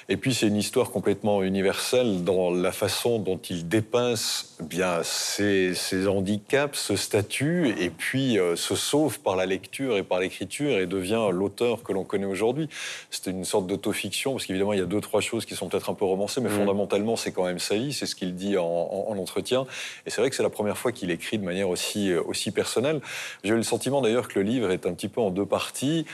Et 0.09 0.17
puis 0.17 0.33
c'est 0.33 0.47
une 0.47 0.57
histoire 0.57 0.91
complètement 0.91 1.43
universelle 1.43 2.23
dans 2.23 2.51
la 2.51 2.71
façon 2.71 3.19
dont 3.19 3.37
il 3.37 3.67
dépince 3.67 4.55
eh 4.61 4.65
bien 4.65 5.01
ses, 5.03 5.73
ses, 5.73 6.07
handicaps, 6.07 6.77
ce 6.77 6.95
statut, 6.95 7.73
et 7.79 7.89
puis 7.89 8.37
euh, 8.37 8.55
se 8.55 8.75
sauve 8.75 9.19
par 9.19 9.35
la 9.35 9.45
lecture 9.45 9.97
et 9.97 10.03
par 10.03 10.19
l'écriture 10.19 10.77
et 10.77 10.85
devient 10.85 11.29
l'auteur 11.31 11.83
que 11.83 11.93
l'on 11.93 12.03
connaît 12.03 12.25
aujourd'hui. 12.25 12.69
C'était 13.09 13.31
une 13.31 13.45
sorte 13.45 13.67
d'autofiction, 13.67 14.33
parce 14.33 14.45
qu'évidemment 14.45 14.73
il 14.73 14.79
y 14.79 14.83
a 14.83 14.85
deux, 14.85 15.01
trois 15.01 15.21
choses 15.21 15.45
qui 15.45 15.55
sont 15.55 15.67
peut-être 15.67 15.89
un 15.89 15.93
peu 15.93 16.05
romancées, 16.05 16.41
mais 16.41 16.49
mmh. 16.49 16.57
fondamentalement 16.57 17.15
c'est 17.15 17.31
quand 17.31 17.45
même 17.45 17.59
sa 17.59 17.75
vie, 17.75 17.93
c'est 17.93 18.05
ce 18.05 18.15
qu'il 18.15 18.35
dit 18.35 18.57
en, 18.57 18.65
en, 18.65 19.17
entretien. 19.17 19.65
Et 20.05 20.09
c'est 20.09 20.21
vrai 20.21 20.29
que 20.29 20.35
c'est 20.35 20.43
la 20.43 20.49
première 20.49 20.77
fois 20.77 20.91
qu'il 20.91 21.11
écrit 21.11 21.37
de 21.37 21.45
manière 21.45 21.69
aussi, 21.69 22.11
euh, 22.11 22.21
aussi 22.25 22.51
personnelle. 22.51 23.01
J'ai 23.43 23.53
eu 23.53 23.57
le 23.57 23.63
sentiment 23.63 24.01
d'ailleurs 24.01 24.27
que 24.27 24.39
le 24.39 24.45
livre 24.45 24.71
est 24.71 24.85
un 24.85 24.93
petit 24.93 25.09
peu 25.09 25.21
en 25.21 25.29
deux 25.29 25.45
parties. 25.45 26.05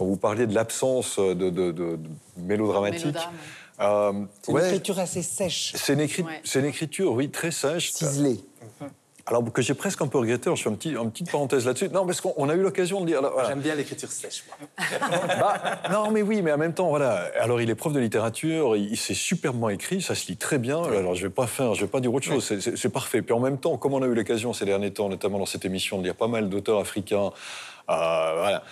Quand 0.00 0.06
vous 0.06 0.16
parliez 0.16 0.46
de 0.46 0.54
l'absence 0.54 1.18
de, 1.18 1.34
de, 1.34 1.72
de, 1.72 1.98
mélodramatique, 2.38 3.18
euh, 3.80 4.12
c'est 4.40 4.50
une 4.50 4.58
écriture 4.58 4.98
assez 4.98 5.20
sèche. 5.20 5.72
C'est 5.76 5.92
une, 5.92 6.00
une, 6.00 6.64
écriture, 6.64 7.12
oui, 7.12 7.28
très 7.28 7.50
sèche. 7.50 7.92
Ciselée. 7.92 8.40
Alors 9.26 9.44
que 9.52 9.60
j'ai 9.60 9.74
presque 9.74 10.00
un 10.00 10.06
peu 10.06 10.16
regretté, 10.16 10.50
je 10.56 10.62
fais 10.62 10.70
un 10.70 10.72
petit, 10.72 10.92
une 10.92 11.10
petite 11.10 11.30
parenthèse 11.30 11.66
là-dessus. 11.66 11.90
Non, 11.90 12.06
parce 12.06 12.22
qu'on 12.22 12.48
a 12.48 12.54
eu 12.54 12.62
l'occasion 12.62 13.02
de 13.02 13.06
dire. 13.08 13.20
J'aime 13.46 13.60
bien 13.60 13.74
l'écriture 13.74 14.10
sèche, 14.10 14.44
moi. 14.48 14.88
bah, 15.38 15.82
non, 15.92 16.10
mais 16.10 16.22
oui, 16.22 16.40
mais 16.40 16.52
en 16.52 16.58
même 16.58 16.72
temps, 16.72 16.88
voilà. 16.88 17.28
Alors, 17.38 17.60
il 17.60 17.68
est 17.68 17.74
prof 17.74 17.92
de 17.92 18.00
littérature, 18.00 18.76
il, 18.76 18.96
s'est 18.96 19.12
superbement 19.12 19.68
écrit, 19.68 20.00
ça 20.00 20.14
se 20.14 20.28
lit 20.28 20.38
très 20.38 20.56
bien. 20.56 20.82
Alors, 20.82 21.14
je 21.14 21.26
vais 21.26 21.32
pas 21.32 21.46
faire, 21.46 21.74
je 21.74 21.82
vais 21.82 21.90
pas 21.90 22.00
dire 22.00 22.14
autre 22.14 22.24
chose, 22.24 22.58
c'est 22.58 22.88
parfait. 22.88 23.20
Puis 23.20 23.34
en 23.34 23.40
même 23.40 23.58
temps, 23.58 23.76
comme 23.76 23.92
on 23.92 24.00
a 24.00 24.06
eu 24.06 24.14
l'occasion 24.14 24.54
ces 24.54 24.64
derniers 24.64 24.94
temps, 24.94 25.10
notamment 25.10 25.38
dans 25.38 25.44
cette 25.44 25.66
émission, 25.66 25.98
de 25.98 26.04
lire 26.04 26.14
pas 26.14 26.26
mal 26.26 26.48
d'auteurs 26.48 26.80
africains, 26.80 27.32
euh, 27.90 28.32
voilà 28.38 28.62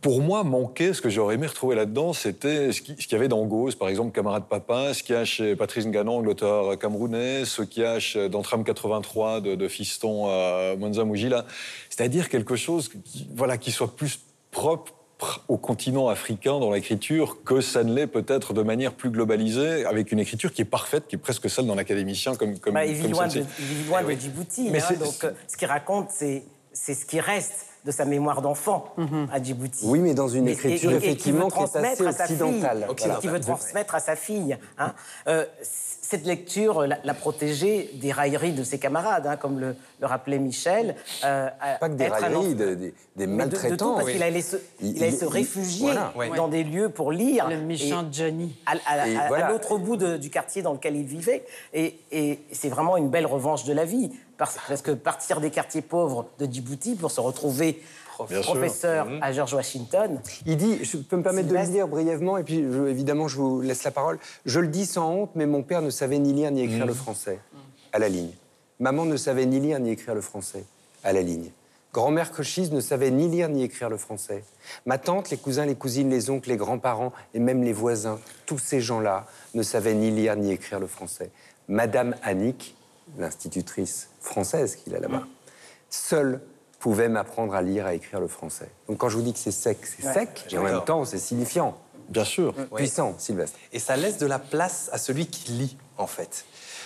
pour 0.00 0.20
moi, 0.20 0.44
manquait, 0.44 0.92
ce 0.92 1.00
que 1.00 1.08
j'aurais 1.08 1.36
aimé 1.36 1.46
retrouver 1.46 1.74
là-dedans, 1.74 2.12
c'était 2.12 2.72
ce 2.72 2.82
qu'il 2.82 3.12
y 3.12 3.14
avait 3.14 3.28
dans 3.28 3.44
Gauze, 3.44 3.74
par 3.74 3.88
exemple, 3.88 4.12
Camarade 4.12 4.44
Papa, 4.48 4.94
ce 4.94 5.02
qu'il 5.02 5.14
y 5.14 5.18
a 5.18 5.24
chez 5.24 5.56
Patrice 5.56 5.86
Nganang, 5.86 6.22
l'auteur 6.22 6.78
camerounais, 6.78 7.44
ce 7.44 7.62
qu'il 7.62 7.82
y 7.82 7.86
a 7.86 8.28
dans 8.28 8.42
Tram 8.42 8.64
83 8.64 9.40
de, 9.40 9.68
Fiston 9.68 10.26
euh, 10.28 10.76
Monza 10.76 11.04
Mujila. 11.04 11.44
C'est-à-dire 11.88 12.28
quelque 12.28 12.56
chose 12.56 12.88
qui, 12.88 13.28
voilà, 13.34 13.58
qui 13.58 13.70
soit 13.70 13.94
plus 13.94 14.20
propre 14.50 14.92
au 15.48 15.56
continent 15.56 16.08
africain 16.08 16.58
dans 16.60 16.70
l'écriture 16.70 17.42
que 17.42 17.60
ça 17.60 17.84
ne 17.84 17.94
l'est 17.94 18.06
peut-être 18.06 18.52
de 18.52 18.62
manière 18.62 18.92
plus 18.92 19.10
globalisée, 19.10 19.86
avec 19.86 20.12
une 20.12 20.18
écriture 20.18 20.52
qui 20.52 20.62
est 20.62 20.66
parfaite, 20.66 21.06
qui 21.08 21.16
est 21.16 21.18
presque 21.18 21.48
celle 21.48 21.66
d'un 21.66 21.78
académicien 21.78 22.34
comme, 22.34 22.58
comme, 22.58 22.74
bah, 22.74 22.84
il 22.84 22.94
vit 22.94 23.08
loin, 23.08 23.26
de, 23.26 23.40
eh 23.40 24.20
Djibouti. 24.20 24.68
Mais 24.70 24.82
hein, 24.82 24.94
donc, 25.00 25.24
euh, 25.24 25.30
ce 25.48 25.56
qu'il 25.56 25.68
raconte, 25.68 26.10
c'est 26.10 26.44
ce 26.74 27.06
qui 27.06 27.18
reste 27.18 27.66
de 27.86 27.92
sa 27.92 28.04
mémoire 28.04 28.42
d'enfant 28.42 28.92
mhm. 28.96 29.28
à 29.32 29.40
Djibouti. 29.40 29.86
Oui, 29.86 30.00
mais 30.00 30.12
dans 30.12 30.28
une 30.28 30.48
écriture 30.48 30.90
effectivement 30.92 31.48
qui 31.48 31.60
est 31.60 31.76
assez 31.76 32.04
occidentale. 32.04 32.88
Qui 33.20 33.28
veut 33.28 33.40
transmettre 33.40 33.94
à 33.94 34.00
sa 34.00 34.16
fille. 34.16 34.58
Hein. 34.78 34.92
Euh, 35.28 35.46
cette 36.08 36.24
lecture 36.24 36.86
l'a 36.86 37.14
protégé 37.14 37.90
des 37.94 38.12
railleries 38.12 38.52
de 38.52 38.62
ses 38.62 38.78
camarades, 38.78 39.26
hein, 39.26 39.36
comme 39.36 39.58
le, 39.58 39.74
rappelait 40.00 40.38
Michel. 40.38 40.94
Euh, 41.24 41.48
Pas 41.80 41.88
que 41.88 41.94
des 41.94 42.06
railleries, 42.06 42.54
des, 43.16 43.26
maltraitants. 43.26 43.96
parce 43.96 44.10
qu'il 44.10 44.22
allait 44.22 44.40
se, 44.40 44.56
il, 44.80 45.02
allait 45.02 45.10
se 45.10 45.24
réfugier 45.24 45.94
dans 46.36 46.46
des 46.46 46.62
lieux 46.62 46.90
pour 46.90 47.10
lire. 47.10 47.48
Le 47.48 47.60
méchant 47.60 48.06
Johnny. 48.12 48.54
À, 48.66 49.48
l'autre 49.50 49.78
bout 49.78 49.96
du 49.96 50.30
quartier 50.30 50.62
dans 50.62 50.74
lequel 50.74 50.94
il 50.94 51.04
vivait. 51.06 51.44
Et, 51.74 51.98
et 52.12 52.38
c'est 52.52 52.68
vraiment 52.68 52.96
une 52.96 53.08
belle 53.08 53.26
revanche 53.26 53.64
de 53.64 53.72
la 53.72 53.84
vie. 53.84 54.12
Parce, 54.38 54.82
que 54.82 54.90
partir 54.90 55.40
des 55.40 55.50
quartiers 55.50 55.80
pauvres 55.80 56.26
de 56.38 56.46
Djibouti 56.46 56.94
pour 56.94 57.10
se 57.10 57.20
retrouver 57.20 57.82
professeur 58.24 59.06
mmh. 59.06 59.18
à 59.22 59.32
George 59.32 59.54
Washington. 59.54 60.20
Il 60.46 60.56
dit, 60.56 60.84
je 60.84 60.96
peux 60.98 61.16
me 61.16 61.22
permettre 61.22 61.48
de 61.48 61.54
le 61.54 61.66
dire 61.66 61.88
brièvement, 61.88 62.38
et 62.38 62.42
puis 62.42 62.58
évidemment 62.58 63.28
je 63.28 63.36
vous 63.36 63.60
laisse 63.60 63.84
la 63.84 63.90
parole. 63.90 64.18
Je 64.44 64.60
le 64.60 64.68
dis 64.68 64.86
sans 64.86 65.10
honte, 65.10 65.30
mais 65.34 65.46
mon 65.46 65.62
père 65.62 65.82
ne 65.82 65.90
savait 65.90 66.18
ni 66.18 66.32
lire 66.32 66.50
ni 66.50 66.62
écrire 66.62 66.84
mmh. 66.84 66.88
le 66.88 66.94
français, 66.94 67.38
à 67.92 67.98
la 67.98 68.08
ligne. 68.08 68.32
Maman 68.78 69.04
ne 69.04 69.16
savait 69.16 69.46
ni 69.46 69.60
lire 69.60 69.78
ni 69.80 69.90
écrire 69.90 70.14
le 70.14 70.20
français, 70.20 70.64
à 71.04 71.12
la 71.12 71.22
ligne. 71.22 71.50
Grand-mère 71.92 72.30
Cochise 72.30 72.72
ne 72.72 72.80
savait 72.80 73.10
ni 73.10 73.26
lire 73.26 73.48
ni 73.48 73.62
écrire 73.62 73.88
le 73.88 73.96
français. 73.96 74.44
Ma 74.84 74.98
tante, 74.98 75.30
les 75.30 75.38
cousins, 75.38 75.64
les 75.64 75.76
cousines, 75.76 76.10
les 76.10 76.28
oncles, 76.28 76.50
les 76.50 76.58
grands-parents 76.58 77.10
et 77.32 77.38
même 77.38 77.62
les 77.62 77.72
voisins, 77.72 78.20
tous 78.44 78.58
ces 78.58 78.82
gens-là 78.82 79.26
ne 79.54 79.62
savaient 79.62 79.94
ni 79.94 80.10
lire 80.10 80.36
ni 80.36 80.52
écrire 80.52 80.78
le 80.78 80.86
français. 80.86 81.30
Madame 81.68 82.14
Annick, 82.22 82.76
l'institutrice 83.16 84.10
française 84.20 84.76
qu'il 84.76 84.94
a 84.94 85.00
là-bas, 85.00 85.26
seule 85.88 86.42
pouvait 86.86 87.08
m'apprendre 87.08 87.52
à 87.52 87.62
lire, 87.62 87.84
à 87.84 87.94
écrire 87.94 88.20
le 88.20 88.28
français. 88.28 88.68
Donc 88.86 88.98
quand 88.98 89.08
je 89.08 89.16
vous 89.16 89.22
dis 89.22 89.32
que 89.32 89.40
c'est 89.40 89.50
sec, 89.50 89.78
c'est 89.84 90.12
sec, 90.12 90.46
et 90.52 90.56
en 90.56 90.62
même 90.62 90.84
temps 90.84 91.04
c'est 91.04 91.18
signifiant. 91.18 91.76
Bien 92.08 92.22
sûr. 92.22 92.54
Puissant, 92.76 93.16
Sylvestre. 93.18 93.58
Et 93.72 93.80
ça 93.80 93.96
laisse 93.96 94.18
de 94.18 94.26
la 94.26 94.38
place 94.38 94.88
à 94.92 94.98
celui 94.98 95.26
qui 95.26 95.50
lit, 95.50 95.76
en 95.98 96.06
fait. 96.06 96.44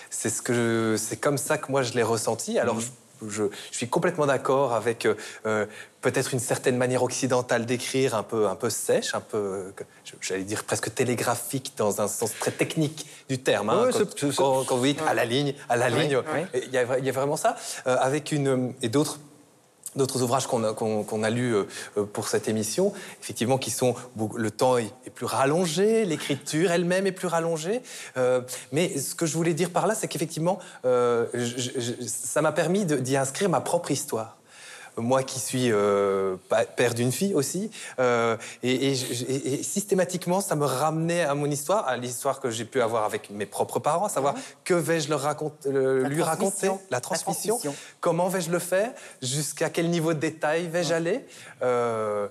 C'est 0.08 0.30
ce 0.30 0.40
que 0.40 0.96
c'est 0.98 1.18
comme 1.18 1.36
ça 1.36 1.58
que 1.58 1.70
moi 1.70 1.82
je 1.82 1.92
l'ai 1.92 2.02
ressenti. 2.02 2.58
Alors 2.58 2.76
mhm. 2.76 3.28
je, 3.28 3.44
suis 3.70 3.88
complètement 3.88 4.24
d'accord 4.24 4.72
avec 4.72 5.04
euh, 5.04 5.16
euh, 5.44 5.66
peut-être 6.00 6.32
une 6.32 6.40
certaine 6.40 6.78
manière 6.78 7.02
occidentale 7.02 7.66
d'écrire, 7.66 8.14
un 8.14 8.22
peu, 8.22 8.48
un 8.48 8.56
peu 8.56 8.70
sèche, 8.70 9.14
un 9.14 9.20
peu, 9.20 9.74
j'allais 10.22 10.44
dire 10.44 10.64
presque 10.64 10.94
télégraphique 10.94 11.74
dans 11.76 12.00
un 12.00 12.08
sens 12.08 12.32
très 12.40 12.52
technique 12.52 13.06
du 13.28 13.36
terme. 13.36 13.68
Hein, 13.68 13.90
quand, 14.34 14.64
vous 14.64 14.86
dites 14.86 15.02
à 15.06 15.12
la 15.12 15.26
ligne, 15.26 15.52
à 15.68 15.76
la 15.76 15.90
ligne, 15.90 16.22
il 16.54 16.72
y, 16.72 16.78
a 16.78 17.12
vraiment 17.12 17.36
ça. 17.36 17.56
Euh, 17.86 17.98
avec 18.00 18.32
une 18.32 18.72
et 18.80 18.88
d'autres 18.88 19.20
d'autres 19.96 20.22
ouvrages 20.22 20.46
qu'on 20.46 20.64
a, 20.64 21.26
a 21.26 21.30
lus 21.30 21.54
euh, 21.54 21.64
pour 22.12 22.28
cette 22.28 22.48
émission, 22.48 22.92
effectivement, 23.20 23.58
qui 23.58 23.70
sont 23.70 23.94
le 24.36 24.50
temps 24.50 24.78
est, 24.78 24.92
plus 25.14 25.26
rallongé, 25.26 26.04
l'écriture 26.04 26.70
elle-même 26.70 27.06
est 27.06 27.12
plus 27.12 27.28
rallongée. 27.28 27.82
Euh, 28.16 28.40
mais 28.72 28.98
ce 28.98 29.14
que 29.14 29.26
je 29.26 29.34
voulais 29.34 29.54
dire 29.54 29.70
par 29.70 29.86
là, 29.86 29.94
c'est 29.94 30.08
qu'effectivement, 30.08 30.58
euh, 30.84 31.26
ça 32.06 32.42
m'a 32.42 32.52
permis 32.52 32.84
d'y 32.84 33.16
inscrire 33.16 33.48
ma 33.48 33.60
propre 33.60 33.90
histoire 33.90 34.39
moi 34.96 35.22
qui 35.22 35.40
suis 35.40 35.72
euh, 35.72 36.36
père 36.76 36.94
d'une 36.94 37.12
fille 37.12 37.34
aussi, 37.34 37.70
euh, 37.98 38.36
et, 38.62 38.94
systématiquement, 38.94 40.40
ça 40.40 40.56
me 40.56 40.64
ramenait 40.64 41.22
à 41.22 41.34
mon 41.34 41.50
histoire, 41.50 41.86
à 41.88 41.96
l'histoire 41.96 42.40
que 42.40 42.50
j'ai 42.50 42.64
pu 42.64 42.80
avoir 42.80 43.04
avec 43.04 43.30
mes 43.30 43.46
propres 43.46 43.78
parents, 43.78 44.06
à 44.06 44.08
savoir 44.08 44.34
mhm. 44.34 44.40
que 44.64 44.74
vais-je 44.74 45.08
leur 45.08 45.20
raconter, 45.20 45.70
lui 45.70 46.22
raconter, 46.22 46.70
la 46.90 47.00
transmission, 47.00 47.58
comment 48.00 48.28
vais-je 48.28 48.50
le 48.50 48.58
faire, 48.58 48.92
jusqu'à 49.22 49.70
quel 49.70 49.90
niveau 49.90 50.14
de 50.14 50.18
détail 50.18 50.68
vais-je 50.68 50.94
aller? 50.94 51.24
Euh, 51.62 52.28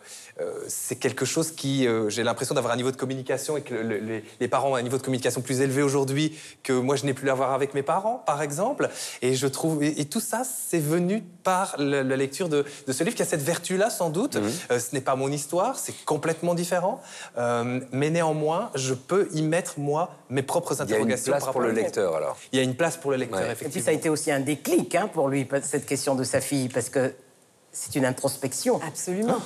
c'est 0.67 0.95
quelque 0.95 1.25
chose 1.25 1.51
qui, 1.51 1.87
j'ai 2.07 2.23
l'impression 2.23 2.55
d'avoir 2.55 2.73
un 2.73 2.77
niveau 2.77 2.91
de 2.91 2.97
communication 2.97 3.57
et 3.57 3.61
que 3.61 3.75
les, 3.75 4.47
parents 4.47 4.71
ont 4.71 4.75
un 4.75 4.81
niveau 4.81 4.97
de 4.97 5.03
communication 5.03 5.41
plus 5.41 5.61
élevé 5.61 5.81
aujourd'hui 5.81 6.37
que 6.63 6.73
moi 6.73 6.95
je 6.95 7.05
n'ai 7.05 7.13
plus 7.13 7.25
l'avoir 7.25 7.53
avec 7.53 7.73
mes 7.73 7.83
parents, 7.83 8.23
par 8.25 8.41
exemple. 8.41 8.89
Et 9.21 9.35
je 9.35 9.47
trouve, 9.47 9.83
et, 9.83 10.05
tout 10.05 10.19
ça, 10.19 10.43
c'est 10.43 10.79
venu 10.79 11.23
par 11.43 11.75
la 11.77 12.03
lecture 12.03 12.49
de, 12.49 12.58
ce 12.87 13.03
livre 13.03 13.15
qui 13.15 13.21
a 13.21 13.25
cette 13.25 13.41
vertu-là, 13.41 13.89
sans 13.89 14.09
doute. 14.09 14.35
Mhm. 14.35 14.51
Euh, 14.71 14.79
ce 14.79 14.93
n'est 14.93 15.01
pas 15.01 15.15
mon 15.15 15.31
histoire, 15.31 15.77
c'est 15.77 15.93
complètement 16.05 16.55
différent. 16.55 17.01
Euh, 17.37 17.79
mais 17.91 18.09
néanmoins, 18.09 18.71
je 18.75 18.93
peux 18.93 19.29
y 19.33 19.41
mettre, 19.41 19.79
moi, 19.79 20.15
mes 20.29 20.43
propres 20.43 20.81
interrogations. 20.81 21.27
Il 21.27 21.29
y 21.29 21.33
a 21.33 21.37
une 21.37 21.41
place 21.41 21.51
pour 21.51 21.61
le 21.61 21.71
lecteur, 21.71 22.15
alors. 22.15 22.37
Il 22.51 22.57
y 22.57 22.59
a 22.59 22.63
une 22.63 22.75
place 22.75 22.97
pour 22.97 23.11
le 23.11 23.17
lecteur, 23.17 23.41
effectivement. 23.41 23.67
Et 23.67 23.71
puis 23.71 23.81
ça 23.81 23.91
a 23.91 23.93
été 23.93 24.09
aussi 24.09 24.31
un 24.31 24.39
déclic 24.39 24.95
hein, 24.95 25.09
pour 25.11 25.27
lui, 25.27 25.47
cette 25.63 25.85
question 25.85 26.15
de 26.15 26.23
sa 26.23 26.41
fille, 26.41 26.69
parce 26.69 26.89
que 26.89 27.13
c'est 27.71 27.95
une 27.95 28.05
introspection. 28.05 28.79
Absolument. 28.85 29.39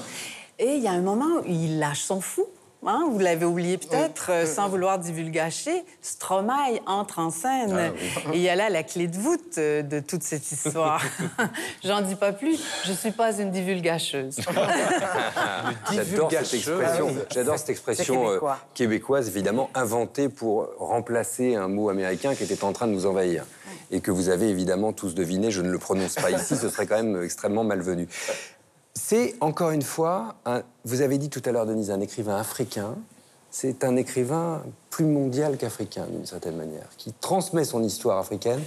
Et 0.59 0.75
il 0.75 0.83
y 0.83 0.87
a 0.87 0.91
un 0.91 1.01
moment 1.01 1.41
où 1.41 1.45
il 1.45 1.79
lâche 1.79 2.01
son 2.01 2.21
fou. 2.21 2.45
Hein, 2.85 3.07
vous 3.09 3.19
l'avez 3.19 3.45
oublié 3.45 3.77
peut-être, 3.77 4.29
euh, 4.29 4.45
sans 4.45 4.67
vouloir 4.67 4.99
divulgacher, 4.99 5.83
Stromae 6.01 6.79
entre 6.85 7.19
en 7.19 7.29
scène. 7.29 7.73
Ah 7.77 8.33
Et 8.33 8.37
il 8.37 8.41
y 8.41 8.49
a 8.49 8.55
là 8.55 8.69
la 8.69 8.83
clé 8.83 9.07
de 9.07 9.17
voûte 9.17 9.57
euh, 9.57 9.81
de 9.81 9.99
toute 9.99 10.23
cette 10.23 10.51
histoire. 10.51 11.01
J'en 11.83 12.01
dis 12.01 12.15
pas 12.15 12.33
plus, 12.33 12.61
je 12.85 12.91
suis 12.91 13.11
pas 13.11 13.39
une 13.39 13.51
divulgacheuse. 13.51 14.35
J'adore 15.93 16.29
cette 16.31 16.53
expression, 16.53 17.15
J'adore 17.31 17.57
cette 17.57 17.69
expression 17.69 18.29
euh, 18.29 18.39
québécoise, 18.73 19.29
évidemment, 19.29 19.69
inventée 19.75 20.27
pour 20.27 20.69
remplacer 20.77 21.55
un 21.55 21.69
mot 21.69 21.89
américain 21.89 22.35
qui 22.35 22.43
était 22.43 22.63
en 22.63 22.73
train 22.73 22.87
de 22.87 22.93
nous 22.93 23.05
envahir. 23.05 23.45
Et 23.91 24.01
que 24.01 24.11
vous 24.11 24.29
avez 24.29 24.49
évidemment 24.49 24.91
tous 24.91 25.13
deviné, 25.13 25.51
je 25.51 25.61
ne 25.61 25.69
le 25.69 25.77
prononce 25.77 26.15
pas 26.15 26.31
ici, 26.31 26.55
ce 26.55 26.69
serait 26.69 26.87
quand 26.87 27.01
même 27.01 27.21
extrêmement 27.23 27.63
malvenu. 27.63 28.07
C'est, 28.95 29.35
encore 29.41 29.71
une 29.71 29.81
fois, 29.81 30.35
vous 30.85 31.01
avez 31.01 31.17
dit 31.17 31.29
tout 31.29 31.41
à 31.45 31.51
l'heure, 31.51 31.65
Denise, 31.65 31.91
un 31.91 32.01
écrivain 32.01 32.37
africain. 32.37 32.95
C'est 33.49 33.83
un 33.83 33.95
écrivain 33.95 34.63
plus 34.89 35.05
mondial 35.05 35.57
qu'africain, 35.57 36.05
d'une 36.09 36.25
certaine 36.25 36.55
manière, 36.55 36.87
qui 36.97 37.13
transmet 37.13 37.65
son 37.65 37.83
histoire 37.83 38.17
africaine, 38.17 38.61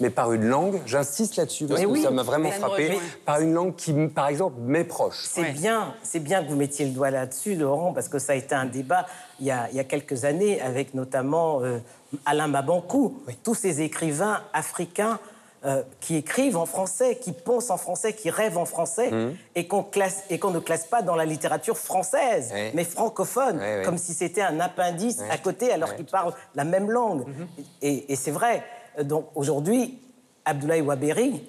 mais 0.00 0.10
par 0.10 0.32
une 0.32 0.44
langue, 0.44 0.80
j'insiste 0.86 1.36
là-dessus, 1.36 1.66
parce 1.66 1.80
que 1.80 2.02
ça 2.02 2.10
m'a 2.10 2.24
vraiment 2.24 2.50
frappé, 2.50 2.98
par 3.24 3.40
une 3.40 3.52
langue 3.52 3.76
qui, 3.76 3.92
par 3.92 4.28
exemple, 4.28 4.56
m'est 4.60 4.84
proche. 4.84 5.24
C'est 5.28 5.52
bien, 5.52 5.94
c'est 6.02 6.20
bien 6.20 6.42
que 6.42 6.48
vous 6.48 6.56
mettiez 6.56 6.86
le 6.86 6.92
doigt 6.92 7.10
là-dessus, 7.10 7.54
Laurent, 7.54 7.92
parce 7.92 8.08
que 8.08 8.18
ça 8.18 8.32
a 8.32 8.36
été 8.36 8.54
un 8.54 8.66
débat 8.66 9.06
il 9.38 9.46
y 9.46 9.50
a, 9.50 9.84
quelques 9.84 10.24
années, 10.24 10.60
avec 10.60 10.94
notamment 10.94 11.62
euh, 11.62 11.78
Alain 12.24 12.48
Mabankou. 12.48 13.22
Tous 13.44 13.54
ces 13.54 13.80
écrivains 13.80 14.42
africains 14.52 15.20
euh, 15.64 15.82
qui 16.00 16.16
écrivent 16.16 16.56
en 16.56 16.66
français, 16.66 17.16
qui 17.16 17.32
pensent 17.32 17.70
en 17.70 17.76
français, 17.76 18.14
qui 18.14 18.30
rêvent 18.30 18.58
en 18.58 18.64
français, 18.64 19.10
Mhm. 19.10 19.36
et 19.54 19.66
qu'on 19.68 19.82
classe 19.84 20.24
et 20.30 20.38
qu'on 20.38 20.50
ne 20.50 20.58
classe 20.58 20.86
pas 20.86 21.02
dans 21.02 21.14
la 21.14 21.24
littérature 21.24 21.78
française, 21.78 22.52
mais 22.74 22.84
francophone, 22.84 23.60
comme 23.84 23.98
si 23.98 24.12
c'était 24.14 24.42
un 24.42 24.58
appendice 24.60 25.20
à 25.30 25.38
côté, 25.38 25.70
alors 25.72 25.94
qu'ils 25.94 26.04
parlent 26.06 26.34
la 26.54 26.64
même 26.64 26.90
langue. 26.90 27.26
Mhm. 27.28 27.46
Et, 27.82 28.12
et 28.12 28.16
c'est 28.16 28.32
vrai. 28.32 28.64
Euh, 28.98 29.04
Donc 29.04 29.26
aujourd'hui, 29.34 29.98
Abdoulaye 30.44 30.80
Waberi, 30.82 31.42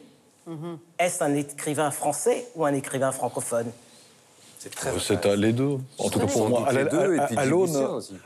est-ce 0.99 1.23
un 1.23 1.33
écrivain 1.35 1.89
français 1.89 2.45
ou 2.55 2.65
un 2.65 2.73
écrivain 2.73 3.11
francophone? 3.11 3.71
C'est 4.63 4.69
très 4.73 4.97
C'est 4.99 5.25
à 5.25 5.35
les 5.35 5.51
deux. 5.51 5.77
En 5.97 6.09
tout 6.09 6.19
cas 6.19 6.25
pour 6.27 6.47
moi, 6.47 6.63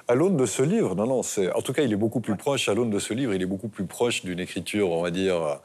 à 0.07 0.13
l'aune 0.13 0.37
de 0.37 0.45
ce 0.45 0.61
livre, 0.61 0.93
non, 0.93 1.07
non, 1.07 1.23
c'est 1.23 1.51
en 1.53 1.61
tout 1.63 1.73
cas 1.73 1.81
il 1.81 1.91
est 1.91 1.95
beaucoup 1.97 2.19
plus 2.19 2.35
proche 2.35 2.69
à 2.69 2.75
l'aune 2.75 2.91
de 2.91 2.99
ce 2.99 3.13
livre, 3.15 3.33
il 3.33 3.41
est 3.41 3.45
beaucoup 3.47 3.69
plus 3.69 3.85
proche 3.85 4.23
d'une 4.23 4.39
écriture, 4.39 4.91
on 4.91 5.01
va 5.01 5.09
dire 5.09 5.59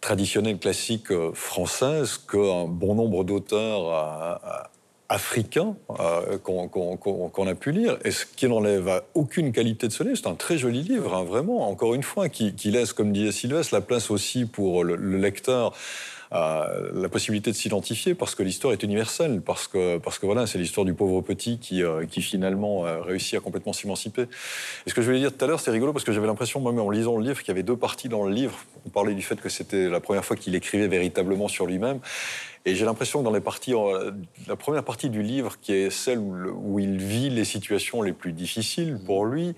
traditionnelle, 0.00 0.58
classique 0.58 1.10
euh, 1.10 1.32
française 1.34 2.18
qu'un 2.30 2.66
bon 2.68 2.94
nombre 2.94 3.24
d'auteurs 3.24 3.88
euh, 3.92 4.34
euh, 4.46 4.62
africains 5.08 5.74
euh, 5.98 6.38
qu'on 6.38 6.68
qu'on- 6.68 6.96
qu'on- 6.96 7.28
qu'on 7.28 7.46
a 7.48 7.54
pu 7.56 7.72
lire. 7.72 7.98
Et 8.04 8.12
ce 8.12 8.24
qui 8.24 8.46
n'enlève 8.46 8.86
à 8.88 9.02
aucune 9.14 9.50
qualité 9.50 9.88
de 9.88 9.92
ce 9.92 10.04
livre, 10.04 10.16
c'est 10.16 10.28
un 10.28 10.34
très 10.36 10.58
joli 10.58 10.82
livre, 10.82 11.12
hein, 11.14 11.24
vraiment, 11.24 11.68
encore 11.68 11.94
une 11.94 12.04
fois, 12.04 12.28
qui, 12.28 12.54
qui 12.54 12.70
laisse, 12.70 12.92
comme 12.92 13.12
disait 13.12 13.32
Sylvestre, 13.32 13.74
la 13.74 13.80
place 13.80 14.10
aussi 14.12 14.44
pour 14.44 14.84
le, 14.84 14.94
le 14.94 15.16
lecteur 15.18 15.72
euh, 16.32 16.90
la 16.94 17.08
possibilité 17.08 17.50
de 17.50 17.56
s'identifier 17.56 18.14
parce 18.14 18.34
que 18.34 18.42
l'histoire 18.42 18.72
est 18.72 18.82
universelle, 18.82 19.40
parce 19.44 19.68
que, 19.68 19.98
parce 19.98 20.18
que 20.18 20.26
voilà, 20.26 20.46
c'est 20.46 20.58
l'histoire 20.58 20.84
du 20.84 20.94
pauvre 20.94 21.20
petit 21.20 21.58
qui, 21.58 21.82
euh, 21.82 22.06
qui 22.06 22.22
finalement 22.22 22.86
euh, 22.86 23.00
réussit 23.00 23.34
à 23.34 23.40
complètement 23.40 23.72
s'émanciper. 23.72 24.22
Et 24.22 24.90
ce 24.90 24.94
que 24.94 25.02
je 25.02 25.06
voulais 25.06 25.20
dire 25.20 25.36
tout 25.36 25.44
à 25.44 25.48
l'heure, 25.48 25.60
c'est 25.60 25.70
rigolo 25.70 25.92
parce 25.92 26.04
que 26.04 26.12
j'avais 26.12 26.26
l'impression, 26.26 26.60
moi-même, 26.60 26.80
en 26.80 26.90
lisant 26.90 27.16
le 27.16 27.24
livre, 27.24 27.40
qu'il 27.40 27.48
y 27.48 27.50
avait 27.52 27.62
deux 27.62 27.76
parties 27.76 28.08
dans 28.08 28.24
le 28.24 28.32
livre. 28.32 28.58
On 28.86 28.90
parlait 28.90 29.14
du 29.14 29.22
fait 29.22 29.40
que 29.40 29.48
c'était 29.48 29.88
la 29.88 30.00
première 30.00 30.24
fois 30.24 30.36
qu'il 30.36 30.54
écrivait 30.54 30.88
véritablement 30.88 31.48
sur 31.48 31.66
lui-même. 31.66 32.00
Et 32.68 32.74
j'ai 32.74 32.84
l'impression 32.84 33.20
que 33.20 33.24
dans 33.24 33.32
les 33.32 33.40
parties, 33.40 33.74
euh, 33.74 34.10
la 34.48 34.56
première 34.56 34.82
partie 34.82 35.08
du 35.08 35.22
livre, 35.22 35.54
qui 35.60 35.72
est 35.72 35.88
celle 35.90 36.18
où, 36.18 36.32
le- 36.34 36.50
où 36.52 36.80
il 36.80 36.96
vit 36.98 37.30
les 37.30 37.44
situations 37.44 38.02
les 38.02 38.12
plus 38.12 38.32
difficiles 38.32 38.98
pour 39.06 39.24
lui, 39.24 39.54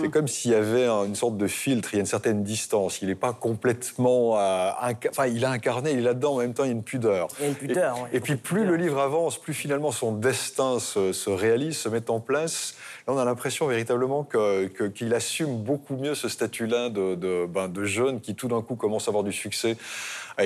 c'est 0.00 0.08
comme 0.08 0.28
s'il 0.28 0.52
y 0.52 0.54
avait 0.54 0.86
un- 0.86 1.04
une 1.04 1.16
sorte 1.16 1.36
de 1.36 1.48
filtre, 1.48 1.88
il 1.92 1.96
y 1.96 1.98
a 1.98 2.00
une 2.02 2.06
certaine 2.06 2.44
distance. 2.44 3.02
Il 3.02 3.08
n'est 3.08 3.16
pas 3.16 3.32
complètement. 3.32 4.38
euh, 4.38 4.70
inca- 4.80 5.08
Enfin, 5.10 5.26
il 5.26 5.44
a 5.44 5.50
incarné, 5.50 5.90
il 5.92 5.98
est 5.98 6.02
là-dedans, 6.02 6.34
en 6.34 6.38
même 6.38 6.54
temps, 6.54 6.62
il 6.62 6.68
y 6.68 6.70
a 6.70 6.74
une 6.74 6.84
pudeur. 6.84 7.26
Il 7.38 7.42
y 7.42 7.46
a 7.46 7.48
une 7.48 7.54
pudeur, 7.56 7.96
Et, 7.98 8.02
ouais. 8.02 8.08
et 8.12 8.20
puis, 8.20 8.36
plus 8.36 8.64
le 8.64 8.76
livre 8.76 9.00
avance, 9.00 9.38
plus 9.38 9.54
finalement 9.54 9.90
son 9.90 10.12
destin 10.12 10.78
se, 10.78 11.12
se 11.12 11.30
réalise, 11.30 11.76
se 11.76 11.88
met 11.88 12.08
en 12.10 12.20
place. 12.20 12.76
Là, 13.08 13.14
on 13.14 13.18
a 13.18 13.24
l'impression 13.24 13.66
véritablement 13.66 14.22
que- 14.22 14.68
que- 14.68 14.84
qu'il 14.84 15.12
assume 15.14 15.56
beaucoup 15.64 15.96
mieux 15.96 16.14
ce 16.14 16.28
statut-là 16.28 16.90
de, 16.90 17.16
de, 17.16 17.46
ben, 17.46 17.66
de 17.68 17.84
jeune 17.84 18.20
qui, 18.20 18.36
tout 18.36 18.46
d'un 18.46 18.62
coup, 18.62 18.76
commence 18.76 19.08
à 19.08 19.10
avoir 19.10 19.24
du 19.24 19.32
succès 19.32 19.76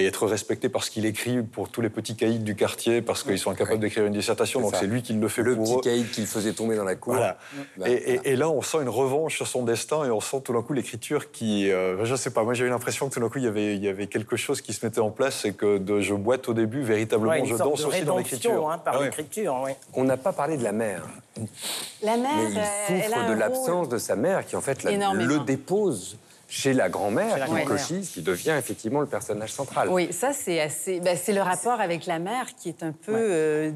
et 0.00 0.06
être 0.06 0.26
respecté 0.26 0.68
parce 0.68 0.88
qu'il 0.90 1.06
écrit 1.06 1.42
pour 1.42 1.68
tous 1.68 1.80
les 1.80 1.88
petits 1.90 2.16
caïds 2.16 2.38
du 2.38 2.54
quartier, 2.56 3.02
parce 3.02 3.22
qu'ils 3.22 3.38
sont 3.38 3.50
incapables 3.50 3.80
d'écrire 3.80 4.04
une 4.06 4.12
dissertation. 4.12 4.60
Donc, 4.60 4.74
c'est 4.76 4.86
lui 4.86 5.02
qui 5.02 5.12
le 5.12 5.28
fait 5.28 5.42
Le 5.42 5.54
pour 5.56 5.64
petit 5.64 5.88
eux. 5.88 5.92
caïd 5.92 6.10
qu'il 6.10 6.26
faisait 6.26 6.52
tomber 6.52 6.76
dans 6.76 6.84
la 6.84 6.94
cour. 6.94 7.14
Voilà. 7.14 7.38
Bah, 7.76 7.88
et, 7.88 7.92
et- 7.92 8.20
et 8.32 8.36
là, 8.36 8.48
on 8.48 8.62
sent 8.62 8.78
une 8.82 8.88
revanche 8.88 9.36
sur 9.36 9.46
son 9.46 9.62
destin 9.64 10.04
et 10.04 10.10
on 10.10 10.20
sent 10.20 10.40
tout 10.44 10.52
d'un 10.52 10.62
coup 10.62 10.72
l'écriture 10.72 11.30
qui. 11.30 11.70
euh, 11.70 12.04
je 12.04 12.14
sais 12.14 12.30
pas, 12.30 12.42
moi 12.44 12.54
j'ai 12.54 12.64
eu 12.64 12.68
l'impression 12.68 13.08
que 13.08 13.14
tout 13.14 13.20
d'un 13.20 13.28
coup 13.28 13.38
il 13.38 13.44
y, 13.44 13.48
avait, 13.48 13.74
il 13.76 13.82
y 13.84 13.88
avait 13.88 14.06
quelque 14.06 14.36
chose 14.36 14.60
qui 14.60 14.72
se 14.72 14.84
mettait 14.84 15.00
en 15.00 15.10
place 15.10 15.44
et 15.44 15.52
que 15.52 15.78
de 15.78 16.00
je 16.00 16.14
boite 16.14 16.48
au 16.48 16.54
début, 16.54 16.82
véritablement 16.82 17.32
Ouais, 17.32 17.44
je 17.46 17.54
danse 17.56 17.80
de 17.82 17.86
aussi 17.86 18.02
dans 18.02 18.16
l'écriture. 18.18 18.70
hein, 18.70 18.78
par 18.78 18.94
Ah 18.94 18.98
ouais. 18.98 19.04
l'écriture. 19.06 19.60
oui. 19.64 19.72
On 19.94 20.04
n'a 20.04 20.16
pas 20.16 20.32
parlé 20.32 20.56
de 20.56 20.62
la 20.64 20.72
mère. 20.72 21.02
La 22.02 22.16
mère, 22.16 22.30
Mais 22.36 22.50
il 22.52 22.58
euh, 22.58 22.62
elle 22.88 23.00
a 23.02 23.06
souffre 23.06 23.18
un 23.18 23.28
de 23.34 23.34
l'absence 23.38 23.88
de 23.88 23.98
sa 23.98 24.16
mère 24.16 24.46
qui, 24.46 24.56
en 24.56 24.60
fait, 24.60 24.82
la- 24.84 25.12
le 25.12 25.38
dépose 25.40 26.16
chez 26.48 26.72
la 26.72 26.88
grand-mère, 26.88 27.44
qui. 27.46 27.64
Cochise, 27.64 28.10
qui 28.10 28.22
devient 28.22 28.54
effectivement 28.58 29.00
le 29.00 29.06
personnage 29.06 29.52
central. 29.52 29.88
Oui, 29.88 30.12
ça, 30.12 30.32
c'est 30.32 30.60
assez. 30.60 31.00
ben, 31.00 31.16
c'est 31.20 31.32
le 31.32 31.42
rapport 31.42 31.80
avec 31.80 32.06
la 32.06 32.18
mère 32.18 32.46
qui 32.56 32.68
est 32.68 32.82
un 32.82 32.92
peu. 32.92 33.12
euh, 33.14 33.70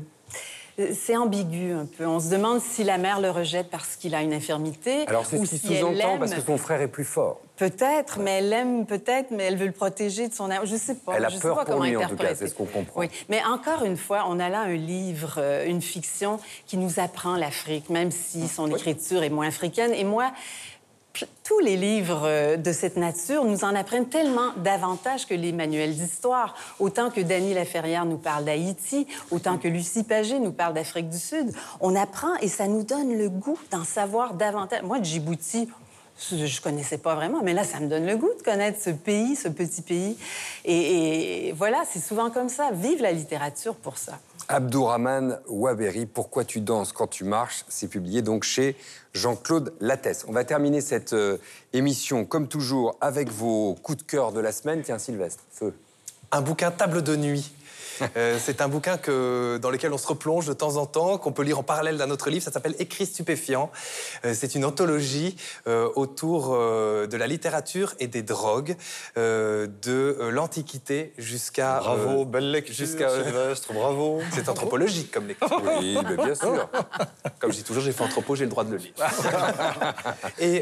c'est 0.95 1.17
ambigu 1.17 1.73
un 1.73 1.87
peu. 1.87 2.07
On 2.07 2.21
se 2.21 2.31
demande 2.31 2.61
si 2.61 2.85
la 2.85 2.97
mère 2.99 3.21
le 3.21 3.31
rejette 3.31 3.69
parce 3.71 3.97
qu'il 3.97 4.15
a 4.15 4.23
une 4.23 4.33
infirmité 4.33 5.07
Alors 5.09 5.27
c'est 5.27 5.39
ou 5.39 5.45
ce 5.45 5.51
qui 5.51 5.59
si 5.59 5.75
elle 5.75 5.81
sous-entend 5.81 5.93
l'aime. 5.97 6.19
parce 6.21 6.35
que 6.35 6.41
son 6.41 6.57
frère 6.57 6.81
est 6.81 6.89
plus 6.89 7.05
fort. 7.05 7.41
Peut-être, 7.57 8.19
mais 8.21 8.39
elle 8.39 8.49
l'aime 8.49 8.87
peut-être, 8.87 9.31
mais 9.31 9.45
elle 9.45 9.57
veut 9.57 9.67
le 9.67 9.73
protéger 9.73 10.29
de 10.29 10.33
son 10.33 10.51
âme. 10.51 10.63
Je 10.65 10.77
sais 10.77 10.95
pas. 10.95 11.15
Elle 11.17 11.27
a 11.27 11.29
je 11.29 11.35
sais 11.35 11.43
peur 11.43 11.57
pas 11.57 11.65
pour 11.67 11.75
comment 11.75 11.85
lui, 11.85 11.97
en 11.97 12.09
tout 12.09 12.17
cas, 12.17 12.35
c'est 12.35 12.47
ce 12.47 12.55
qu'on 12.55 12.65
comprend. 12.65 13.01
Oui, 13.01 13.11
mais 13.29 13.43
encore 13.45 13.85
une 13.85 13.99
fois, 13.99 14.25
on 14.29 14.41
a 14.41 14.49
là 14.49 14.61
un 14.61 14.75
livre, 14.77 15.35
euh, 15.37 15.67
une 15.67 15.83
fiction 15.83 16.41
qui 16.67 16.79
nous 16.79 16.99
apprend 16.99 17.37
l'Afrique, 17.37 17.91
même 17.91 18.11
si 18.11 18.49
son 18.49 18.75
écriture 18.75 19.23
est 19.23 19.29
moins 19.29 19.49
africaine. 19.49 19.93
Et 19.93 20.05
moi, 20.05 20.33
tous 21.45 21.59
les 21.61 21.77
livres 21.77 22.23
euh, 22.25 22.57
de 22.57 22.73
cette 22.73 22.97
nature 22.97 23.45
nous 23.45 23.65
en 23.65 23.75
apprennent 23.75 24.09
tellement 24.09 24.53
davantage 24.57 25.27
que 25.27 25.35
les 25.35 25.53
manuels 25.53 25.95
d'histoire. 25.95 26.55
Autant 26.79 27.11
que 27.11 27.21
Dany 27.21 27.55
Laferrière 27.55 28.05
nous 28.05 28.19
parle 28.19 28.45
d'Haïti, 28.45 29.07
autant 29.31 29.59
que 29.59 29.69
Lucie 29.69 30.05
Pagé 30.05 30.39
nous 30.39 30.53
parle 30.53 30.75
d'Afrique 30.75 31.09
du 31.09 31.19
Sud. 31.19 31.53
On 31.81 31.95
apprend 31.97 32.35
et 32.37 32.49
ça 32.49 32.69
nous 32.69 32.83
donne 32.83 33.17
le 33.17 33.29
goût 33.29 33.59
d'en 33.71 33.85
savoir 33.85 34.35
davantage. 34.35 34.83
Moi, 34.83 35.03
Djibouti, 35.03 35.69
je 36.31 36.61
connaissais 36.61 36.99
pas 36.99 37.15
vraiment, 37.15 37.41
mais 37.43 37.55
là, 37.55 37.65
ça 37.65 37.81
me 37.81 37.89
donne 37.89 38.07
le 38.07 38.17
goût 38.17 38.31
de 38.39 38.43
connaître 38.43 38.81
ce 38.81 38.91
pays, 38.91 39.37
ce 39.37 39.49
petit 39.49 39.83
pays. 39.83 40.19
Et 40.65 41.53
voilà, 41.57 41.83
c'est 41.91 42.01
souvent 42.01 42.31
comme 42.31 42.49
ça. 42.49 42.71
Vive 42.73 43.01
la 43.03 43.13
littérature 43.13 43.75
pour 43.75 43.97
ça. 43.97 44.19
Abdourahman 44.53 45.39
Waberi, 45.47 46.07
Pourquoi 46.07 46.45
tu 46.45 46.61
danses 46.61 46.91
quand 46.91 47.07
tu 47.07 47.23
marches 47.23 47.65
C'est 47.69 47.87
publié 47.87 48.21
donc 48.21 48.43
chez 48.43 48.75
Jean-Claude 49.15 49.73
Lattès. 49.79 50.25
On 50.27 50.33
va 50.33 50.43
terminer 50.43 50.81
cette 50.81 51.13
euh, 51.13 51.39
émission, 51.73 52.25
comme 52.25 52.49
toujours, 52.49 52.97
avec 53.01 53.31
vos 53.31 53.77
coups 53.77 53.99
de 53.99 54.03
cœur 54.03 54.33
de 54.33 54.41
la 54.41 54.51
semaine. 54.51 54.83
Tiens, 54.83 54.99
Sylvestre, 54.99 55.45
feu. 55.53 55.73
Un 56.33 56.41
bouquin 56.41 56.73
Table 56.73 57.03
de 57.03 57.15
nuit. 57.15 57.53
Euh, 58.17 58.39
c'est 58.43 58.61
un 58.61 58.69
bouquin 58.69 58.97
que, 58.97 59.59
dans 59.61 59.71
lequel 59.71 59.93
on 59.93 59.99
se 59.99 60.07
replonge 60.07 60.47
de 60.47 60.53
temps 60.53 60.77
en 60.77 60.87
temps, 60.87 61.19
qu'on 61.19 61.33
peut 61.33 61.43
lire 61.43 61.59
en 61.59 61.63
parallèle 61.63 61.97
d'un 61.97 62.11
autre 62.11 62.31
livre. 62.31 62.45
Ça 62.45 62.53
s'appelle 62.53 62.75
Écrit 62.79 63.07
stupéfiant. 63.07 63.71
Euh, 64.25 64.35
c'est 64.37 64.55
une 64.55 64.65
anthologie 64.65 65.37
euh, 65.67 65.89
autour 65.97 66.51
de 66.51 67.17
la 67.17 67.27
littérature 67.27 67.95
et 67.99 68.07
des 68.07 68.23
drogues, 68.23 68.77
de 69.17 70.29
l'Antiquité 70.31 71.13
jusqu'à. 71.19 71.79
Bravo, 71.81 72.25
belle 72.25 72.51
lecture, 72.51 72.75
jusqu'à- 72.75 73.11
Sylvestre, 73.11 73.73
bravo. 73.73 74.21
C'est 74.33 74.49
anthropologique 74.49 75.11
comme 75.11 75.27
lecture. 75.29 75.63
Oui, 75.79 75.97
mais 76.09 76.17
bien 76.17 76.35
sûr. 76.35 76.69
Comme 77.39 77.53
je 77.53 77.59
dis 77.59 77.65
toujours, 77.65 77.83
j'ai 77.83 77.93
fait 77.93 78.05
anthropo, 78.05 78.35
j'ai 78.35 78.45
le 78.45 78.51
droit 78.51 78.65
de 78.65 78.73
le 78.73 78.77
lire. 78.77 78.93
et 80.39 80.57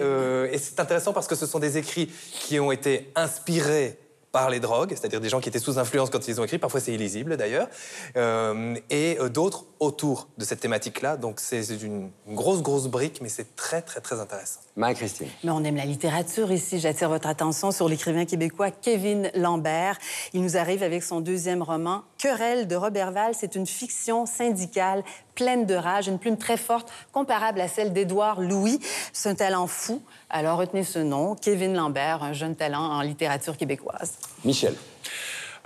et 0.52 0.58
c'est 0.58 0.80
intéressant 0.80 1.12
parce 1.12 1.26
que 1.26 1.34
ce 1.34 1.46
sont 1.46 1.58
des 1.58 1.76
écrits 1.78 2.10
qui 2.32 2.58
ont 2.60 2.72
été 2.72 3.10
inspirés 3.14 3.98
par 4.32 4.50
les 4.50 4.60
drogues, 4.60 4.90
c'est-à-dire 4.90 5.20
des 5.20 5.28
gens 5.28 5.40
qui 5.40 5.48
étaient 5.48 5.58
sous 5.58 5.78
influence 5.78 6.10
quand 6.10 6.28
ils 6.28 6.40
ont 6.40 6.44
écrit, 6.44 6.58
parfois 6.58 6.80
c'est 6.80 6.92
illisible 6.92 7.36
d'ailleurs, 7.36 7.68
euh, 8.16 8.74
et 8.90 9.18
euh, 9.20 9.28
d'autres 9.28 9.64
autour 9.80 10.28
de 10.38 10.44
cette 10.44 10.60
thématique-là. 10.60 11.16
Donc 11.16 11.40
c'est 11.40 11.62
c'est 11.62 11.82
une 11.82 12.10
grosse, 12.28 12.62
grosse 12.62 12.88
brique, 12.88 13.20
mais 13.22 13.28
c'est 13.28 13.56
très, 13.56 13.82
très, 13.82 14.00
très 14.00 14.20
intéressant. 14.20 14.60
Marie-Christine. 14.78 15.26
Mais 15.42 15.50
on 15.50 15.64
aime 15.64 15.74
la 15.74 15.84
littérature 15.84 16.52
ici. 16.52 16.78
J'attire 16.78 17.08
votre 17.08 17.26
attention 17.26 17.72
sur 17.72 17.88
l'écrivain 17.88 18.24
québécois 18.24 18.70
Kevin 18.70 19.28
Lambert. 19.34 19.98
Il 20.32 20.42
nous 20.42 20.56
arrive 20.56 20.84
avec 20.84 21.02
son 21.02 21.20
deuxième 21.20 21.64
roman, 21.64 22.02
Querelle 22.16 22.68
de 22.68 22.76
Roberval. 22.76 23.32
C'est 23.34 23.56
une 23.56 23.66
fiction 23.66 24.24
syndicale 24.24 25.02
pleine 25.34 25.66
de 25.66 25.74
rage, 25.74 26.06
une 26.06 26.18
plume 26.18 26.36
très 26.36 26.56
forte, 26.56 26.90
comparable 27.12 27.60
à 27.60 27.66
celle 27.66 27.92
d'Édouard 27.92 28.40
Louis. 28.40 28.78
C'est 29.12 29.28
un 29.28 29.34
talent 29.34 29.66
fou. 29.66 30.00
Alors 30.30 30.58
retenez 30.58 30.84
ce 30.84 31.00
nom, 31.00 31.34
Kevin 31.34 31.74
Lambert, 31.74 32.22
un 32.22 32.32
jeune 32.32 32.54
talent 32.54 32.82
en 32.82 33.02
littérature 33.02 33.56
québécoise. 33.56 34.14
Michel. 34.44 34.74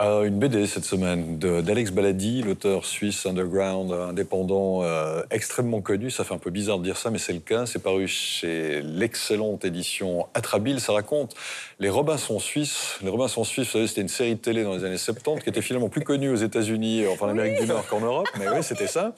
Euh, 0.02 0.24
une 0.24 0.40
BD 0.40 0.66
cette 0.66 0.84
semaine 0.84 1.38
d'Alex 1.38 1.92
Baladi, 1.92 2.42
l'auteur 2.42 2.84
suisse 2.86 3.24
underground, 3.24 3.92
euh, 3.92 4.08
indépendant, 4.08 4.82
euh, 4.82 5.22
extrêmement 5.30 5.80
connu. 5.80 6.10
Ça 6.10 6.24
fait 6.24 6.34
un 6.34 6.38
peu 6.38 6.50
bizarre 6.50 6.78
de 6.78 6.82
dire 6.82 6.96
ça, 6.96 7.10
mais 7.10 7.18
c'est 7.18 7.32
le 7.32 7.38
cas. 7.38 7.66
C'est 7.66 7.78
paru 7.78 8.08
chez 8.08 8.82
l'excellente 8.82 9.64
édition 9.64 10.26
Atrabile. 10.34 10.80
Ça 10.80 10.92
raconte 10.92 11.36
les 11.78 11.88
Robinson 11.88 12.40
suisses. 12.40 12.98
Les 13.04 13.10
Robinson 13.10 13.44
suisses, 13.44 13.66
vous 13.68 13.72
savez, 13.74 13.86
c'était 13.86 14.00
une 14.00 14.08
série 14.08 14.34
de 14.34 14.40
télé 14.40 14.64
dans 14.64 14.74
les 14.74 14.84
années 14.84 14.96
70 14.98 15.40
qui 15.44 15.48
était 15.50 15.62
finalement 15.62 15.88
plus 15.88 16.02
connue 16.02 16.30
aux 16.30 16.36
États-Unis, 16.36 17.04
enfin 17.06 17.26
en 17.26 17.30
Amérique 17.30 17.60
du 17.60 17.66
Nord 17.68 17.86
qu'en 17.86 18.00
Europe. 18.00 18.26
Mais 18.40 18.48
oui, 18.48 18.62
c'était 18.62 18.88
ça. 18.88 19.12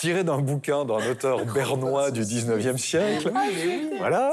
Tiré 0.00 0.24
d'un 0.24 0.38
bouquin 0.38 0.84
d'un 0.84 1.10
auteur 1.10 1.42
bernois 1.46 2.10
du 2.10 2.20
19e 2.20 2.76
siècle. 2.76 3.30
Voilà. 3.98 4.32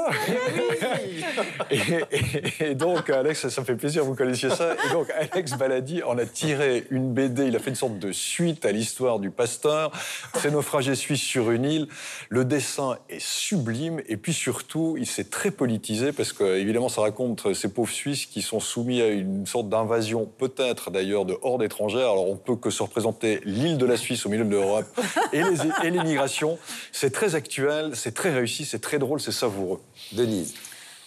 Et, 1.70 1.78
et- 2.10 2.70
et 2.70 2.74
donc, 2.74 3.08
Alex, 3.08 3.48
ça 3.48 3.60
me 3.62 3.66
fait 3.66 3.76
plaisir, 3.76 4.04
vous 4.04 4.14
connaissiez 4.14 4.50
ça. 4.50 4.74
Et 4.74 4.92
donc, 4.92 5.08
Alex 5.32 5.52
Baladi 5.52 5.85
en 6.04 6.18
a 6.18 6.26
tiré 6.26 6.86
une 6.90 7.12
BD. 7.12 7.46
Il 7.46 7.56
a 7.56 7.58
fait 7.58 7.70
une 7.70 7.76
sorte 7.76 7.98
de 7.98 8.12
suite 8.12 8.64
à 8.64 8.72
l'histoire 8.72 9.18
du 9.18 9.30
pasteur. 9.30 9.92
Ces 10.40 10.50
naufragés 10.50 10.94
suisses 10.94 11.22
sur 11.22 11.50
une 11.50 11.64
île. 11.64 11.88
Le 12.28 12.44
dessin 12.44 12.98
est 13.08 13.20
sublime. 13.20 14.02
Et 14.08 14.16
puis 14.16 14.32
surtout, 14.32 14.96
il 14.98 15.06
s'est 15.06 15.24
très 15.24 15.50
politisé 15.50 16.12
parce 16.12 16.32
que, 16.32 16.56
évidemment, 16.56 16.88
ça 16.88 17.00
raconte 17.00 17.54
ces 17.54 17.68
pauvres 17.68 17.92
Suisses 17.92 18.26
qui 18.26 18.42
sont 18.42 18.60
soumis 18.60 19.00
à 19.00 19.08
une 19.08 19.46
sorte 19.46 19.68
d'invasion, 19.68 20.30
peut-être 20.38 20.90
d'ailleurs, 20.90 21.24
de 21.24 21.36
hordes 21.42 21.62
étrangères. 21.62 22.10
Alors, 22.10 22.28
on 22.28 22.36
peut 22.36 22.56
que 22.56 22.70
se 22.70 22.82
représenter 22.82 23.40
l'île 23.44 23.78
de 23.78 23.86
la 23.86 23.96
Suisse 23.96 24.26
au 24.26 24.28
milieu 24.28 24.44
de 24.44 24.50
l'Europe 24.50 24.86
et 25.32 25.42
l'immigration. 25.90 26.58
C'est 26.92 27.10
très 27.10 27.34
actuel, 27.34 27.92
c'est 27.94 28.14
très 28.14 28.32
réussi, 28.32 28.64
c'est 28.64 28.80
très 28.80 28.98
drôle, 28.98 29.20
c'est 29.20 29.32
savoureux. 29.32 29.80
Denise. 30.12 30.54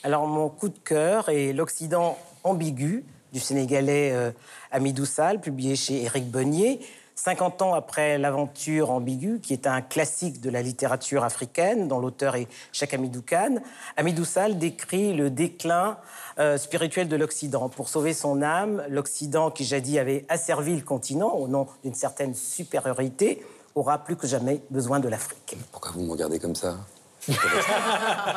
Alors, 0.03 0.27
mon 0.27 0.49
coup 0.49 0.69
de 0.69 0.77
cœur 0.77 1.29
est 1.29 1.53
l'Occident 1.53 2.17
ambigu 2.43 3.03
du 3.33 3.39
Sénégalais 3.39 4.11
euh, 4.13 4.31
Amidou 4.71 5.05
Sall, 5.05 5.39
publié 5.39 5.75
chez 5.75 6.03
Éric 6.03 6.29
Bonnier. 6.29 6.79
50 7.15 7.61
ans 7.63 7.73
après 7.73 8.17
l'aventure 8.17 8.91
ambiguë, 8.91 9.41
qui 9.41 9.51
est 9.51 9.67
un 9.67 9.81
classique 9.81 10.39
de 10.39 10.49
la 10.49 10.61
littérature 10.61 11.25
africaine, 11.25 11.89
dont 11.89 11.99
l'auteur 11.99 12.37
est 12.37 12.47
Cheikh 12.71 12.93
Hamidou 12.93 13.21
Khan, 13.21 13.57
Hamidou 13.97 14.23
Sall 14.23 14.57
décrit 14.57 15.13
le 15.13 15.29
déclin 15.29 15.97
euh, 16.39 16.57
spirituel 16.57 17.09
de 17.09 17.17
l'Occident. 17.17 17.67
Pour 17.67 17.89
sauver 17.89 18.13
son 18.13 18.41
âme, 18.41 18.83
l'Occident, 18.89 19.51
qui 19.51 19.65
jadis 19.65 19.97
avait 19.97 20.25
asservi 20.29 20.75
le 20.77 20.81
continent 20.81 21.33
au 21.35 21.49
nom 21.49 21.67
d'une 21.83 21.93
certaine 21.93 22.35
supériorité, 22.35 23.43
aura 23.75 23.97
plus 23.97 24.15
que 24.15 24.25
jamais 24.25 24.61
besoin 24.69 25.01
de 25.01 25.09
l'Afrique. 25.09 25.57
Pourquoi 25.73 25.91
vous 25.91 26.01
me 26.03 26.11
regardez 26.11 26.39
comme 26.39 26.55
ça? 26.55 26.77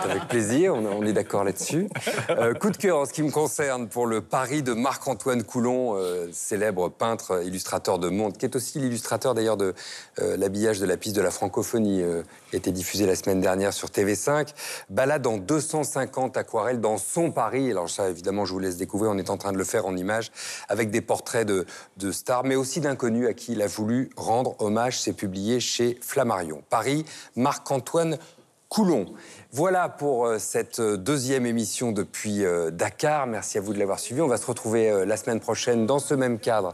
Avec 0.02 0.28
plaisir, 0.28 0.74
on 0.74 1.04
est 1.04 1.12
d'accord 1.12 1.44
là-dessus. 1.44 1.88
Euh, 2.30 2.54
coup 2.54 2.70
de 2.70 2.76
cœur 2.76 2.98
en 2.98 3.04
ce 3.04 3.12
qui 3.12 3.22
me 3.22 3.30
concerne 3.30 3.88
pour 3.88 4.06
le 4.06 4.20
pari 4.20 4.62
de 4.62 4.72
Marc-Antoine 4.72 5.42
Coulon, 5.42 5.96
euh, 5.96 6.28
célèbre 6.32 6.88
peintre, 6.88 7.42
illustrateur 7.44 7.98
de 7.98 8.08
monde, 8.08 8.36
qui 8.36 8.44
est 8.44 8.56
aussi 8.56 8.78
l'illustrateur 8.78 9.34
d'ailleurs 9.34 9.56
de 9.56 9.74
euh, 10.20 10.36
l'habillage 10.36 10.80
de 10.80 10.86
la 10.86 10.96
piste 10.96 11.16
de 11.16 11.22
la 11.22 11.30
francophonie, 11.30 12.02
qui 12.50 12.56
a 12.56 12.58
été 12.58 12.72
diffusé 12.72 13.06
la 13.06 13.14
semaine 13.14 13.40
dernière 13.40 13.72
sur 13.72 13.88
TV5. 13.88 14.48
Balade 14.90 15.26
en 15.26 15.38
250 15.38 16.36
aquarelles 16.36 16.80
dans 16.80 16.98
son 16.98 17.30
Paris. 17.30 17.70
Alors 17.70 17.88
ça, 17.88 18.10
évidemment, 18.10 18.44
je 18.44 18.52
vous 18.52 18.58
laisse 18.58 18.76
découvrir. 18.76 19.10
On 19.10 19.18
est 19.18 19.30
en 19.30 19.36
train 19.36 19.52
de 19.52 19.58
le 19.58 19.64
faire 19.64 19.86
en 19.86 19.96
images 19.96 20.30
avec 20.68 20.90
des 20.90 21.00
portraits 21.00 21.46
de, 21.46 21.66
de 21.98 22.12
stars, 22.12 22.44
mais 22.44 22.56
aussi 22.56 22.80
d'inconnus 22.80 23.28
à 23.28 23.34
qui 23.34 23.52
il 23.52 23.62
a 23.62 23.66
voulu 23.66 24.10
rendre 24.16 24.54
hommage. 24.60 25.00
C'est 25.00 25.12
publié 25.12 25.60
chez 25.60 25.98
Flammarion. 26.00 26.62
Paris, 26.70 27.04
Marc-Antoine 27.36 28.16
Coulon. 28.16 28.41
Voilà 29.50 29.90
pour 29.90 30.24
euh, 30.24 30.38
cette 30.38 30.80
euh, 30.80 30.96
deuxième 30.96 31.44
émission 31.44 31.92
depuis 31.92 32.42
euh, 32.42 32.70
Dakar. 32.70 33.26
Merci 33.26 33.58
à 33.58 33.60
vous 33.60 33.74
de 33.74 33.78
l'avoir 33.78 33.98
suivi. 33.98 34.22
On 34.22 34.28
va 34.28 34.38
se 34.38 34.46
retrouver 34.46 35.04
la 35.04 35.16
semaine 35.18 35.40
prochaine 35.40 35.84
dans 35.84 35.98
ce 35.98 36.14
même 36.14 36.38
cadre 36.38 36.72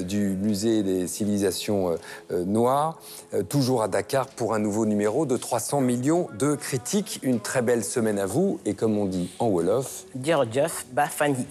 du 0.00 0.36
musée 0.36 0.82
des 0.82 1.06
civilisations 1.08 1.96
noires, 2.30 3.00
toujours 3.48 3.82
à 3.82 3.88
Dakar 3.88 4.26
pour 4.28 4.54
un 4.54 4.58
nouveau 4.58 4.86
numéro 4.86 5.26
de 5.26 5.36
300 5.36 5.80
millions 5.80 6.28
de 6.38 6.54
critiques. 6.54 7.18
Une 7.22 7.40
très 7.40 7.62
belle 7.62 7.84
semaine 7.84 8.18
à 8.18 8.26
vous 8.26 8.60
et 8.64 8.74
comme 8.74 8.96
on 8.98 9.06
dit 9.06 9.30
en 9.38 9.48
Wolof, 9.48 10.04
Bafani. 10.92 11.46